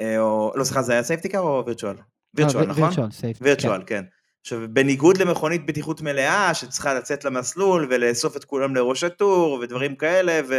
אה, 0.00 0.18
או, 0.18 0.52
לא 0.56 0.64
סליחה, 0.64 0.82
זה 0.82 0.92
היה 0.92 1.02
safety 1.02 1.26
car 1.26 1.38
או 1.38 1.62
virtual? 1.66 1.96
virtual, 2.34 2.66
נכון? 2.66 2.82
virtual, 2.82 3.08
virtual, 3.40 3.82
כן. 3.86 4.04
עכשיו, 4.40 4.60
בניגוד 4.70 5.16
למכונית 5.16 5.66
בטיחות 5.66 6.00
מלאה, 6.00 6.54
שצריכה 6.54 6.94
לצאת 6.94 7.24
למסלול 7.24 7.86
ולאסוף 7.90 8.36
את 8.36 8.44
כולם 8.44 8.74
לראש 8.74 9.04
הטור 9.04 9.52
ודברים 9.62 9.96
כאלה, 9.96 10.40
ו... 10.48 10.54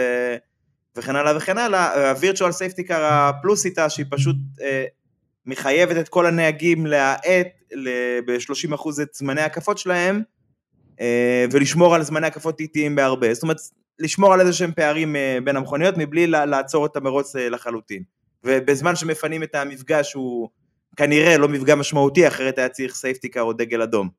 וכן 0.95 1.15
הלאה 1.15 1.37
וכן 1.37 1.57
הלאה, 1.57 2.09
ה 2.09 2.14
virtual 2.14 2.51
safety 2.51 2.86
car 2.86 3.03
הפלוס 3.03 3.65
איתה, 3.65 3.89
שהיא 3.89 4.05
פשוט 4.09 4.35
אה, 4.61 4.85
מחייבת 5.45 5.97
את 5.97 6.09
כל 6.09 6.25
הנהגים 6.25 6.85
להאט 6.85 7.47
ב-30% 8.25 9.01
את 9.01 9.13
זמני 9.13 9.41
ההקפות 9.41 9.77
שלהם, 9.77 10.21
אה, 11.01 11.45
ולשמור 11.51 11.95
על 11.95 12.03
זמני 12.03 12.27
הקפות 12.27 12.59
איטיים 12.59 12.95
בהרבה. 12.95 13.33
זאת 13.33 13.43
אומרת, 13.43 13.57
לשמור 13.99 14.33
על 14.33 14.41
איזה 14.41 14.53
שהם 14.53 14.71
פערים 14.71 15.15
אה, 15.15 15.37
בין 15.43 15.55
המכוניות 15.55 15.95
מבלי 15.97 16.27
לעצור 16.27 16.85
את 16.85 16.95
המרוץ 16.95 17.35
אה, 17.35 17.49
לחלוטין. 17.49 18.03
ובזמן 18.43 18.95
שמפנים 18.95 19.43
את 19.43 19.55
המפגע 19.55 20.13
הוא 20.13 20.49
כנראה 20.97 21.37
לא 21.37 21.47
מפגע 21.47 21.75
משמעותי, 21.75 22.27
אחרת 22.27 22.57
היה 22.57 22.69
צריך 22.69 22.95
safety 22.95 23.26
car 23.26 23.41
או 23.41 23.53
דגל 23.53 23.81
אדום. 23.81 24.09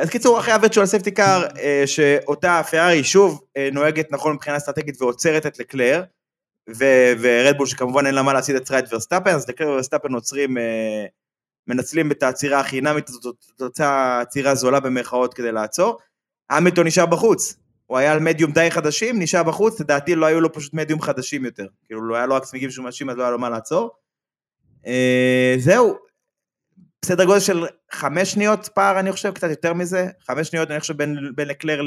אז 0.00 0.10
קיצור, 0.10 0.38
אחרי 0.38 0.52
ה 0.52 0.56
virtual 0.56 0.86
safety 0.86 1.20
car, 1.20 1.42
שאותה 1.86 2.62
פרארי 2.70 3.04
שוב 3.04 3.40
נוהגת 3.72 4.12
נכון 4.12 4.32
מבחינה 4.32 4.56
אסטרטגית 4.56 5.02
ועוצרת 5.02 5.46
את 5.46 5.58
לקלר, 5.58 6.02
ורדבול 7.20 7.66
שכמובן 7.66 8.06
אין 8.06 8.14
לה 8.14 8.22
מה 8.22 8.32
להפסיד 8.32 8.56
עצרה 8.56 8.78
את 8.78 8.84
ורסטאפן, 8.92 9.30
אז 9.30 9.48
לקלר 9.48 9.68
וורסטאפן 9.68 10.14
עוצרים 10.14 10.56
מנצלים 11.66 12.10
את 12.10 12.22
העצירה 12.22 12.60
החינמית 12.60 13.08
הזאת, 13.08 13.36
תוצאה 13.56 14.20
עצירה 14.20 14.54
זולה 14.54 14.80
במרכאות 14.80 15.34
כדי 15.34 15.52
לעצור. 15.52 15.98
המילטון 16.50 16.86
נשאר 16.86 17.06
בחוץ, 17.06 17.56
הוא 17.86 17.98
היה 17.98 18.12
על 18.12 18.20
מדיום 18.20 18.52
די 18.52 18.70
חדשים, 18.70 19.22
נשאר 19.22 19.42
בחוץ, 19.42 19.80
לדעתי 19.80 20.14
לא 20.14 20.26
היו 20.26 20.40
לו 20.40 20.52
פשוט 20.52 20.74
מדיום 20.74 21.00
חדשים 21.00 21.44
יותר, 21.44 21.66
כאילו 21.86 22.08
לא 22.08 22.16
היה 22.16 22.26
לו 22.26 22.34
רק 22.34 22.44
צמיגים 22.44 22.70
שומשים 22.70 23.10
אז 23.10 23.16
לא 23.16 23.22
היה 23.22 23.30
לו 23.30 23.38
מה 23.38 23.48
לעצור. 23.48 23.90
אה, 24.86 25.54
זהו, 25.58 25.98
בסדר 27.02 27.24
גודל 27.24 27.40
של 27.40 27.66
חמש 27.92 28.32
שניות 28.32 28.68
פער 28.74 29.00
אני 29.00 29.12
חושב, 29.12 29.32
קצת 29.32 29.50
יותר 29.50 29.74
מזה, 29.74 30.08
חמש 30.26 30.48
שניות 30.48 30.70
אני 30.70 30.80
חושב 30.80 30.96
בין, 30.96 31.16
בין 31.34 31.48
לקלר 31.48 31.80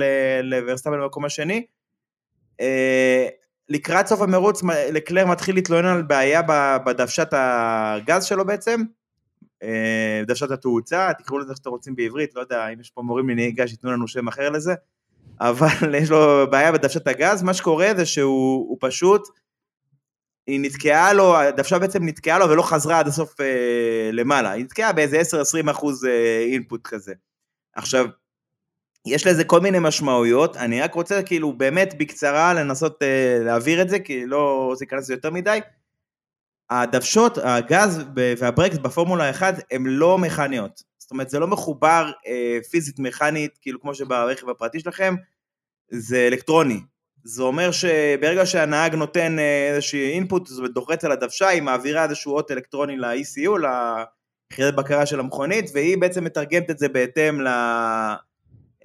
לוורסטאפן 0.43 1.01
במקום 1.01 1.25
השני. 1.25 1.65
אה, 2.61 3.27
לקראת 3.69 4.07
סוף 4.07 4.21
המרוץ 4.21 4.63
לקלר 4.91 5.25
מתחיל 5.25 5.55
להתלונן 5.55 5.87
על 5.87 6.01
בעיה 6.01 6.41
בדוושת 6.85 7.27
הגז 7.31 8.23
שלו 8.23 8.45
בעצם, 8.45 8.83
אה, 9.63 10.21
דרשת 10.27 10.51
התאוצה, 10.51 11.11
תקראו 11.17 11.39
לזה 11.39 11.55
שאתם 11.55 11.69
רוצים 11.69 11.95
בעברית, 11.95 12.35
לא 12.35 12.41
יודע 12.41 12.67
אם 12.67 12.79
יש 12.79 12.89
פה 12.89 13.01
מורים 13.01 13.29
לנהיגה 13.29 13.67
שייתנו 13.67 13.91
לנו 13.91 14.07
שם 14.07 14.27
אחר 14.27 14.49
לזה, 14.49 14.73
אבל 15.41 15.95
יש 16.01 16.09
לו 16.09 16.47
בעיה 16.51 16.71
בדוושת 16.71 17.07
הגז, 17.07 17.43
מה 17.43 17.53
שקורה 17.53 17.91
זה 17.97 18.05
שהוא 18.05 18.77
פשוט, 18.79 19.27
היא 20.47 20.59
נתקעה 20.61 21.13
לו, 21.13 21.37
הדוושה 21.37 21.79
בעצם 21.79 22.05
נתקעה 22.05 22.39
לו 22.39 22.49
ולא 22.49 22.61
חזרה 22.61 22.99
עד 22.99 23.07
הסוף 23.07 23.41
אה, 23.41 24.09
למעלה, 24.13 24.51
היא 24.51 24.63
נתקעה 24.63 24.93
באיזה 24.93 25.21
10-20 25.67 25.71
אחוז 25.71 26.05
אה, 26.05 26.45
אינפוט 26.51 26.81
כזה. 26.87 27.13
עכשיו, 27.75 28.05
יש 29.05 29.27
לזה 29.27 29.43
כל 29.43 29.59
מיני 29.59 29.77
משמעויות, 29.81 30.57
אני 30.57 30.81
רק 30.81 30.93
רוצה 30.93 31.23
כאילו 31.23 31.53
באמת 31.53 31.93
בקצרה 31.97 32.53
לנסות 32.53 33.03
אה, 33.03 33.37
להעביר 33.43 33.81
את 33.81 33.89
זה, 33.89 33.99
כי 33.99 34.25
לא 34.25 34.65
רוצה 34.65 34.85
להיכנס 34.85 35.09
יותר 35.09 35.29
מדי. 35.29 35.59
הדוושות, 36.69 37.37
הגז 37.37 38.03
והברקס 38.15 38.77
בפורמולה 38.77 39.29
1 39.29 39.55
הם 39.71 39.87
לא 39.87 40.17
מכניות. 40.17 40.83
זאת 40.97 41.11
אומרת, 41.11 41.29
זה 41.29 41.39
לא 41.39 41.47
מחובר 41.47 42.11
אה, 42.27 42.59
פיזית 42.69 42.99
מכנית, 42.99 43.57
כאילו 43.61 43.81
כמו 43.81 43.95
שברכב 43.95 44.49
הפרטי 44.49 44.79
שלכם, 44.79 45.15
זה 45.89 46.27
אלקטרוני. 46.27 46.79
זה 47.23 47.43
אומר 47.43 47.71
שברגע 47.71 48.45
שהנהג 48.45 48.95
נותן 48.95 49.39
אה, 49.39 49.69
איזושהי 49.71 50.11
אינפוט, 50.11 50.47
זאת 50.47 50.57
אומרת 50.57 50.73
דוחץ 50.73 51.05
על 51.05 51.11
הדוושה, 51.11 51.47
היא 51.47 51.61
מעבירה 51.61 52.03
איזשהו 52.03 52.33
אות 52.33 52.51
אלקטרוני 52.51 52.97
ל-ECU, 52.97 53.51
ליחידת 54.51 54.73
בקרה 54.75 55.05
של 55.05 55.19
המכונית, 55.19 55.65
והיא 55.73 55.97
בעצם 55.97 56.23
מתרגמת 56.23 56.69
את 56.69 56.79
זה 56.79 56.89
בהתאם 56.89 57.41
ל... 57.41 57.47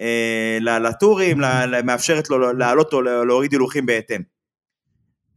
אה, 0.01 0.59
לטורים, 0.61 1.39
מאפשרת 1.85 2.31
לו 2.31 2.53
לעלות 2.53 2.93
או 2.93 3.03
להוריד 3.03 3.53
הילוכים 3.53 3.87
בהתאם. 3.87 4.38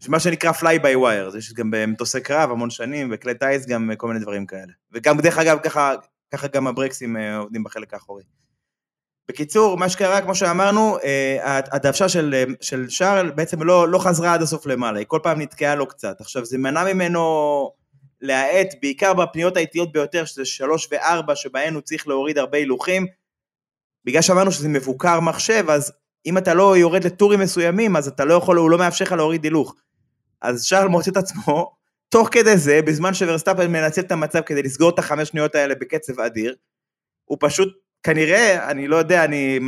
מה 0.10 0.20
שנקרא 0.20 0.52
fly 0.52 0.82
by 0.82 0.96
wire, 0.96 1.38
יש 1.38 1.54
גם 1.54 1.72
במטוסי 1.72 2.22
קרב 2.22 2.52
המון 2.52 2.70
שנים, 2.70 3.10
וכלי 3.14 3.34
טיס 3.34 3.66
גם 3.66 3.92
כל 3.98 4.08
מיני 4.08 4.20
דברים 4.20 4.46
כאלה. 4.46 4.72
וגם, 4.92 5.22
דרך 5.22 5.38
אגב, 5.38 5.60
ככה, 5.64 5.94
ככה 6.32 6.48
גם 6.48 6.68
הברקסים 6.68 7.18
אה, 7.18 7.38
עובדים 7.38 7.64
בחלק 7.64 7.94
האחורי. 7.94 8.24
בקיצור, 9.30 9.78
מה 9.78 9.90
שקרה, 9.90 10.22
כמו 10.22 10.36
שאמרנו, 10.36 10.98
אה, 11.04 11.60
הדוושה 11.72 12.10
של, 12.10 12.34
אה, 12.34 12.44
של 12.62 12.90
שרל 12.90 13.32
בעצם 13.32 13.64
לא, 13.64 13.88
לא 13.88 14.00
חזרה 14.00 14.34
עד 14.34 14.42
הסוף 14.42 14.66
למעלה, 14.66 15.00
היא 15.00 15.06
כל 15.08 15.20
פעם 15.24 15.42
נתקעה 15.42 15.76
לו 15.76 15.88
קצת. 15.88 16.22
עכשיו, 16.22 16.46
זה 16.46 16.58
מנע 16.58 16.94
ממנו 16.94 17.22
להאט, 18.22 18.68
בעיקר 18.82 19.14
בפניות 19.14 19.58
האיטיות 19.58 19.92
ביותר, 19.92 20.26
שזה 20.26 20.46
שלוש 20.46 20.88
וארבע, 20.92 21.36
שבהן 21.36 21.74
הוא 21.74 21.82
צריך 21.82 22.08
להוריד 22.08 22.38
הרבה 22.38 22.58
הילוכים. 22.58 23.08
בגלל 24.06 24.22
שאמרנו 24.22 24.52
שזה 24.52 24.70
מבוקר 24.70 25.20
מחשב, 25.20 25.66
אז 25.70 25.92
אם 26.26 26.38
אתה 26.38 26.54
לא 26.54 26.78
יורד 26.78 27.04
לטורים 27.04 27.40
מסוימים, 27.40 27.96
אז 27.96 28.08
אתה 28.08 28.26
לא 28.26 28.34
יכול, 28.34 28.58
הוא 28.58 28.72
לא 28.72 28.78
מאפשר 28.78 29.06
לך 29.06 29.12
להוריד 29.12 29.44
הילוך. 29.44 29.76
אז 30.42 30.64
שרל 30.64 30.88
מוצא 30.88 31.12
את 31.12 31.18
עצמו, 31.18 31.76
תוך 32.10 32.30
כדי 32.32 32.58
זה, 32.58 32.82
בזמן 32.82 33.14
שוורסטאפן 33.14 33.68
מנצל 33.68 34.02
את 34.02 34.12
המצב 34.12 34.42
כדי 34.42 34.64
לסגור 34.64 34.90
את 34.90 35.00
החמש 35.00 35.30
שניות 35.30 35.56
האלה 35.56 35.76
בקצב 35.76 36.20
אדיר, 36.20 36.56
הוא 37.26 37.38
פשוט, 37.42 37.78
כנראה, 38.04 38.72
אני 38.72 38.88
לא 38.88 38.96
יודע, 38.96 39.26
אני, 39.26 39.60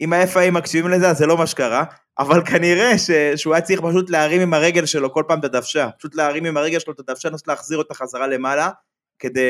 אם 0.00 0.12
ה-FIA 0.12 0.50
מקשיבים 0.50 0.90
לזה, 0.90 1.08
אז 1.08 1.18
זה 1.18 1.26
לא 1.26 1.36
מה 1.36 1.46
שקרה, 1.46 1.84
אבל 2.18 2.44
כנראה 2.44 2.98
ש, 2.98 3.10
שהוא 3.36 3.54
היה 3.54 3.60
צריך 3.60 3.80
פשוט 3.80 4.10
להרים 4.10 4.40
עם 4.40 4.54
הרגל 4.54 4.86
שלו 4.86 5.12
כל 5.12 5.22
פעם 5.28 5.38
את 5.38 5.44
הדוושה, 5.44 5.88
פשוט 5.98 6.14
להרים 6.14 6.44
עם 6.44 6.56
הרגל 6.56 6.78
שלו 6.78 6.92
את 6.92 7.00
הדוושה, 7.00 7.30
לנסות 7.30 7.46
להחזיר 7.46 7.78
אותה 7.78 7.94
חזרה 7.94 8.26
למעלה, 8.26 8.70
כדי, 9.18 9.42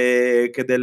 כדי, 0.55 0.77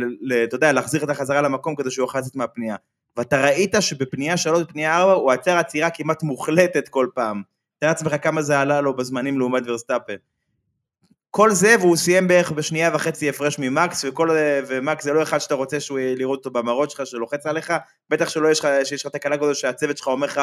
אתה 0.43 0.55
יודע, 0.55 0.71
להחזיר 0.71 1.01
אותה 1.01 1.13
חזרה 1.13 1.41
למקום 1.41 1.75
כדי 1.75 1.91
שהוא 1.91 2.03
יוכל 2.03 2.19
לצאת 2.19 2.35
מהפנייה. 2.35 2.75
ואתה 3.17 3.41
ראית 3.41 3.75
שבפנייה 3.79 4.37
3 4.37 4.61
ופנייה 4.61 4.97
4 4.97 5.13
הוא 5.13 5.31
עצר 5.31 5.57
עצירה 5.57 5.89
כמעט 5.89 6.23
מוחלטת 6.23 6.87
כל 6.89 7.07
פעם. 7.13 7.52
תאר 7.83 7.89
לעצמך 7.89 8.15
כמה 8.21 8.41
זה 8.41 8.59
עלה 8.59 8.81
לו 8.81 8.95
בזמנים 8.95 9.39
לעומת 9.39 9.63
ורסטאפן. 9.65 10.15
כל 11.31 11.51
זה, 11.51 11.75
והוא 11.79 11.95
סיים 11.95 12.27
בערך 12.27 12.51
בשנייה 12.51 12.91
וחצי 12.93 13.29
הפרש 13.29 13.59
ממקס, 13.59 14.05
וכל, 14.07 14.29
ומקס 14.67 15.03
זה 15.03 15.13
לא 15.13 15.23
אחד 15.23 15.37
שאתה 15.37 15.55
רוצה 15.55 15.79
שהוא 15.79 15.99
לראות 15.99 16.39
אותו 16.39 16.51
במראות 16.51 16.91
שלך, 16.91 17.05
שלוחץ 17.05 17.45
עליך, 17.45 17.73
בטח 18.09 18.29
שלא 18.29 18.51
יש 18.51 18.59
לך, 18.59 18.67
שיש 18.83 19.05
לך 19.05 19.11
תקלה 19.11 19.37
כזו 19.37 19.55
שהצוות 19.55 19.97
שלך 19.97 20.07
אומר 20.07 20.27
לך, 20.27 20.41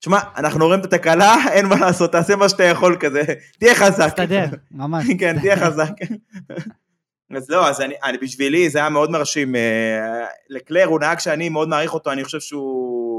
שמע, 0.00 0.18
אנחנו 0.36 0.66
רואים 0.66 0.80
את 0.80 0.84
התקלה, 0.84 1.36
אין 1.54 1.66
מה 1.66 1.76
לעשות, 1.80 2.12
תעשה 2.12 2.36
מה 2.36 2.48
שאתה 2.48 2.64
יכול 2.64 2.96
כזה, 3.00 3.22
תהיה 3.58 3.74
חזק. 3.74 4.06
תסתדר, 4.06 4.44
ממש. 4.70 5.04
כן, 5.18 5.40
תהיה 5.40 5.56
חזק. 5.56 5.92
אז 7.36 7.50
לא, 7.50 7.68
אז 7.68 7.80
אני, 7.80 7.94
אני, 8.04 8.18
בשבילי 8.18 8.70
זה 8.70 8.78
היה 8.78 8.88
מאוד 8.88 9.10
מרשים. 9.10 9.56
אה, 9.56 10.26
לקלר 10.50 10.84
הוא 10.84 11.00
נהג 11.00 11.18
שאני 11.18 11.48
מאוד 11.48 11.68
מעריך 11.68 11.94
אותו, 11.94 12.12
אני 12.12 12.24
חושב 12.24 12.40
שהוא, 12.40 13.13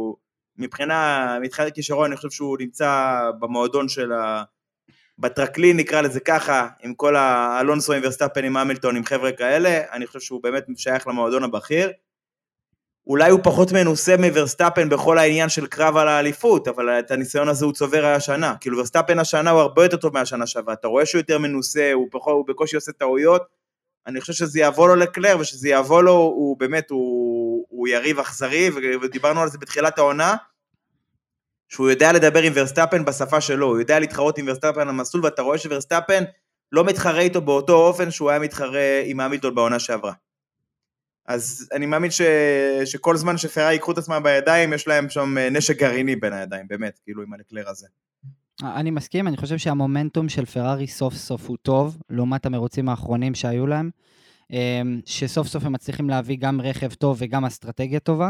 מבחינה, 0.58 1.38
מבחינת 1.42 1.74
כישרון, 1.74 2.06
אני 2.06 2.16
חושב 2.16 2.30
שהוא 2.30 2.58
נמצא 2.60 3.22
במועדון 3.40 3.90
של 3.90 4.12
ה... 4.12 4.44
בטרקלין 5.20 5.78
נקרא 5.78 6.02
לזה 6.02 6.20
ככה, 6.20 6.68
עם 6.84 6.94
כל 6.94 7.16
האלונסו 7.16 7.94
ורסטאפן 8.02 8.44
עם 8.44 8.58
המילטון, 8.58 8.96
עם 8.96 9.06
חבר'ה 9.06 9.32
כאלה, 9.32 9.82
אני 9.92 10.08
חושב 10.08 10.20
שהוא 10.20 10.44
באמת 10.44 10.66
שייך 10.78 11.08
למועדון 11.08 11.44
הבכיר. 11.44 11.92
אולי 13.08 13.30
הוא 13.32 13.40
פחות 13.44 13.72
מנוסה 13.72 14.18
מוורסטאפן 14.18 14.90
בכל 14.90 15.18
העניין 15.18 15.50
של 15.50 15.68
קרב 15.68 15.98
על 15.98 16.08
האליפות, 16.08 16.68
אבל 16.68 16.90
את 16.90 17.12
הניסיון 17.12 17.48
הזה 17.48 17.66
הוא 17.66 17.74
צובר 17.74 18.06
השנה. 18.06 18.56
כאילו 18.62 18.78
ורסטאפן 18.78 19.20
השנה 19.20 19.52
הוא 19.52 19.62
הרבה 19.62 19.84
יותר 19.84 19.98
טוב 19.98 20.14
מהשנה 20.14 20.48
שעברה, 20.48 20.74
אתה 20.74 20.88
רואה 20.88 21.06
שהוא 21.06 21.20
יותר 21.20 21.38
מנוסה, 21.38 21.92
הוא, 21.94 22.08
פחות, 22.12 22.34
הוא 22.34 22.48
בקושי 22.48 22.76
עושה 22.76 22.92
טעויות, 22.92 23.42
אני 24.08 24.22
חושב 24.22 24.34
שזה 24.34 24.60
יבוא 24.60 24.88
לו 24.88 24.96
לקלר, 24.96 25.38
ושזה 25.40 25.70
יבוא 25.70 26.04
לו, 26.04 26.12
הוא 26.12 26.60
באמת, 26.60 26.90
הוא, 26.90 27.35
הוא 27.86 27.90
יריב 27.90 28.20
אכזרי, 28.20 28.70
ודיברנו 29.02 29.42
על 29.42 29.50
זה 29.50 29.58
בתחילת 29.58 29.98
העונה, 29.98 30.36
שהוא 31.70 31.90
יודע 31.90 32.12
לדבר 32.14 32.42
עם 32.42 32.54
ורסטאפן 32.56 33.06
בשפה 33.06 33.42
שלו, 33.42 33.68
הוא 33.68 33.80
יודע 33.80 34.00
להתחרות 34.00 34.38
עם 34.38 34.46
ורסטאפן 34.48 34.82
על 34.82 34.90
המסלול, 34.90 35.26
ואתה 35.26 35.42
רואה 35.42 35.58
שוורסטאפן 35.58 36.24
לא 36.72 36.86
מתחרה 36.86 37.20
איתו 37.20 37.42
באותו 37.42 37.74
אופן 37.74 38.12
שהוא 38.12 38.30
היה 38.30 38.40
מתחרה 38.40 39.02
עם 39.06 39.20
המילטון 39.20 39.56
בעונה 39.56 39.80
שעברה. 39.80 40.14
אז 41.28 41.70
אני 41.74 41.86
מאמין 41.86 42.12
ש... 42.12 42.22
שכל 42.86 43.18
זמן 43.18 43.38
שפרארי 43.38 43.72
ייקחו 43.74 43.92
את 43.92 43.98
עצמם 43.98 44.22
בידיים, 44.24 44.74
יש 44.74 44.88
להם 44.88 45.10
שם 45.10 45.38
נשק 45.52 45.78
גרעיני 45.80 46.16
בין 46.16 46.34
הידיים, 46.34 46.68
באמת, 46.68 47.00
כאילו 47.04 47.24
עם 47.24 47.34
הלקלר 47.34 47.70
הזה. 47.70 47.88
אני 48.64 48.92
מסכים, 48.92 49.28
אני 49.28 49.38
חושב 49.38 49.58
שהמומנטום 49.58 50.30
של 50.30 50.46
פרארי 50.46 50.88
סוף 50.88 51.14
סוף 51.14 51.48
הוא 51.48 51.58
טוב, 51.62 51.98
לעומת 52.10 52.46
המרוצים 52.46 52.90
האחרונים 52.90 53.36
שהיו 53.36 53.68
להם, 53.68 53.90
שסוף 55.06 55.48
סוף 55.48 55.66
הם 55.66 55.74
מצליחים 55.74 56.10
להביא 56.10 56.38
גם 56.40 56.62
רכב 56.62 56.94
טוב 56.94 57.18
וגם 57.20 57.46
אסטרטגיה 57.46 58.00
טובה. 58.00 58.30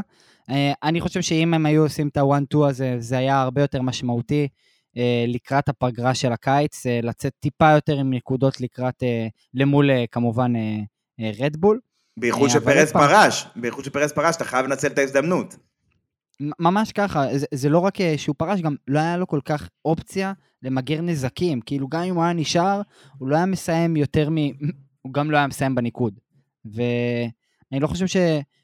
אה, 0.50 0.74
אני 0.84 1.02
חושב 1.02 1.22
שאם 1.22 1.54
הם 1.54 1.66
היו 1.66 1.84
עושים 1.84 2.08
את 2.08 2.18
ה-one-two 2.18 2.66
הזה, 2.70 2.96
זה 3.00 3.18
היה 3.18 3.42
הרבה 3.42 3.62
יותר 3.62 3.82
משמעותי 3.82 4.48
אה, 4.98 5.26
לקראת 5.28 5.70
הפגרה 5.70 6.14
של 6.14 6.32
הקיץ, 6.32 6.86
אה, 6.86 7.00
לצאת 7.04 7.34
טיפה 7.40 7.72
יותר 7.72 8.00
עם 8.00 8.14
נקודות 8.14 8.62
לקראת, 8.62 9.04
למול 9.54 9.90
כמובן 10.12 10.54
רדבול. 11.40 11.80
בייחוד 12.18 12.50
שפרס 12.50 12.92
פרש, 12.92 13.48
בייחוד 13.56 13.84
שפרס 13.86 14.12
פרש, 14.12 14.36
אתה 14.36 14.46
חייב 14.46 14.66
לנצל 14.66 14.88
את 14.88 14.98
ההזדמנות. 14.98 15.56
ממש 16.40 16.92
ככה, 16.92 17.38
זה, 17.38 17.46
זה 17.54 17.70
לא 17.70 17.80
רק 17.80 17.98
שהוא 18.18 18.36
פרש, 18.38 18.62
גם 18.62 18.76
לא 18.88 19.00
היה 19.00 19.18
לו 19.18 19.28
כל 19.28 19.40
כך 19.46 19.70
אופציה 19.86 20.34
למגר 20.64 21.02
נזקים. 21.02 21.62
כאילו, 21.62 21.88
גם 21.88 22.02
אם 22.02 22.16
הוא 22.16 22.24
היה 22.24 22.34
נשאר, 22.34 22.82
הוא 23.18 23.30
לא 23.30 23.36
היה 23.36 23.46
מסיים 23.46 23.98
יותר 23.98 24.30
מ... 24.30 24.36
הוא 25.06 25.14
גם 25.14 25.32
לא 25.32 25.38
היה 25.38 25.48
מסיים 25.48 25.76
בניקוד. 25.76 26.20
ואני 26.66 27.80
לא 27.80 27.88
חושב 27.88 28.08
ש... 28.08 28.18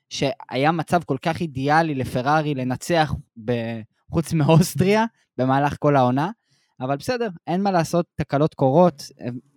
שהיה 0.09 0.71
מצב 0.71 1.03
כל 1.03 1.17
כך 1.21 1.41
אידיאלי 1.41 1.95
לפרארי 1.95 2.55
לנצח, 2.55 3.13
ב... 3.45 3.51
חוץ 4.11 4.33
מאוסטריה, 4.33 5.05
במהלך 5.37 5.75
כל 5.79 5.95
העונה. 5.95 6.29
אבל 6.79 6.95
בסדר, 6.95 7.29
אין 7.47 7.61
מה 7.61 7.71
לעשות, 7.71 8.05
תקלות 8.15 8.53
קורות. 8.53 9.03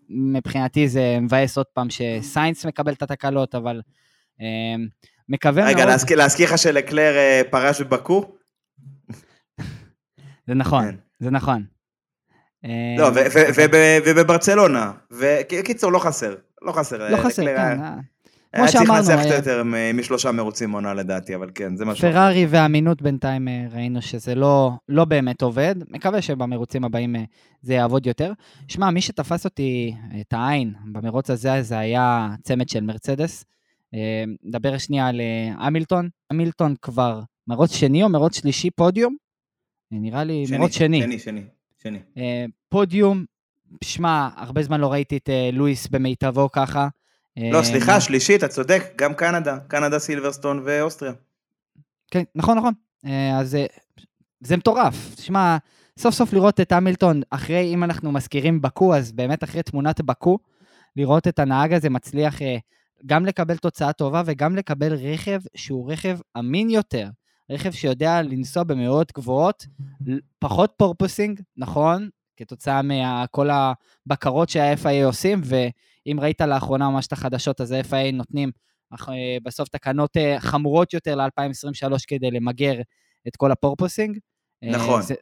מבחינתי 0.08 0.88
זה 0.88 1.18
מבאס 1.20 1.56
עוד 1.56 1.66
פעם 1.66 1.86
שסיינס 1.90 2.66
מקבל 2.66 2.92
את 2.92 3.02
התקלות, 3.02 3.54
אבל... 3.54 3.80
אמ, 4.40 4.86
מקווה 5.28 5.64
רגע, 5.64 5.84
מאוד... 5.84 6.00
רגע, 6.04 6.16
להזכיר 6.16 6.52
לך 6.52 6.58
שלקלר 6.58 7.16
אה, 7.16 7.42
פרש 7.50 7.80
בבקו? 7.80 8.36
זה 10.46 10.54
נכון, 10.54 10.84
כן. 10.84 10.96
זה 11.20 11.30
נכון. 11.30 11.64
לא, 12.98 13.10
אה, 13.16 14.00
ובברצלונה, 14.06 14.92
וקיצור, 15.10 15.92
לא 15.92 15.98
חסר, 15.98 16.34
לא 16.64 16.72
חסר. 16.72 17.10
לא 17.10 17.16
חסר, 17.16 17.44
כן. 17.44 17.80
אה. 17.80 17.96
כמו 18.56 18.68
שאמרנו... 18.68 18.92
היה 18.92 19.02
צריך 19.02 19.20
לנצח 19.20 19.34
יותר 19.36 19.62
משלושה 19.94 20.32
מרוצים 20.32 20.72
עונה 20.72 20.94
לדעתי, 20.94 21.34
אבל 21.34 21.50
כן, 21.54 21.76
זה 21.76 21.84
משהו... 21.84 22.08
פרארי 22.08 22.46
והאמינות 22.46 23.02
בינתיים 23.02 23.48
ראינו 23.72 24.02
שזה 24.02 24.34
לא, 24.34 24.70
לא 24.88 25.04
באמת 25.04 25.42
עובד. 25.42 25.74
מקווה 25.90 26.22
שבמרוצים 26.22 26.84
הבאים 26.84 27.16
זה 27.62 27.74
יעבוד 27.74 28.06
יותר. 28.06 28.32
שמע, 28.68 28.90
מי 28.90 29.00
שתפס 29.00 29.44
אותי 29.44 29.94
את 30.20 30.32
העין 30.32 30.72
במרוץ 30.92 31.30
הזה, 31.30 31.62
זה 31.62 31.78
היה 31.78 32.28
צמד 32.42 32.68
של 32.68 32.80
מרצדס. 32.80 33.44
נדבר 34.44 34.78
שנייה 34.78 35.08
על 35.08 35.20
אה, 35.20 35.66
המילטון. 35.66 36.08
המילטון 36.30 36.74
כבר 36.82 37.20
מרוץ 37.46 37.72
שני 37.72 38.02
או 38.02 38.08
מרוץ 38.08 38.40
שלישי 38.40 38.70
פודיום? 38.70 39.16
אה, 39.92 39.98
נראה 40.00 40.24
לי 40.24 40.46
שני, 40.46 40.58
מרוץ 40.58 40.72
שני. 40.72 41.02
שני, 41.02 41.18
שני, 41.18 41.42
שני. 41.82 41.98
אה, 42.16 42.44
פודיום, 42.68 43.24
שמע, 43.84 44.28
הרבה 44.36 44.62
זמן 44.62 44.80
לא 44.80 44.92
ראיתי 44.92 45.16
את 45.16 45.28
לואיס 45.52 45.86
במיטבו 45.86 46.52
ככה. 46.52 46.88
לא, 47.52 47.62
סליחה, 47.62 48.00
שלישי, 48.00 48.36
אתה 48.36 48.48
צודק, 48.48 48.82
גם 48.96 49.14
קנדה, 49.14 49.58
קנדה, 49.68 49.98
סילברסטון 49.98 50.62
ואוסטריה. 50.64 51.12
כן, 52.10 52.22
נכון, 52.34 52.58
נכון. 52.58 52.72
אז 53.34 53.56
זה 54.40 54.56
מטורף. 54.56 55.14
תשמע, 55.14 55.56
סוף 55.98 56.14
סוף 56.14 56.32
לראות 56.32 56.60
את 56.60 56.72
המילטון, 56.72 57.22
אחרי, 57.30 57.74
אם 57.74 57.84
אנחנו 57.84 58.12
מזכירים 58.12 58.62
בקו, 58.62 58.94
אז 58.94 59.12
באמת 59.12 59.44
אחרי 59.44 59.62
תמונת 59.62 60.00
בקו, 60.00 60.38
לראות 60.96 61.28
את 61.28 61.38
הנהג 61.38 61.72
הזה 61.72 61.90
מצליח 61.90 62.38
גם 63.06 63.26
לקבל 63.26 63.56
תוצאה 63.56 63.92
טובה 63.92 64.22
וגם 64.26 64.56
לקבל 64.56 64.94
רכב 64.94 65.40
שהוא 65.54 65.92
רכב 65.92 66.18
אמין 66.38 66.70
יותר. 66.70 67.08
רכב 67.50 67.70
שיודע 67.70 68.22
לנסוע 68.22 68.62
במהירות 68.62 69.12
גבוהות, 69.16 69.66
פחות 70.38 70.72
פורפוסינג, 70.76 71.40
נכון, 71.56 72.08
כתוצאה 72.36 72.80
מכל 72.82 73.48
הבקרות 73.50 74.48
שה-FIA 74.48 75.04
עושים, 75.04 75.40
ואם 75.44 76.20
ראית 76.20 76.40
לאחרונה 76.40 76.90
ממש 76.90 77.06
את 77.06 77.12
החדשות, 77.12 77.60
אז 77.60 77.72
ה-FIA 77.72 78.12
נותנים 78.12 78.50
אה, 78.92 79.36
בסוף 79.42 79.68
תקנות 79.68 80.16
אה, 80.16 80.40
חמורות 80.40 80.94
יותר 80.94 81.14
ל-2023 81.14 81.92
כדי 82.06 82.30
למגר 82.30 82.74
את 83.28 83.36
כל 83.36 83.50
הפורפוסינג. 83.50 84.18
אה, 84.64 84.70
נכון. 84.70 85.02
זה... 85.02 85.14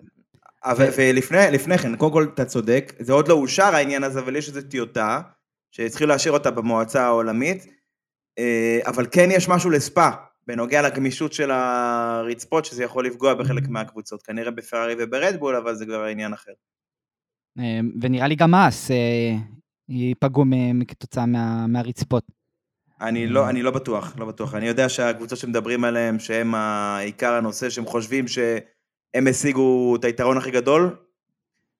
אבל, 0.65 0.89
ו... 0.89 0.93
ולפני 0.99 1.79
כן, 1.79 1.97
קודם 1.97 2.13
כל 2.13 2.27
אתה 2.35 2.45
צודק, 2.45 2.93
זה 2.99 3.13
עוד 3.13 3.29
לא 3.29 3.35
אושר 3.35 3.75
העניין 3.75 4.05
הזה, 4.05 4.21
אבל 4.21 4.37
יש 4.37 4.49
איזו 4.49 4.63
טיוטה 4.63 5.21
שהתחילו 5.71 6.09
להשאיר 6.09 6.35
אותה 6.35 6.51
במועצה 6.51 7.05
העולמית, 7.05 7.67
אבל 8.87 9.07
כן 9.13 9.29
יש 9.31 9.49
משהו 9.49 9.71
לספא, 9.71 10.11
בנוגע 10.47 10.83
לגמישות 10.83 11.33
של 11.33 11.51
הרצפות, 11.51 12.65
שזה 12.65 12.85
יכול 12.85 13.07
לפגוע 13.07 13.35
בחלק 13.35 13.69
מהקבוצות. 13.69 14.23
כנראה 14.23 14.51
בפרארי 14.51 14.95
וברדבול, 14.99 15.57
אבל 15.57 15.75
זה 15.75 15.87
כבר 15.87 16.05
עניין 16.05 16.33
אחר. 16.33 16.53
אה, 17.59 17.81
ונראה 18.01 18.29
לי 18.29 18.35
גם 18.35 18.55
אס 18.55 18.91
אה, 18.91 19.37
ייפגעו 19.89 20.45
כתוצאה 20.89 21.27
מה- 21.27 21.67
מהרצפות. 21.67 22.25
אני 23.01 23.27
לא, 23.27 23.49
אני 23.49 23.63
לא 23.63 23.71
בטוח, 23.71 24.15
לא 24.19 24.27
בטוח. 24.27 24.55
אני 24.55 24.67
יודע 24.67 24.89
שהקבוצות 24.89 25.39
שמדברים 25.39 25.85
עליהן, 25.85 26.19
שהם 26.19 26.55
העיקר 26.55 27.33
הנושא, 27.33 27.71
שהם 27.71 27.87
חושבים 27.87 28.29
שהם 28.29 29.27
השיגו 29.31 29.97
את 29.97 30.05
היתרון 30.05 30.37
הכי 30.37 30.51
גדול. 30.51 30.97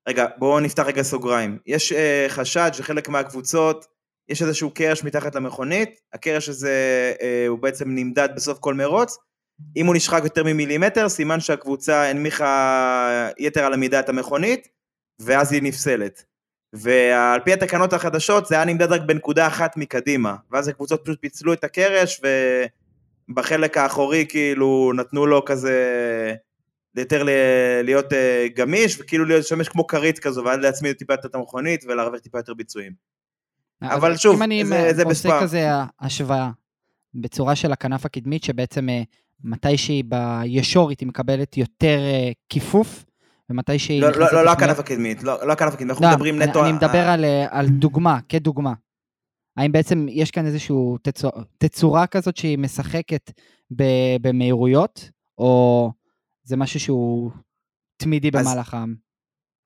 רגע, 0.09 0.27
בואו 0.39 0.61
נפתח 0.61 0.83
רגע 0.83 1.03
סוגריים. 1.03 1.59
יש 1.67 1.93
uh, 1.93 1.97
חשד 2.29 2.71
שחלק 2.73 3.09
מהקבוצות, 3.09 3.87
יש 4.29 4.43
איזשהו 4.43 4.71
קרש 4.71 5.05
מתחת 5.05 5.35
למכונית, 5.35 6.01
הקרש 6.13 6.49
הזה 6.49 7.13
uh, 7.19 7.23
הוא 7.49 7.59
בעצם 7.59 7.91
נמדד 7.91 8.29
בסוף 8.37 8.59
כל 8.59 8.75
מרוץ. 8.75 9.19
אם 9.77 9.87
הוא 9.87 9.95
נשחק 9.95 10.21
יותר 10.25 10.45
ממילימטר, 10.45 11.09
סימן 11.09 11.41
שהקבוצה 11.41 12.11
הנמיכה 12.11 13.31
יתר 13.39 13.65
על 13.65 13.73
המידה 13.73 14.01
את 14.01 14.09
המכונית, 14.09 14.69
ואז 15.19 15.53
היא 15.53 15.63
נפסלת. 15.63 16.25
ועל 16.73 17.41
פי 17.41 17.53
התקנות 17.53 17.93
החדשות 17.93 18.47
זה 18.47 18.55
היה 18.55 18.65
נמדד 18.65 18.93
רק 18.93 19.01
בנקודה 19.07 19.47
אחת 19.47 19.77
מקדימה, 19.77 20.37
ואז 20.51 20.69
הקבוצות 20.69 21.01
פשוט 21.05 21.21
פיצלו 21.21 21.53
את 21.53 21.65
הקרש 21.65 22.21
ובחלק 23.29 23.77
האחורי 23.77 24.27
כאילו 24.29 24.93
נתנו 24.97 25.27
לו 25.27 25.45
כזה 25.45 25.75
יותר 26.97 27.23
להיות 27.83 28.13
אה, 28.13 28.47
גמיש 28.57 29.01
וכאילו 29.01 29.25
להיות 29.25 29.41
לשמש 29.45 29.69
כמו 29.69 29.87
כרית 29.87 30.19
כזו 30.19 30.45
ואז 30.45 30.59
להצמיד 30.61 30.97
טיפה 30.97 31.13
יותר 31.13 31.29
את 31.29 31.35
המכונית 31.35 31.85
ולהרוויח 31.89 32.21
טיפה 32.21 32.39
יותר 32.39 32.55
ביצועים. 32.55 32.93
אבל 33.83 34.17
שוב, 34.17 34.37
אם 34.37 34.43
אני 34.43 34.65
זה- 34.65 34.93
זה 34.95 35.03
עושה 35.03 35.05
בספאם. 35.29 35.43
כזה 35.43 35.67
השוואה 36.01 36.51
בצורה 37.15 37.57
של 37.57 37.73
הכנף 37.73 38.07
הקדמית, 38.07 38.45
שבעצם 38.45 38.89
אה, 38.89 39.03
מתי 39.45 39.79
שהיא 39.79 40.05
בישורית 40.05 41.01
היא 41.01 41.09
מקבלת 41.09 41.57
יותר 41.57 41.99
אה, 42.01 42.31
כיפוף, 42.49 43.05
ומתי 43.51 43.79
שהיא 43.79 44.01
לא, 44.03 44.09
לא, 44.11 44.33
לא, 44.33 44.45
לא 44.45 44.51
הכנף 44.53 44.79
הקדמית, 44.79 45.23
לא, 45.23 45.47
לא 45.47 45.53
הכנף 45.53 45.73
הקדמית, 45.75 45.91
אנחנו 45.91 46.05
לא, 46.07 46.11
מדברים 46.13 46.43
אני- 46.43 46.51
נטו... 46.51 46.65
אני 46.65 46.73
מדבר 46.73 47.09
על, 47.09 47.25
אה, 47.25 47.47
על 47.51 47.69
דוגמה, 47.69 48.19
כדוגמה. 48.29 48.73
האם 49.57 49.73
בעצם 49.73 50.07
יש 50.11 50.31
כאן 50.31 50.47
איזושהי 50.47 50.77
תצורה, 51.03 51.33
תצורה 51.59 52.07
כזאת 52.07 52.37
שהיא 52.37 52.59
משחקת 52.59 53.31
ב- 53.77 54.17
במהירויות, 54.21 55.11
או 55.39 55.91
זה 56.45 56.57
משהו 56.57 56.81
שהוא 56.81 57.31
תמידי 57.97 58.31
אז- 58.35 58.47
במהלך 58.47 58.75
העם? 58.75 58.95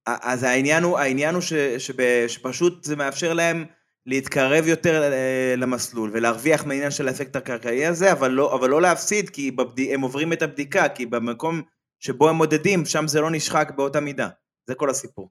אז 0.06 0.42
העניין 0.42 0.82
הוא, 0.82 0.98
העניין 0.98 1.34
הוא 1.34 1.42
ש, 1.42 1.52
שב, 1.78 1.94
שפשוט 2.28 2.84
זה 2.84 2.96
מאפשר 2.96 3.32
להם 3.34 3.64
להתקרב 4.06 4.66
יותר 4.66 5.12
אה, 5.12 5.54
למסלול 5.56 6.10
ולהרוויח 6.14 6.66
מהעניין 6.66 6.90
של 6.90 7.08
האפקט 7.08 7.36
הקרקעי 7.36 7.86
הזה, 7.86 8.12
אבל 8.12 8.30
לא, 8.30 8.54
אבל 8.54 8.70
לא 8.70 8.82
להפסיד, 8.82 9.30
כי 9.30 9.50
בבד... 9.50 9.80
הם 9.92 10.00
עוברים 10.00 10.32
את 10.32 10.42
הבדיקה, 10.42 10.88
כי 10.88 11.06
במקום 11.06 11.62
שבו 12.00 12.28
הם 12.28 12.36
מודדים, 12.36 12.84
שם 12.84 13.08
זה 13.08 13.20
לא 13.20 13.30
נשחק 13.30 13.72
באותה 13.76 14.00
מידה. 14.00 14.28
זה 14.66 14.74
כל 14.74 14.90
הסיפור. 14.90 15.30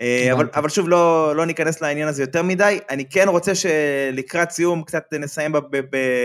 אה, 0.00 0.32
אבל. 0.32 0.48
אבל 0.54 0.68
שוב, 0.68 0.88
לא, 0.88 1.32
לא 1.36 1.46
ניכנס 1.46 1.80
לעניין 1.80 2.08
הזה 2.08 2.22
יותר 2.22 2.42
מדי. 2.42 2.78
אני 2.90 3.08
כן 3.08 3.28
רוצה 3.28 3.52
שלקראת 3.54 4.50
סיום 4.50 4.82
קצת 4.82 5.04
נסיים 5.12 5.52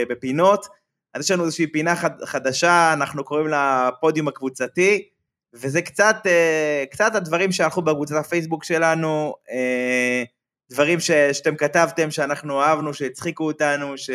בפינות. 0.09 0.65
אז 1.13 1.23
יש 1.23 1.31
לנו 1.31 1.45
איזושהי 1.45 1.67
פינה 1.67 1.95
חד, 1.95 2.23
חדשה, 2.25 2.93
אנחנו 2.93 3.23
קוראים 3.23 3.47
לה 3.47 3.89
פודיום 4.01 4.27
הקבוצתי. 4.27 5.09
וזה 5.53 5.81
קצת, 5.81 6.15
אה, 6.25 6.83
קצת 6.91 7.15
הדברים 7.15 7.51
שהלכו 7.51 7.81
בקבוצת 7.81 8.15
הפייסבוק 8.15 8.63
שלנו, 8.63 9.35
אה, 9.51 10.23
דברים 10.71 10.99
ש, 10.99 11.11
שאתם 11.11 11.55
כתבתם, 11.55 12.11
שאנחנו 12.11 12.61
אהבנו, 12.61 12.93
שהצחיקו 12.93 13.43
אותנו, 13.45 13.97
ש, 13.97 14.09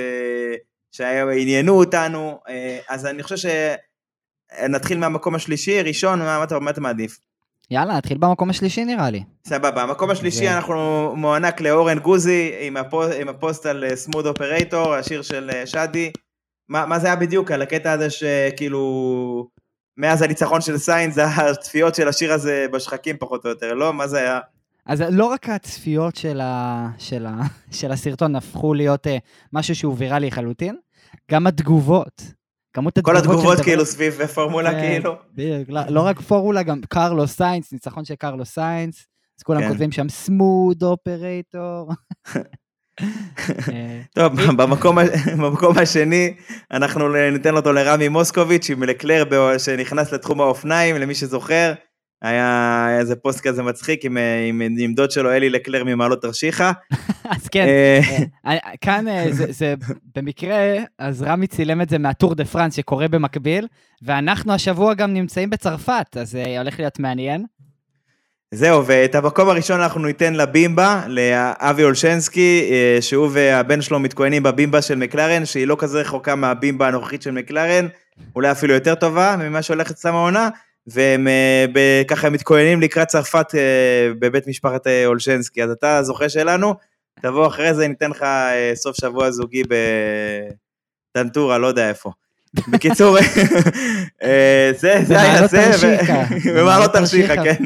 שעניינו 0.92 1.78
אותנו, 1.78 2.40
אז 2.88 3.06
אני 3.06 3.22
חושב 3.22 3.48
שנתחיל 4.60 4.98
מהמקום 4.98 5.34
השלישי, 5.34 5.82
ראשון, 5.82 6.18
מה, 6.18 6.44
אתה, 6.44 6.58
מה 6.58 6.70
אתה 6.70 6.80
מעדיף? 6.80 7.18
יאללה, 7.70 7.96
נתחיל 7.96 8.18
במקום 8.18 8.50
השלישי 8.50 8.84
נראה 8.84 9.10
לי. 9.10 9.22
סבבה, 9.46 9.82
המקום 9.82 10.10
השלישי 10.10 10.38
זה- 10.38 10.56
אנחנו 10.56 11.12
מוענק 11.16 11.60
לאורן 11.60 11.98
גוזי 11.98 12.52
עם, 12.60 12.76
הפו, 12.76 13.02
עם 13.04 13.28
הפוסט 13.28 13.66
על 13.66 13.84
Smooth 13.94 14.26
Operator, 14.26 14.94
השיר 14.94 15.22
של 15.22 15.50
אה, 15.54 15.66
שדי. 15.66 16.12
מה, 16.68 16.86
מה 16.86 16.98
זה 16.98 17.06
היה 17.06 17.16
בדיוק 17.16 17.50
על 17.50 17.62
הקטע 17.62 17.92
הזה 17.92 18.10
שכאילו 18.10 19.48
מאז 19.96 20.22
הניצחון 20.22 20.60
של 20.60 20.78
סיינס 20.78 21.18
הצפיות 21.18 21.94
של 21.94 22.08
השיר 22.08 22.32
הזה 22.32 22.66
בשחקים 22.72 23.16
פחות 23.18 23.44
או 23.44 23.50
יותר, 23.50 23.74
לא? 23.74 23.92
מה 23.92 24.08
זה 24.08 24.18
היה? 24.18 24.40
אז 24.86 25.00
לא 25.10 25.24
רק 25.24 25.48
הצפיות 25.48 26.16
של, 26.16 26.40
ה, 26.40 26.86
של, 26.98 27.26
ה, 27.26 27.32
של 27.78 27.92
הסרטון 27.92 28.36
הפכו 28.36 28.74
להיות 28.74 29.06
אה, 29.06 29.10
משהו 29.52 29.74
שהוא 29.74 29.94
ויראלי 29.98 30.26
לחלוטין, 30.26 30.76
גם 31.30 31.46
התגובות. 31.46 32.22
כמות 32.78 32.98
כל 32.98 33.16
התגובות 33.16 33.36
התגובות 33.38 33.56
שמדברות- 33.58 33.64
כאילו 33.64 33.84
סביב 33.86 34.26
פורמולה 34.26 34.70
כן, 34.70 34.80
כאילו. 34.80 35.16
בדיוק, 35.34 35.68
לא, 35.68 35.80
לא 35.88 36.00
רק 36.00 36.20
פורמולה, 36.20 36.62
גם 36.62 36.80
קרלוס 36.88 37.36
סיינס, 37.36 37.72
ניצחון 37.72 38.04
של 38.04 38.14
קרלוס 38.14 38.50
סיינס, 38.54 39.06
אז 39.38 39.42
כולם 39.42 39.60
כן. 39.60 39.68
כותבים 39.68 39.92
שם 39.92 40.08
Smooth 40.08 40.82
Operator. 40.82 41.90
אה, 43.72 44.00
טוב, 44.14 44.32
במקום, 44.52 44.98
השני, 45.78 46.34
אנחנו 46.70 47.08
ניתן 47.32 47.56
אותו 47.56 47.72
לרמי 47.72 48.08
מוסקוביץ' 48.08 48.70
עם 48.70 48.82
לקלר 48.82 49.24
שנכנס 49.58 50.12
לתחום 50.12 50.40
האופניים, 50.40 50.96
למי 50.96 51.14
שזוכר. 51.14 51.72
היה 52.22 52.86
איזה 52.98 53.16
פוסט 53.16 53.40
כזה 53.40 53.62
מצחיק 53.62 54.04
עם, 54.04 54.16
אה, 54.16 54.44
עם, 54.48 54.62
עם 54.78 54.94
דוד 54.94 55.10
שלו, 55.10 55.32
אלי 55.32 55.50
לקלר 55.50 55.84
ממעלות 55.84 56.22
תרשיחא. 56.22 56.72
אז 57.36 57.48
כן, 57.48 57.66
אה, 57.66 58.00
אה, 58.46 58.76
כאן 58.80 59.04
זה, 59.30 59.52
זה 59.52 59.74
במקרה, 60.16 60.56
אז 60.98 61.22
רמי 61.22 61.46
צילם 61.46 61.80
את 61.80 61.88
זה 61.88 61.98
מהטור 61.98 62.34
דה 62.34 62.44
פרנס 62.44 62.74
שקורה 62.74 63.08
במקביל, 63.08 63.66
ואנחנו 64.02 64.52
השבוע 64.52 64.94
גם 64.94 65.14
נמצאים 65.14 65.50
בצרפת, 65.50 66.16
אז 66.20 66.36
אה, 66.36 66.58
הולך 66.58 66.78
להיות 66.78 66.98
מעניין. 66.98 67.44
זהו, 68.54 68.86
ואת 68.86 69.14
המקום 69.14 69.48
הראשון 69.48 69.80
אנחנו 69.80 70.06
ניתן 70.06 70.34
לבימבה, 70.34 71.02
לאבי 71.08 71.84
אולשנסקי, 71.84 72.70
שהוא 73.00 73.28
והבן 73.32 73.82
שלו 73.82 73.98
מתכוננים 73.98 74.42
בבימבה 74.42 74.82
של 74.82 74.94
מקלרן, 74.94 75.44
שהיא 75.44 75.66
לא 75.66 75.76
כזה 75.78 76.00
רחוקה 76.00 76.34
מהבימבה 76.34 76.88
הנוכחית 76.88 77.22
של 77.22 77.30
מקלרן, 77.30 77.86
אולי 78.36 78.50
אפילו 78.50 78.74
יותר 78.74 78.94
טובה 78.94 79.36
ממה 79.38 79.62
שהולכת 79.62 79.96
סתם 79.96 80.14
העונה, 80.14 80.48
והם 80.92 81.28
אה, 81.28 82.02
ככה 82.08 82.30
מתכוננים 82.30 82.80
לקראת 82.80 83.08
צרפת 83.08 83.54
אה, 83.54 84.10
בבית 84.18 84.46
משפחת 84.46 84.86
אה, 84.86 85.06
אולשנסקי. 85.06 85.62
אז 85.62 85.70
אתה 85.70 86.02
זוכה 86.02 86.28
שלנו, 86.28 86.74
תבוא 87.22 87.46
אחרי 87.46 87.74
זה, 87.74 87.88
ניתן 87.88 88.10
לך 88.10 88.24
סוף 88.74 88.96
שבוע 88.96 89.30
זוגי 89.30 89.62
בטנטורה, 91.14 91.58
לא 91.58 91.66
יודע 91.66 91.88
איפה. 91.88 92.10
בקיצור, 92.68 93.16
זה, 94.80 95.00
זה 95.02 95.20
היה 95.20 95.42
במעלות 96.56 96.92
תרשיחא. 96.92 97.44
כן. 97.44 97.64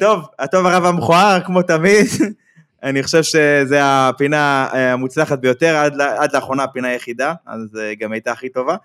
טוב, 0.00 0.24
הטוב 0.38 0.66
הרב 0.66 0.84
המכוער, 0.84 1.40
כמו 1.44 1.62
תמיד. 1.62 2.06
אני 2.82 3.02
חושב 3.02 3.22
שזו 3.22 3.76
הפינה 3.80 4.68
המוצלחת 4.72 5.38
ביותר, 5.38 5.76
עד, 5.76 6.00
עד 6.00 6.32
לאחרונה 6.34 6.62
הפינה 6.64 6.88
היחידה, 6.88 7.34
אז 7.46 7.78
גם 7.98 8.12
הייתה 8.12 8.32
הכי 8.32 8.48
טובה. 8.48 8.76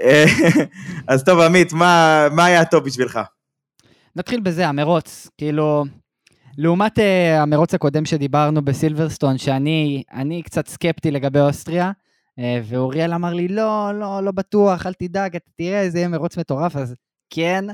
אה, 0.00 0.24
אז 1.08 1.24
טוב, 1.24 1.40
עמית, 1.40 1.72
מה, 1.72 2.26
מה 2.32 2.44
היה 2.44 2.64
טוב 2.64 2.84
בשבילך? 2.84 3.20
נתחיל 4.16 4.40
בזה, 4.40 4.68
המרוץ. 4.68 5.30
כאילו, 5.38 5.84
לעומת 6.58 6.98
uh, 6.98 7.02
המרוץ 7.40 7.74
הקודם 7.74 8.04
שדיברנו 8.04 8.64
בסילברסטון, 8.64 9.38
שאני 9.38 10.02
אני 10.12 10.42
קצת 10.42 10.68
סקפטי 10.68 11.10
לגבי 11.10 11.40
אוסטריה, 11.40 11.90
uh, 12.40 12.42
ואוריאל 12.64 13.14
אמר 13.14 13.34
לי, 13.34 13.48
לא, 13.48 13.90
לא, 13.94 14.20
לא 14.22 14.32
בטוח, 14.32 14.86
אל 14.86 14.92
תדאג, 14.92 15.36
אתה 15.36 15.50
תראה, 15.56 15.90
זה 15.90 15.98
יהיה 15.98 16.08
מרוץ 16.08 16.36
מטורף, 16.36 16.76
אז 16.76 16.94
כן, 17.30 17.64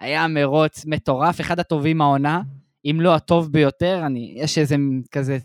היה 0.00 0.28
מרוץ 0.28 0.86
מטורף, 0.86 1.40
אחד 1.40 1.60
הטובים 1.60 2.00
העונה, 2.00 2.42
אם 2.84 2.98
לא 3.00 3.14
הטוב 3.14 3.52
ביותר, 3.52 4.02
אני, 4.06 4.34
יש 4.36 4.58
איזה 4.58 4.76
כזה, 5.12 5.38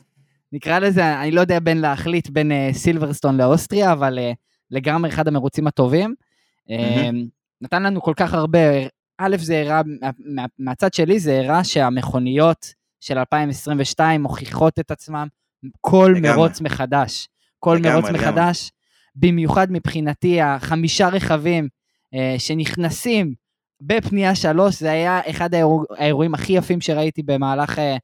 נקרא 0.51 0.79
לזה, 0.79 1.21
אני 1.21 1.31
לא 1.31 1.41
יודע 1.41 1.59
בין 1.59 1.81
להחליט 1.81 2.29
בין 2.29 2.51
uh, 2.51 2.75
סילברסטון 2.75 3.38
לאוסטריה, 3.38 3.93
אבל 3.93 4.19
uh, 4.19 4.36
לגמרי 4.71 5.09
אחד 5.09 5.27
המרוצים 5.27 5.67
הטובים. 5.67 6.15
Uh, 6.70 6.74
נתן 7.61 7.84
לנו 7.84 8.01
כל 8.01 8.13
כך 8.16 8.34
הרבה, 8.34 8.59
א', 9.18 9.36
זה 9.39 9.61
הראה, 9.61 9.82
מה, 9.86 10.09
מה, 10.20 10.45
מהצד 10.59 10.93
שלי 10.93 11.20
זה 11.20 11.39
הראה 11.39 11.63
שהמכוניות 11.63 12.74
של 12.99 13.18
2022 13.18 14.22
מוכיחות 14.22 14.80
את 14.80 14.91
עצמם 14.91 15.28
כל 15.82 16.13
לגמרי. 16.16 16.36
מרוץ 16.36 16.61
מחדש. 16.61 17.28
כל 17.59 17.76
לגמרי, 17.80 17.91
מרוץ 17.91 18.05
לגמרי. 18.05 18.22
מחדש, 18.22 18.72
במיוחד 19.16 19.72
מבחינתי, 19.72 20.41
החמישה 20.41 21.07
רכבים 21.07 21.68
אה, 22.13 22.36
שנכנסים 22.38 23.34
בפנייה 23.82 24.36
שלוש, 24.36 24.80
זה 24.80 24.91
היה 24.91 25.22
אחד 25.30 25.53
האירוע, 25.53 25.86
האירועים 25.97 26.34
הכי 26.34 26.53
יפים 26.53 26.82
שראיתי 26.82 27.24
במהלך 27.24 27.80
אה, 27.80 27.97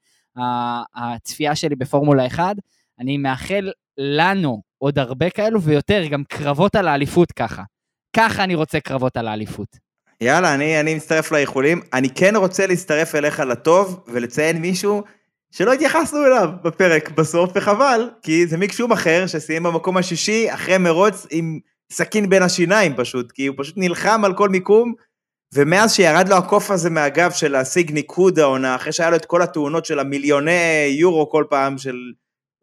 הצפייה 0.95 1.55
שלי 1.55 1.75
בפורמולה 1.75 2.27
1. 2.27 2.55
אני 2.99 3.17
מאחל 3.17 3.71
לנו 3.97 4.61
עוד 4.77 4.99
הרבה 4.99 5.29
כאלו 5.29 5.61
ויותר, 5.61 6.03
גם 6.09 6.23
קרבות 6.23 6.75
על 6.75 6.87
האליפות 6.87 7.31
ככה. 7.31 7.63
ככה 8.15 8.43
אני 8.43 8.55
רוצה 8.55 8.79
קרבות 8.79 9.17
על 9.17 9.27
האליפות. 9.27 9.77
יאללה, 10.21 10.53
אני, 10.53 10.79
אני 10.79 10.95
מצטרף 10.95 11.31
לאיחולים. 11.31 11.81
אני 11.93 12.09
כן 12.09 12.35
רוצה 12.35 12.67
להצטרף 12.67 13.15
אליך 13.15 13.39
לטוב 13.39 14.03
ולציין 14.07 14.57
מישהו 14.57 15.03
שלא 15.51 15.73
התייחסנו 15.73 16.25
אליו 16.25 16.49
בפרק 16.63 17.09
בסוף, 17.09 17.51
וחבל, 17.55 18.09
כי 18.21 18.47
זה 18.47 18.57
מיק 18.57 18.71
שום 18.71 18.91
אחר 18.91 19.27
שסיים 19.27 19.63
במקום 19.63 19.97
השישי 19.97 20.53
אחרי 20.53 20.77
מרוץ 20.77 21.27
עם 21.29 21.59
סכין 21.91 22.29
בין 22.29 22.43
השיניים 22.43 22.95
פשוט, 22.95 23.31
כי 23.31 23.45
הוא 23.45 23.55
פשוט 23.59 23.77
נלחם 23.77 24.25
על 24.25 24.33
כל 24.33 24.49
מיקום, 24.49 24.93
ומאז 25.53 25.93
שירד 25.93 26.29
לו 26.29 26.35
הקוף 26.35 26.71
הזה 26.71 26.89
מהגב 26.89 27.31
של 27.31 27.51
להשיג 27.51 27.91
ניקוד 27.91 28.39
העונה, 28.39 28.75
אחרי 28.75 28.91
שהיה 28.91 29.09
לו 29.09 29.15
את 29.15 29.25
כל 29.25 29.41
התאונות 29.41 29.85
של 29.85 29.99
המיליוני 29.99 30.95
יורו 30.99 31.29
כל 31.29 31.45
פעם, 31.49 31.77
של 31.77 31.95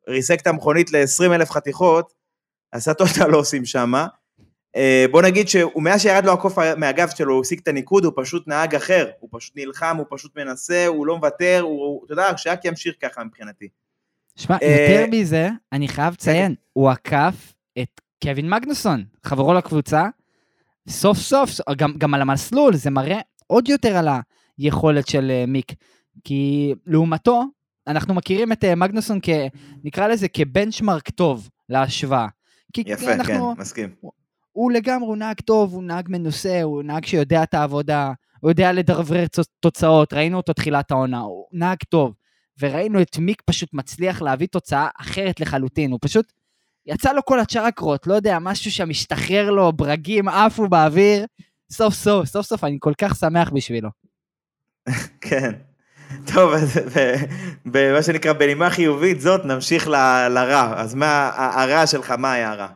ריסק 0.08 0.40
את 0.40 0.46
המכונית 0.46 0.92
ל-20 0.92 1.34
אלף 1.34 1.50
חתיכות, 1.50 2.12
טוטל 2.98 3.26
לא 3.28 3.38
עושים 3.38 3.64
שמה. 3.64 4.06
אה, 4.78 5.04
בוא 5.10 5.22
נגיד 5.22 5.48
שהוא 5.48 5.82
מאז 5.82 6.02
שירד 6.02 6.24
לו 6.24 6.32
הקוף 6.32 6.58
מהגב 6.76 7.08
שלו, 7.16 7.34
הוא 7.34 7.42
השיג 7.42 7.58
את 7.62 7.68
הניקוד, 7.68 8.04
הוא 8.04 8.12
פשוט 8.16 8.48
נהג 8.48 8.74
אחר, 8.74 9.10
הוא 9.20 9.28
פשוט 9.32 9.56
נלחם, 9.56 9.96
הוא 9.96 10.06
פשוט 10.10 10.38
מנסה, 10.38 10.86
הוא 10.86 11.06
לא 11.06 11.16
מוותר, 11.16 11.60
הוא, 11.62 12.04
אתה 12.04 12.12
יודע, 12.12 12.36
שרק 12.36 12.64
ימשיך 12.64 12.94
ככה 13.00 13.24
מבחינתי. 13.24 13.68
שמע, 14.36 14.56
אה, 14.62 14.86
יותר 14.90 15.10
מזה, 15.10 15.48
אני 15.72 15.88
חייב 15.88 16.12
לציין, 16.12 16.54
הוא 16.72 16.90
עקף 16.90 17.54
את 17.78 18.00
קווין 18.22 18.50
מגנוסון, 18.50 19.04
חברו 19.24 19.54
לקבוצה, 19.54 20.06
סוף 20.88 21.18
סוף, 21.18 21.50
גם, 21.76 21.92
גם 21.98 22.14
על 22.14 22.22
המסלול, 22.22 22.76
זה 22.76 22.90
מראה 22.90 23.20
עוד 23.46 23.68
יותר 23.68 23.96
על 23.96 24.08
היכולת 24.58 25.08
של 25.08 25.30
אה, 25.30 25.44
מיק. 25.46 25.72
כי 26.24 26.74
לעומתו, 26.86 27.44
אנחנו 27.86 28.14
מכירים 28.14 28.52
את 28.52 28.64
מגנוסון 28.64 29.18
כ... 29.22 29.28
נקרא 29.84 30.06
לזה 30.06 30.28
כבנצ'מרק 30.28 31.10
טוב 31.10 31.48
להשוואה. 31.68 32.26
כי 32.72 32.82
יפה, 32.86 33.12
אנחנו, 33.12 33.54
כן, 33.54 33.60
מסכים. 33.60 33.88
הוא 34.58 34.72
לגמרי, 34.72 35.08
הוא 35.08 35.16
נהג 35.16 35.40
טוב, 35.40 35.72
הוא 35.72 35.82
נהג 35.82 36.06
מנוסה, 36.08 36.62
הוא 36.62 36.82
נהג 36.82 37.04
שיודע 37.04 37.42
את 37.42 37.54
העבודה, 37.54 38.12
הוא 38.40 38.50
יודע 38.50 38.72
לדרברר 38.72 39.26
צ- 39.26 39.40
תוצאות, 39.60 40.12
ראינו 40.12 40.36
אותו 40.36 40.52
תחילת 40.52 40.90
העונה, 40.90 41.20
הוא 41.20 41.46
נהג 41.52 41.76
טוב. 41.88 42.14
וראינו 42.60 43.02
את 43.02 43.18
מיק 43.18 43.42
פשוט 43.46 43.68
מצליח 43.72 44.22
להביא 44.22 44.46
תוצאה 44.46 44.88
אחרת 45.00 45.40
לחלוטין, 45.40 45.90
הוא 45.92 45.98
פשוט, 46.02 46.32
יצא 46.86 47.12
לו 47.12 47.24
כל 47.24 47.40
הצ'רקרות, 47.40 48.06
לא 48.06 48.14
יודע, 48.14 48.38
משהו 48.38 48.70
שם 48.70 48.90
השתחרר 48.90 49.50
לו, 49.50 49.72
ברגים 49.72 50.28
עפו 50.28 50.68
באוויר, 50.68 51.26
סוף 51.72 51.94
סוף, 51.94 52.26
סוף 52.26 52.46
סוף, 52.46 52.64
אני 52.64 52.76
כל 52.80 52.92
כך 52.98 53.16
שמח 53.16 53.50
בשבילו. 53.50 53.90
כן. 55.20 55.52
טוב, 56.34 56.52
אז 56.52 56.80
במה 57.66 58.02
שנקרא, 58.02 58.32
בנימה 58.32 58.70
חיובית 58.70 59.20
זאת, 59.20 59.44
נמשיך 59.44 59.88
לרע. 60.30 60.80
אז 60.80 60.94
מה, 60.94 61.30
הרע 61.36 61.86
שלך, 61.86 62.10
מה 62.10 62.32
היה 62.32 62.52
הרע? 62.52 62.68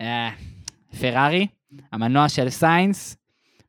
אה, 0.00 0.30
פרארי, 1.00 1.46
המנוע 1.92 2.28
של 2.28 2.50
סיינס, 2.50 3.16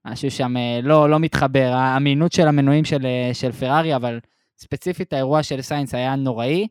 משהו 0.05 0.31
שם 0.31 0.57
אה, 0.57 0.79
לא, 0.83 1.09
לא 1.09 1.19
מתחבר, 1.19 1.71
האמינות 1.73 2.31
של 2.31 2.47
המנועים 2.47 2.85
של, 2.85 3.05
אה, 3.05 3.29
של 3.33 3.51
פרארי, 3.51 3.95
אבל 3.95 4.19
ספציפית 4.57 5.13
האירוע 5.13 5.43
של 5.43 5.61
סיינס 5.61 5.93
היה 5.93 6.15
נוראי, 6.15 6.67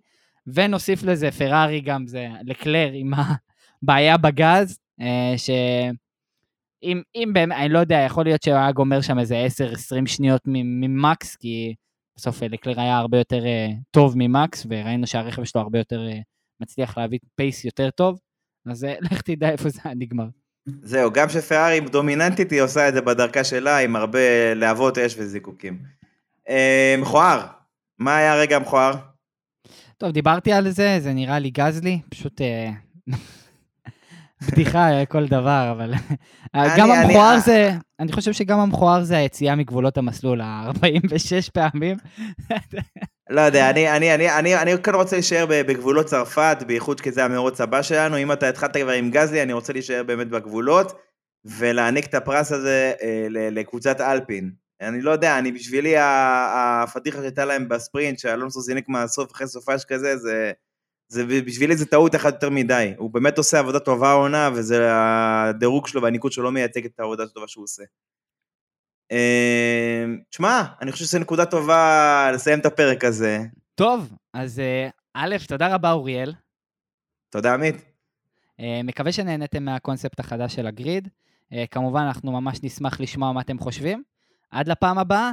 ונוסיף 0.47 1.03
לזה 1.03 1.31
פרארי 1.31 1.81
גם 1.81 2.07
זה 2.07 2.29
לקלר 2.43 2.91
עם 2.93 3.13
הבעיה 3.83 4.17
בגז, 4.17 4.79
אה, 5.01 5.35
שאם 5.37 7.03
אם 7.15 7.31
באמת, 7.33 7.57
אני 7.59 7.69
לא 7.69 7.79
יודע, 7.79 7.97
יכול 7.97 8.25
להיות 8.25 8.43
שהוא 8.43 8.55
היה 8.55 8.73
גומר 8.73 9.01
שם 9.01 9.19
איזה 9.19 9.47
10-20 9.47 10.07
שניות 10.07 10.43
ממקס, 10.47 11.37
כי 11.37 11.75
בסוף 12.17 12.43
לקלר 12.43 12.81
היה 12.81 12.99
הרבה 12.99 13.19
יותר 13.19 13.45
טוב 13.91 14.15
ממקס, 14.17 14.67
וראינו 14.71 15.07
שהרכב 15.07 15.45
שלו 15.45 15.61
הרבה 15.61 15.79
יותר 15.79 16.09
מצליח 16.61 16.99
להביא 16.99 17.19
pace 17.37 17.65
יותר 17.65 17.91
טוב, 17.91 18.19
אז 18.67 18.85
אה, 18.85 18.95
לך 19.01 19.21
תדע 19.21 19.51
איפה 19.51 19.69
זה 19.69 19.81
נגמר. 19.97 20.27
זהו, 20.83 21.13
גם 21.13 21.29
שפרארי 21.29 21.81
דומיננטית, 21.81 22.51
היא 22.51 22.63
עושה 22.63 22.89
את 22.89 22.95
זה 22.95 23.01
בדרכה 23.01 23.45
שלה, 23.45 23.79
עם 23.79 23.97
הרבה 23.97 24.55
להבות 24.55 24.99
אש 24.99 25.15
וזיקוקים. 25.19 25.79
אה, 26.49 26.95
מכוער, 26.99 27.47
מה 27.99 28.17
היה 28.17 28.33
הרגע 28.33 28.57
המכוער? 28.57 28.95
טוב, 29.99 30.11
דיברתי 30.11 30.53
על 30.53 30.71
זה, 30.71 30.97
זה 31.01 31.13
נראה 31.13 31.39
לי 31.39 31.51
גזלי, 31.51 32.01
פשוט 32.11 32.41
אה, 32.41 32.71
בדיחה 34.43 34.91
אה, 34.93 35.07
כל 35.07 35.27
דבר, 35.27 35.69
אבל 35.71 35.93
אה, 36.55 36.79
גם 36.79 36.91
המכוער 36.91 37.39
זה, 37.39 37.71
אני 38.01 38.13
חושב 38.13 38.33
שגם 38.33 38.59
המכוער 38.61 39.05
זה 39.05 39.17
היציאה 39.17 39.57
מגבולות 39.57 39.99
המסלול, 39.99 40.41
ה-46 40.41 41.51
פעמים. 41.55 41.97
לא 43.31 43.41
יודע, 43.41 43.71
אני, 43.71 43.97
אני, 43.97 44.15
אני, 44.15 44.39
אני, 44.39 44.57
אני 44.57 44.83
כאן 44.83 44.95
רוצה 44.95 45.17
להישאר 45.17 45.47
בגבולות 45.49 46.07
צרפת, 46.07 46.59
בייחוד 46.67 47.01
כי 47.01 47.13
זה 47.13 47.25
המרוץ 47.25 47.61
הבא 47.61 47.83
שלנו. 47.83 48.19
אם 48.19 48.33
אתה 48.33 48.49
התחלת 48.49 48.77
כבר 48.77 48.93
עם 48.93 49.11
גזלי, 49.11 49.43
אני 49.43 49.53
רוצה 49.53 49.73
להישאר 49.73 50.03
באמת 50.03 50.29
בגבולות, 50.29 50.93
ולהעניק 51.45 52.07
את 52.07 52.15
הפרס 52.15 52.53
הזה 52.53 52.93
אה, 53.03 53.27
לקבוצת 53.31 54.01
אלפין. 54.01 54.51
אני 54.81 55.01
לא 55.01 55.11
יודע, 55.11 55.39
אני 55.39 55.53
בשבילי, 55.53 55.95
הפדיחה 55.99 57.19
שהייתה 57.19 57.45
להם 57.45 57.69
בספרינט, 57.69 58.19
שאלונסו 58.19 58.61
זינק 58.61 58.89
מהסוף 58.89 59.33
אחרי 59.33 59.47
סופש 59.47 59.85
כזה, 59.85 60.17
זה, 60.17 60.53
זה 61.09 61.25
בשבילי 61.27 61.77
זה 61.77 61.87
טעות 61.87 62.15
אחת 62.15 62.33
יותר 62.35 62.51
מדי. 62.51 62.93
הוא 62.97 63.11
באמת 63.11 63.39
עושה 63.39 63.59
עבודה 63.59 63.79
טובה 63.79 64.11
העונה, 64.11 64.51
וזה 64.55 64.89
הדירוג 64.93 65.87
שלו 65.87 66.03
והניקוד 66.03 66.33
שלו 66.33 66.45
לא 66.45 66.53
מייצג 66.53 66.85
את 66.85 67.01
העבודה 67.01 67.23
הטובה 67.23 67.49
שהוא 67.49 67.65
עושה. 67.65 67.83
אה, 69.13 70.05
תשמע, 70.31 70.63
אני 70.81 70.93
חושב 70.93 71.05
שזו 71.05 71.19
נקודה 71.19 71.47
טובה 71.47 72.31
לסיים 72.35 72.59
את 72.59 72.67
הפרק 72.67 73.05
הזה. 73.05 73.39
טוב, 73.75 74.13
אז 74.33 74.59
אה, 74.59 74.89
א', 75.15 75.37
תודה 75.49 75.75
רבה 75.75 75.93
אוריאל. 75.93 76.35
תודה, 77.31 77.55
עמית. 77.55 77.77
אה, 78.61 78.81
מקווה 78.85 79.13
שנהניתם 79.13 79.65
מהקונספט 79.65 80.21
החדש 80.21 80.55
של 80.55 80.67
הגריד. 80.67 81.09
אה, 81.53 81.65
כמובן, 81.71 82.01
אנחנו 82.01 82.33
ממש 82.33 82.59
נשמח 82.63 83.01
לשמוע 83.01 83.33
מה 83.33 83.41
אתם 83.41 83.59
חושבים. 83.59 84.03
עד 84.51 84.69
לפעם 84.69 84.99
הבאה, 84.99 85.33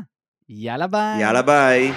יאללה 0.49 0.87
ביי. 0.87 1.21
יאללה 1.21 1.41
ביי. 1.41 1.91